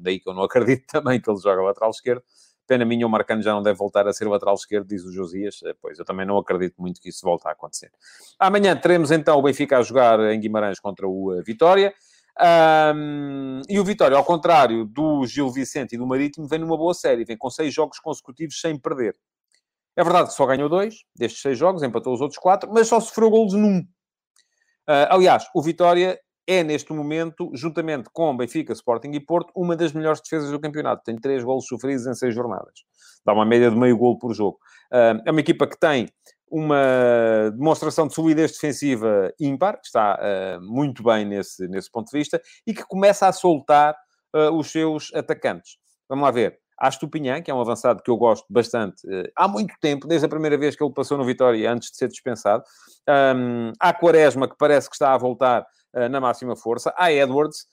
daí 0.00 0.20
que 0.20 0.28
eu 0.28 0.34
não 0.34 0.42
acredito 0.44 0.84
também 0.86 1.20
que 1.20 1.30
ele 1.30 1.40
joga 1.40 1.62
lateral 1.62 1.90
esquerdo. 1.90 2.22
Pena 2.66 2.84
minha, 2.84 3.06
o 3.06 3.10
Marcano 3.10 3.42
já 3.42 3.52
não 3.52 3.62
deve 3.62 3.76
voltar 3.76 4.06
a 4.06 4.12
ser 4.12 4.26
lateral 4.28 4.54
esquerdo, 4.54 4.86
diz 4.86 5.04
o 5.04 5.12
Josias. 5.12 5.60
Eh, 5.64 5.74
pois, 5.80 5.98
eu 5.98 6.04
também 6.04 6.24
não 6.24 6.38
acredito 6.38 6.80
muito 6.80 7.00
que 7.00 7.08
isso 7.08 7.20
volte 7.22 7.46
a 7.46 7.50
acontecer. 7.50 7.90
Amanhã 8.38 8.76
teremos 8.76 9.10
então 9.10 9.36
o 9.38 9.42
Benfica 9.42 9.78
a 9.78 9.82
jogar 9.82 10.20
em 10.32 10.40
Guimarães 10.40 10.78
contra 10.78 11.06
o 11.06 11.34
eh, 11.34 11.42
Vitória. 11.42 11.92
Um, 12.94 13.60
e 13.68 13.78
o 13.78 13.84
Vitória, 13.84 14.16
ao 14.16 14.24
contrário 14.24 14.86
do 14.86 15.26
Gil 15.26 15.50
Vicente 15.50 15.94
e 15.94 15.98
do 15.98 16.06
Marítimo, 16.06 16.48
vem 16.48 16.58
numa 16.58 16.76
boa 16.76 16.94
série, 16.94 17.24
vem 17.24 17.36
com 17.36 17.50
seis 17.50 17.74
jogos 17.74 17.98
consecutivos 17.98 18.58
sem 18.60 18.78
perder. 18.78 19.14
É 19.94 20.02
verdade 20.02 20.28
que 20.28 20.34
só 20.34 20.46
ganhou 20.46 20.68
dois 20.68 21.04
destes 21.14 21.42
seis 21.42 21.58
jogos, 21.58 21.82
empatou 21.82 22.14
os 22.14 22.20
outros 22.22 22.38
quatro, 22.38 22.72
mas 22.72 22.88
só 22.88 23.00
sofreu 23.00 23.28
golos 23.28 23.52
num. 23.52 23.84
Uh, 24.88 25.06
aliás, 25.10 25.46
o 25.54 25.62
Vitória 25.62 26.18
é, 26.46 26.62
neste 26.62 26.92
momento, 26.92 27.50
juntamente 27.54 28.10
com 28.12 28.36
Benfica, 28.36 28.72
Sporting 28.72 29.12
e 29.12 29.20
Porto, 29.20 29.52
uma 29.54 29.76
das 29.76 29.92
melhores 29.92 30.20
defesas 30.20 30.50
do 30.50 30.60
campeonato. 30.60 31.02
Tem 31.04 31.16
três 31.16 31.44
golos 31.44 31.66
sofridos 31.66 32.06
em 32.06 32.14
seis 32.14 32.34
jornadas. 32.34 32.80
Dá 33.24 33.32
uma 33.32 33.44
média 33.44 33.70
de 33.70 33.76
meio 33.76 33.96
golo 33.96 34.18
por 34.18 34.34
jogo. 34.34 34.58
Uh, 34.92 35.22
é 35.24 35.30
uma 35.30 35.40
equipa 35.40 35.66
que 35.66 35.78
tem 35.78 36.08
uma 36.50 37.50
demonstração 37.56 38.06
de 38.06 38.14
solidez 38.14 38.52
defensiva 38.52 39.32
ímpar, 39.40 39.80
que 39.80 39.86
está 39.86 40.18
uh, 40.20 40.60
muito 40.60 41.02
bem 41.02 41.24
nesse, 41.24 41.66
nesse 41.68 41.90
ponto 41.90 42.10
de 42.10 42.18
vista, 42.18 42.42
e 42.66 42.74
que 42.74 42.84
começa 42.84 43.26
a 43.26 43.32
soltar 43.32 43.96
os 44.54 44.70
seus 44.72 45.12
atacantes. 45.12 45.76
Vamos 46.08 46.24
lá 46.24 46.30
ver. 46.30 46.61
Há 46.82 46.88
Estupinhã, 46.88 47.40
que 47.40 47.48
é 47.48 47.54
um 47.54 47.60
avançado 47.60 48.02
que 48.02 48.10
eu 48.10 48.16
gosto 48.16 48.44
bastante 48.50 49.06
há 49.36 49.46
muito 49.46 49.72
tempo, 49.80 50.08
desde 50.08 50.26
a 50.26 50.28
primeira 50.28 50.58
vez 50.58 50.74
que 50.74 50.82
ele 50.82 50.92
passou 50.92 51.16
no 51.16 51.24
Vitória, 51.24 51.70
antes 51.70 51.92
de 51.92 51.96
ser 51.96 52.08
dispensado. 52.08 52.64
Um, 53.08 53.70
há 53.78 53.94
Quaresma, 53.94 54.48
que 54.48 54.56
parece 54.58 54.88
que 54.88 54.96
está 54.96 55.14
a 55.14 55.16
voltar 55.16 55.64
uh, 55.94 56.08
na 56.08 56.20
máxima 56.20 56.56
força. 56.56 56.92
Há 56.96 57.12
Edwards. 57.12 57.68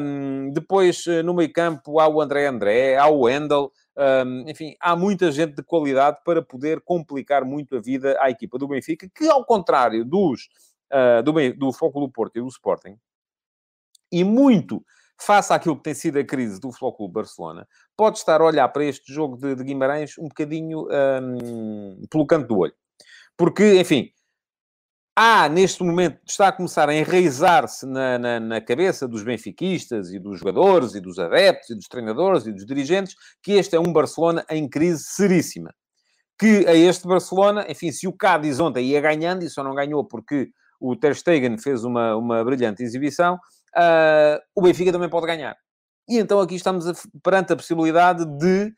Um, 0.00 0.52
depois, 0.52 1.04
uh, 1.06 1.24
no 1.24 1.34
meio 1.34 1.52
campo, 1.52 1.98
há 1.98 2.06
o 2.06 2.20
André 2.20 2.46
André, 2.46 2.96
há 2.96 3.08
o 3.08 3.22
Wendel. 3.22 3.72
Um, 3.96 4.48
enfim, 4.48 4.76
há 4.80 4.94
muita 4.94 5.32
gente 5.32 5.56
de 5.56 5.62
qualidade 5.64 6.18
para 6.24 6.40
poder 6.40 6.80
complicar 6.80 7.44
muito 7.44 7.76
a 7.76 7.80
vida 7.80 8.16
à 8.20 8.30
equipa 8.30 8.56
do 8.56 8.68
Benfica, 8.68 9.08
que, 9.12 9.28
ao 9.28 9.44
contrário 9.44 10.04
dos, 10.04 10.48
uh, 10.92 11.24
do, 11.24 11.32
do 11.54 11.72
Foco 11.72 11.98
do 11.98 12.08
Porto 12.08 12.38
e 12.38 12.40
do 12.40 12.46
Sporting, 12.46 12.96
e 14.12 14.22
muito 14.22 14.80
face 15.20 15.52
àquilo 15.52 15.76
que 15.76 15.82
tem 15.82 15.94
sido 15.94 16.18
a 16.18 16.24
crise 16.24 16.60
do 16.60 16.72
Futebol 16.72 17.08
Barcelona, 17.08 17.66
pode 17.96 18.18
estar 18.18 18.40
a 18.40 18.44
olhar 18.44 18.68
para 18.68 18.84
este 18.84 19.12
jogo 19.12 19.36
de, 19.36 19.54
de 19.54 19.64
Guimarães 19.64 20.18
um 20.18 20.28
bocadinho 20.28 20.86
um, 21.22 22.02
pelo 22.10 22.26
canto 22.26 22.48
do 22.48 22.58
olho. 22.58 22.74
Porque, 23.36 23.80
enfim, 23.80 24.10
há, 25.16 25.48
neste 25.48 25.82
momento, 25.82 26.18
está 26.26 26.48
a 26.48 26.52
começar 26.52 26.88
a 26.88 26.94
enraizar-se 26.94 27.86
na, 27.86 28.18
na, 28.18 28.40
na, 28.40 28.60
cabeça 28.60 29.06
dos 29.06 29.22
benfiquistas 29.22 30.12
e 30.12 30.18
dos 30.18 30.38
jogadores 30.38 30.94
e 30.94 31.00
dos 31.00 31.18
adeptos 31.18 31.70
e 31.70 31.74
dos 31.74 31.86
treinadores 31.86 32.46
e 32.46 32.52
dos 32.52 32.66
dirigentes 32.66 33.14
que 33.42 33.52
este 33.52 33.76
é 33.76 33.80
um 33.80 33.92
Barcelona 33.92 34.44
em 34.50 34.68
crise 34.68 35.04
seríssima. 35.04 35.72
Que 36.38 36.66
a 36.66 36.74
este 36.74 37.06
Barcelona, 37.06 37.64
enfim, 37.68 37.92
se 37.92 38.08
o 38.08 38.12
Cádiz 38.12 38.58
ontem 38.58 38.86
ia 38.86 39.00
ganhando, 39.00 39.44
e 39.44 39.50
só 39.50 39.62
não 39.62 39.74
ganhou 39.74 40.04
porque 40.04 40.50
o 40.80 40.96
Ter 40.96 41.14
Stegen 41.14 41.56
fez 41.58 41.84
uma, 41.84 42.16
uma 42.16 42.44
brilhante 42.44 42.82
exibição, 42.82 43.38
uh, 43.76 44.40
o 44.54 44.62
Benfica 44.62 44.92
também 44.92 45.08
pode 45.08 45.26
ganhar. 45.26 45.56
E 46.08 46.18
então 46.18 46.40
aqui 46.40 46.54
estamos 46.54 46.86
a, 46.86 46.92
perante 47.22 47.52
a 47.52 47.56
possibilidade 47.56 48.24
de 48.38 48.72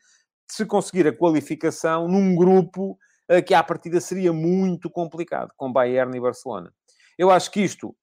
se 0.49 0.65
conseguir 0.65 1.07
a 1.07 1.13
qualificação 1.15 2.07
num 2.07 2.35
grupo 2.35 2.97
uh, 3.31 3.43
que 3.45 3.53
à 3.53 3.63
partida 3.63 3.99
seria 3.99 4.31
muito 4.31 4.89
complicado, 4.89 5.51
com 5.57 5.71
Bayern 5.71 6.15
e 6.15 6.21
Barcelona. 6.21 6.71
Eu 7.17 7.31
acho 7.31 7.51
que 7.51 7.61
isto 7.61 7.95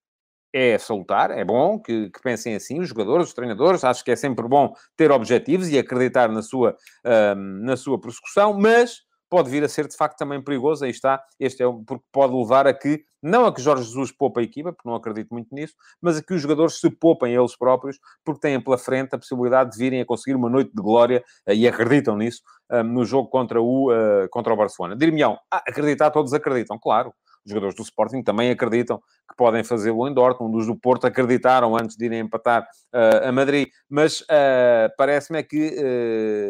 é 0.52 0.78
salutar, 0.78 1.33
é 1.33 1.44
bom 1.44 1.80
que, 1.80 2.11
que, 2.11 2.22
pensem 2.22 2.54
assim 2.54 2.78
os 2.78 2.88
jogadores, 2.88 3.28
os 3.28 3.35
treinadores. 3.35 3.83
Acho 3.83 4.04
que 4.04 4.11
é 4.11 4.16
sempre 4.16 4.46
bom 4.46 4.72
ter 4.96 5.11
objetivos 5.11 5.68
e 5.68 5.78
acreditar 5.78 6.28
na 6.28 6.42
sua, 6.42 6.76
uh, 7.04 7.35
na 7.35 7.76
sua 7.76 8.00
prossecução, 8.00 8.54
mas 8.59 9.00
pode 9.28 9.50
vir 9.50 9.64
a 9.64 9.68
ser 9.68 9.88
de 9.88 9.96
facto 9.96 10.18
também 10.18 10.42
perigoso. 10.42 10.84
Aí 10.84 10.90
está, 10.90 11.22
este 11.38 11.62
é 11.62 11.66
porque 11.87 12.04
pode 12.12 12.34
levar 12.34 12.66
a 12.66 12.74
que, 12.74 13.04
não 13.22 13.46
a 13.46 13.54
que 13.54 13.60
Jorge 13.60 13.84
Jesus 13.84 14.12
poupa 14.12 14.40
a 14.40 14.42
equipa, 14.42 14.72
porque 14.72 14.88
não 14.88 14.96
acredito 14.96 15.32
muito 15.32 15.54
nisso, 15.54 15.74
mas 16.00 16.16
a 16.16 16.22
que 16.22 16.34
os 16.34 16.40
jogadores 16.40 16.78
se 16.80 16.90
poupem 16.90 17.34
eles 17.34 17.56
próprios, 17.56 17.98
porque 18.24 18.40
têm 18.40 18.60
pela 18.60 18.78
frente 18.78 19.14
a 19.14 19.18
possibilidade 19.18 19.72
de 19.72 19.78
virem 19.78 20.00
a 20.00 20.06
conseguir 20.06 20.37
uma 20.37 20.48
noite 20.48 20.70
de 20.74 20.82
glória 20.82 21.24
e 21.48 21.66
acreditam 21.66 22.16
nisso 22.16 22.42
no 22.84 23.04
jogo 23.04 23.28
contra 23.28 23.60
o, 23.60 23.90
contra 24.30 24.52
o 24.52 24.56
Barcelona. 24.56 24.96
Dir-me-ão, 24.96 25.38
ah, 25.50 25.62
acreditar, 25.66 26.10
todos 26.10 26.32
acreditam, 26.32 26.78
claro 26.78 27.12
os 27.44 27.50
jogadores 27.50 27.74
do 27.74 27.83
Sporting 27.83 28.22
também 28.22 28.50
acreditam 28.50 28.98
que 29.28 29.37
podem 29.37 29.62
fazê-lo 29.62 30.09
em 30.09 30.14
Dortmund. 30.14 30.57
Os 30.57 30.66
do 30.66 30.76
Porto 30.76 31.07
acreditaram 31.07 31.76
antes 31.76 31.96
de 31.96 32.07
irem 32.07 32.20
empatar 32.20 32.62
uh, 32.62 33.28
a 33.28 33.33
Madrid. 33.33 33.68
Mas 33.88 34.20
uh, 34.22 34.90
parece-me 34.96 35.38
é 35.38 35.42
que 35.42 35.76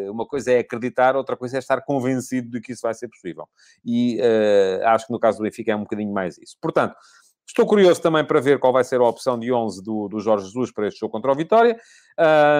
uh, 0.07 0.11
uma 0.11 0.25
coisa 0.25 0.53
é 0.53 0.59
acreditar, 0.59 1.15
outra 1.15 1.35
coisa 1.35 1.57
é 1.57 1.59
estar 1.59 1.81
convencido 1.81 2.49
de 2.49 2.61
que 2.61 2.71
isso 2.71 2.81
vai 2.81 2.93
ser 2.93 3.07
possível. 3.07 3.47
E 3.83 4.19
acho 4.85 5.07
que 5.07 5.13
no 5.13 5.19
caso 5.19 5.37
do 5.39 5.43
Benfica 5.43 5.71
é 5.71 5.75
um 5.75 5.81
bocadinho 5.81 6.13
mais 6.13 6.37
isso. 6.37 6.57
Portanto, 6.61 6.95
Estou 7.47 7.65
curioso 7.65 8.01
também 8.01 8.25
para 8.25 8.41
ver 8.41 8.59
qual 8.59 8.73
vai 8.73 8.83
ser 8.83 8.99
a 8.99 9.07
opção 9.07 9.37
de 9.37 9.53
11 9.53 9.83
do, 9.83 10.07
do 10.07 10.19
Jorge 10.19 10.45
Jesus 10.45 10.71
para 10.71 10.87
este 10.87 10.99
jogo 10.99 11.11
contra 11.11 11.31
o 11.31 11.35
Vitória, 11.35 11.77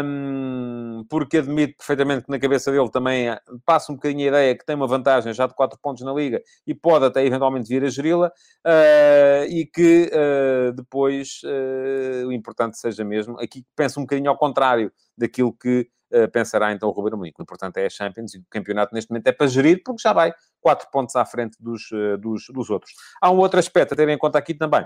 um, 0.04 1.04
porque 1.10 1.38
admito 1.38 1.78
perfeitamente 1.78 2.26
que 2.26 2.32
na 2.32 2.40
cabeça 2.40 2.72
dele 2.72 2.90
também 2.92 3.30
eh, 3.30 3.40
passa 3.66 3.92
um 3.92 3.96
bocadinho 3.96 4.26
a 4.26 4.28
ideia 4.28 4.56
que 4.56 4.64
tem 4.64 4.76
uma 4.76 4.88
vantagem 4.88 5.34
já 5.34 5.48
de 5.48 5.56
4 5.56 5.80
pontos 5.82 6.04
na 6.04 6.14
Liga 6.14 6.40
e 6.68 6.76
pode 6.76 7.06
até 7.06 7.26
eventualmente 7.26 7.68
vir 7.68 7.84
a 7.84 7.90
geri-la, 7.90 8.28
uh, 8.28 9.46
e 9.50 9.66
que 9.66 10.12
uh, 10.14 10.72
depois 10.74 11.42
uh, 11.44 12.28
o 12.28 12.32
importante 12.32 12.78
seja 12.78 13.04
mesmo, 13.04 13.40
aqui 13.40 13.66
penso 13.76 14.00
um 14.00 14.04
bocadinho 14.04 14.30
ao 14.30 14.38
contrário 14.38 14.92
daquilo 15.18 15.52
que 15.52 15.90
pensará 16.32 16.72
então 16.72 16.90
o 16.90 16.92
Ruben 16.92 17.14
Amorim. 17.14 17.32
O 17.38 17.42
importante 17.42 17.80
é 17.80 17.86
a 17.86 17.90
Champions 17.90 18.34
e 18.34 18.40
o 18.40 18.46
campeonato 18.50 18.94
neste 18.94 19.10
momento 19.12 19.28
é 19.28 19.32
para 19.32 19.48
gerir, 19.48 19.82
porque 19.84 20.02
já 20.02 20.14
vai 20.14 20.34
quatro 20.62 20.88
pontos 20.92 21.16
à 21.16 21.26
frente 21.26 21.58
dos, 21.60 21.92
eh, 21.92 22.18
dos, 22.18 22.46
dos 22.50 22.70
outros. 22.70 22.94
Há 23.22 23.30
um 23.32 23.38
outro 23.38 23.60
aspecto 23.60 23.94
a 23.94 23.98
ter 23.98 24.10
em 24.10 24.18
conta 24.18 24.40
aqui 24.40 24.54
também, 24.54 24.86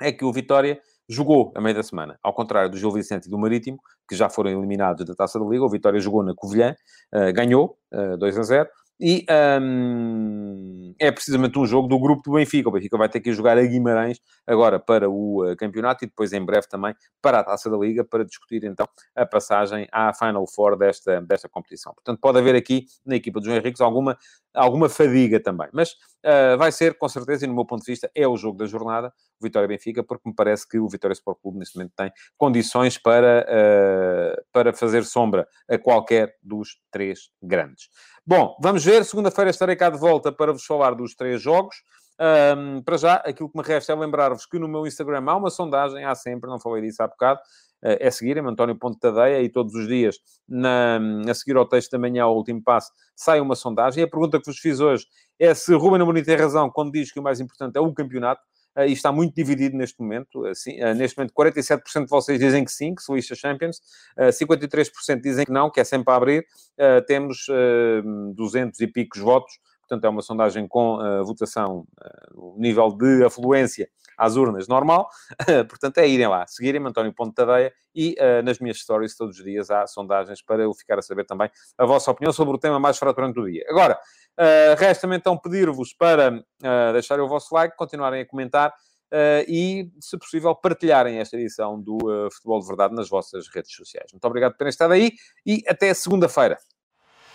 é 0.00 0.12
que 0.12 0.24
o 0.24 0.32
Vitória 0.32 0.80
jogou 1.08 1.52
a 1.54 1.60
meio 1.60 1.74
da 1.74 1.82
semana, 1.82 2.18
ao 2.22 2.32
contrário 2.32 2.70
do 2.70 2.76
Gil 2.76 2.90
Vicente 2.90 3.26
e 3.26 3.30
do 3.30 3.38
Marítimo, 3.38 3.78
que 4.08 4.16
já 4.16 4.30
foram 4.30 4.50
eliminados 4.50 5.04
da 5.04 5.14
Taça 5.14 5.38
da 5.38 5.44
Liga, 5.44 5.64
o 5.64 5.68
Vitória 5.68 6.00
jogou 6.00 6.22
na 6.22 6.34
Covilhã, 6.34 6.74
uh, 7.12 7.32
ganhou 7.32 7.78
uh, 7.92 8.16
2 8.16 8.38
a 8.38 8.42
0, 8.42 8.70
e 8.98 9.26
um, 9.60 10.94
é 10.98 11.10
precisamente 11.10 11.58
um 11.58 11.66
jogo 11.66 11.88
do 11.88 11.98
grupo 11.98 12.22
do 12.22 12.36
Benfica. 12.36 12.68
O 12.68 12.72
Benfica 12.72 12.96
vai 12.96 13.08
ter 13.08 13.20
que 13.20 13.32
jogar 13.32 13.58
a 13.58 13.62
Guimarães 13.62 14.20
agora 14.46 14.78
para 14.78 15.10
o 15.10 15.44
uh, 15.44 15.56
campeonato 15.56 16.04
e 16.04 16.08
depois 16.08 16.32
em 16.32 16.44
breve 16.44 16.68
também 16.68 16.94
para 17.20 17.40
a 17.40 17.44
Taça 17.44 17.68
da 17.68 17.76
Liga 17.76 18.04
para 18.04 18.24
discutir 18.24 18.64
então 18.64 18.86
a 19.14 19.26
passagem 19.26 19.88
à 19.90 20.12
Final 20.14 20.46
Four 20.46 20.76
desta, 20.76 21.20
desta 21.20 21.48
competição. 21.48 21.92
Portanto, 21.92 22.20
pode 22.20 22.38
haver 22.38 22.54
aqui 22.54 22.86
na 23.04 23.16
equipa 23.16 23.40
dos 23.40 23.48
Henriques 23.48 23.80
alguma, 23.80 24.16
alguma 24.54 24.88
fadiga 24.88 25.40
também. 25.40 25.68
Mas 25.72 25.92
uh, 25.92 26.56
vai 26.56 26.70
ser, 26.70 26.96
com 26.96 27.08
certeza, 27.08 27.44
e 27.44 27.48
no 27.48 27.54
meu 27.54 27.64
ponto 27.64 27.84
de 27.84 27.90
vista, 27.90 28.10
é 28.14 28.26
o 28.26 28.36
jogo 28.36 28.56
da 28.56 28.66
jornada, 28.66 29.12
o 29.40 29.44
Vitória-Benfica, 29.44 30.02
porque 30.02 30.28
me 30.28 30.34
parece 30.34 30.68
que 30.68 30.78
o 30.78 30.88
Vitória 30.88 31.12
Sport 31.12 31.38
Clube 31.42 31.58
neste 31.58 31.76
momento 31.76 31.92
tem 31.96 32.12
condições 32.38 32.96
para, 32.96 33.46
uh, 33.48 34.42
para 34.52 34.72
fazer 34.72 35.04
sombra 35.04 35.46
a 35.68 35.76
qualquer 35.78 36.36
dos 36.42 36.78
três 36.90 37.30
grandes. 37.42 37.88
Bom, 38.26 38.56
vamos 38.62 38.84
ver. 38.84 39.04
Segunda-feira 39.04 39.50
estarei 39.50 39.76
cá 39.76 39.90
de 39.90 39.98
volta 39.98 40.32
para 40.32 40.52
vos 40.52 40.64
falar 40.64 40.94
dos 40.94 41.14
três 41.14 41.42
jogos. 41.42 41.76
Um, 42.20 42.80
para 42.82 42.96
já, 42.96 43.14
aquilo 43.16 43.50
que 43.50 43.58
me 43.58 43.64
resta 43.64 43.92
é 43.92 43.96
lembrar-vos 43.96 44.46
que 44.46 44.58
no 44.58 44.68
meu 44.68 44.86
Instagram 44.86 45.24
há 45.26 45.36
uma 45.36 45.50
sondagem, 45.50 46.04
há 46.04 46.14
sempre, 46.14 46.48
não 46.48 46.60
falei 46.60 46.82
disso 46.82 47.02
há 47.02 47.08
bocado, 47.08 47.40
uh, 47.82 47.96
é 47.98 48.10
seguirem-me, 48.10 48.50
António 48.50 48.76
Ponte 48.76 49.00
Tadeia, 49.00 49.42
e 49.42 49.48
todos 49.48 49.74
os 49.74 49.88
dias, 49.88 50.16
na, 50.48 51.00
a 51.28 51.34
seguir 51.34 51.56
ao 51.56 51.66
texto 51.66 51.90
da 51.90 51.98
manhã, 51.98 52.24
ao 52.24 52.36
último 52.36 52.62
passo, 52.62 52.92
sai 53.16 53.40
uma 53.40 53.56
sondagem. 53.56 54.02
E 54.02 54.04
a 54.06 54.08
pergunta 54.08 54.38
que 54.38 54.46
vos 54.46 54.58
fiz 54.58 54.78
hoje 54.80 55.06
é 55.38 55.52
se 55.54 55.74
Ruben 55.74 56.00
Amorim 56.00 56.22
tem 56.22 56.36
razão 56.36 56.70
quando 56.70 56.92
diz 56.92 57.10
que 57.10 57.18
o 57.18 57.22
mais 57.22 57.40
importante 57.40 57.76
é 57.76 57.80
o 57.80 57.92
campeonato. 57.92 58.42
Uh, 58.76 58.82
e 58.82 58.92
está 58.92 59.12
muito 59.12 59.34
dividido 59.34 59.76
neste 59.76 60.00
momento. 60.00 60.44
Assim, 60.46 60.76
neste 60.96 61.16
momento, 61.16 61.32
47% 61.32 62.04
de 62.04 62.10
vocês 62.10 62.40
dizem 62.40 62.64
que 62.64 62.72
sim, 62.72 62.92
que 62.92 63.02
se 63.02 63.12
lixa 63.12 63.34
Champions, 63.34 63.78
uh, 64.18 64.32
53% 64.32 65.20
dizem 65.20 65.46
que 65.46 65.52
não, 65.52 65.70
que 65.70 65.80
é 65.80 65.84
sempre 65.84 66.12
a 66.12 66.16
abrir. 66.16 66.44
temos 67.06 67.46
200 68.34 68.80
e 68.80 68.86
picos 68.88 69.20
votos, 69.20 69.52
portanto, 69.88 70.04
é 70.04 70.08
uma 70.08 70.22
sondagem 70.22 70.66
com 70.66 70.98
votação, 71.24 71.86
o 72.34 72.56
nível 72.58 72.90
de 72.90 73.24
afluência 73.24 73.88
às 74.16 74.36
urnas 74.36 74.68
normal. 74.68 75.08
portanto, 75.68 75.98
é 75.98 76.08
irem 76.08 76.28
lá, 76.28 76.46
seguirem-me, 76.46 76.88
António 76.88 77.12
Ponte 77.14 77.34
Tadeia, 77.34 77.72
e 77.94 78.16
nas 78.44 78.58
minhas 78.58 78.78
stories 78.78 79.16
todos 79.16 79.38
os 79.38 79.44
dias 79.44 79.70
há 79.70 79.86
sondagens 79.86 80.42
para 80.42 80.62
eu 80.62 80.72
ficar 80.74 80.98
a 80.98 81.02
saber 81.02 81.24
também 81.24 81.50
a 81.78 81.84
vossa 81.86 82.10
opinião 82.10 82.32
sobre 82.32 82.54
o 82.54 82.58
tema 82.58 82.78
mais 82.78 82.98
fraturante 82.98 83.34
do 83.34 83.50
dia. 83.50 83.64
Agora, 83.68 83.98
Uh, 84.34 84.74
Resta-me 84.76 85.16
então 85.16 85.38
pedir-vos 85.38 85.94
para 85.94 86.32
uh, 86.32 86.92
deixarem 86.92 87.24
o 87.24 87.28
vosso 87.28 87.54
like, 87.54 87.76
continuarem 87.76 88.22
a 88.22 88.26
comentar 88.26 88.70
uh, 88.70 89.44
e, 89.46 89.92
se 90.00 90.18
possível, 90.18 90.54
partilharem 90.56 91.18
esta 91.18 91.36
edição 91.36 91.80
do 91.80 91.98
Futebol 92.32 92.60
de 92.60 92.66
Verdade 92.66 92.94
nas 92.94 93.08
vossas 93.08 93.46
redes 93.48 93.72
sociais. 93.72 94.10
Muito 94.12 94.24
obrigado 94.24 94.52
por 94.52 94.58
terem 94.58 94.70
estado 94.70 94.92
aí 94.92 95.12
e 95.46 95.62
até 95.68 95.94
segunda-feira. 95.94 96.58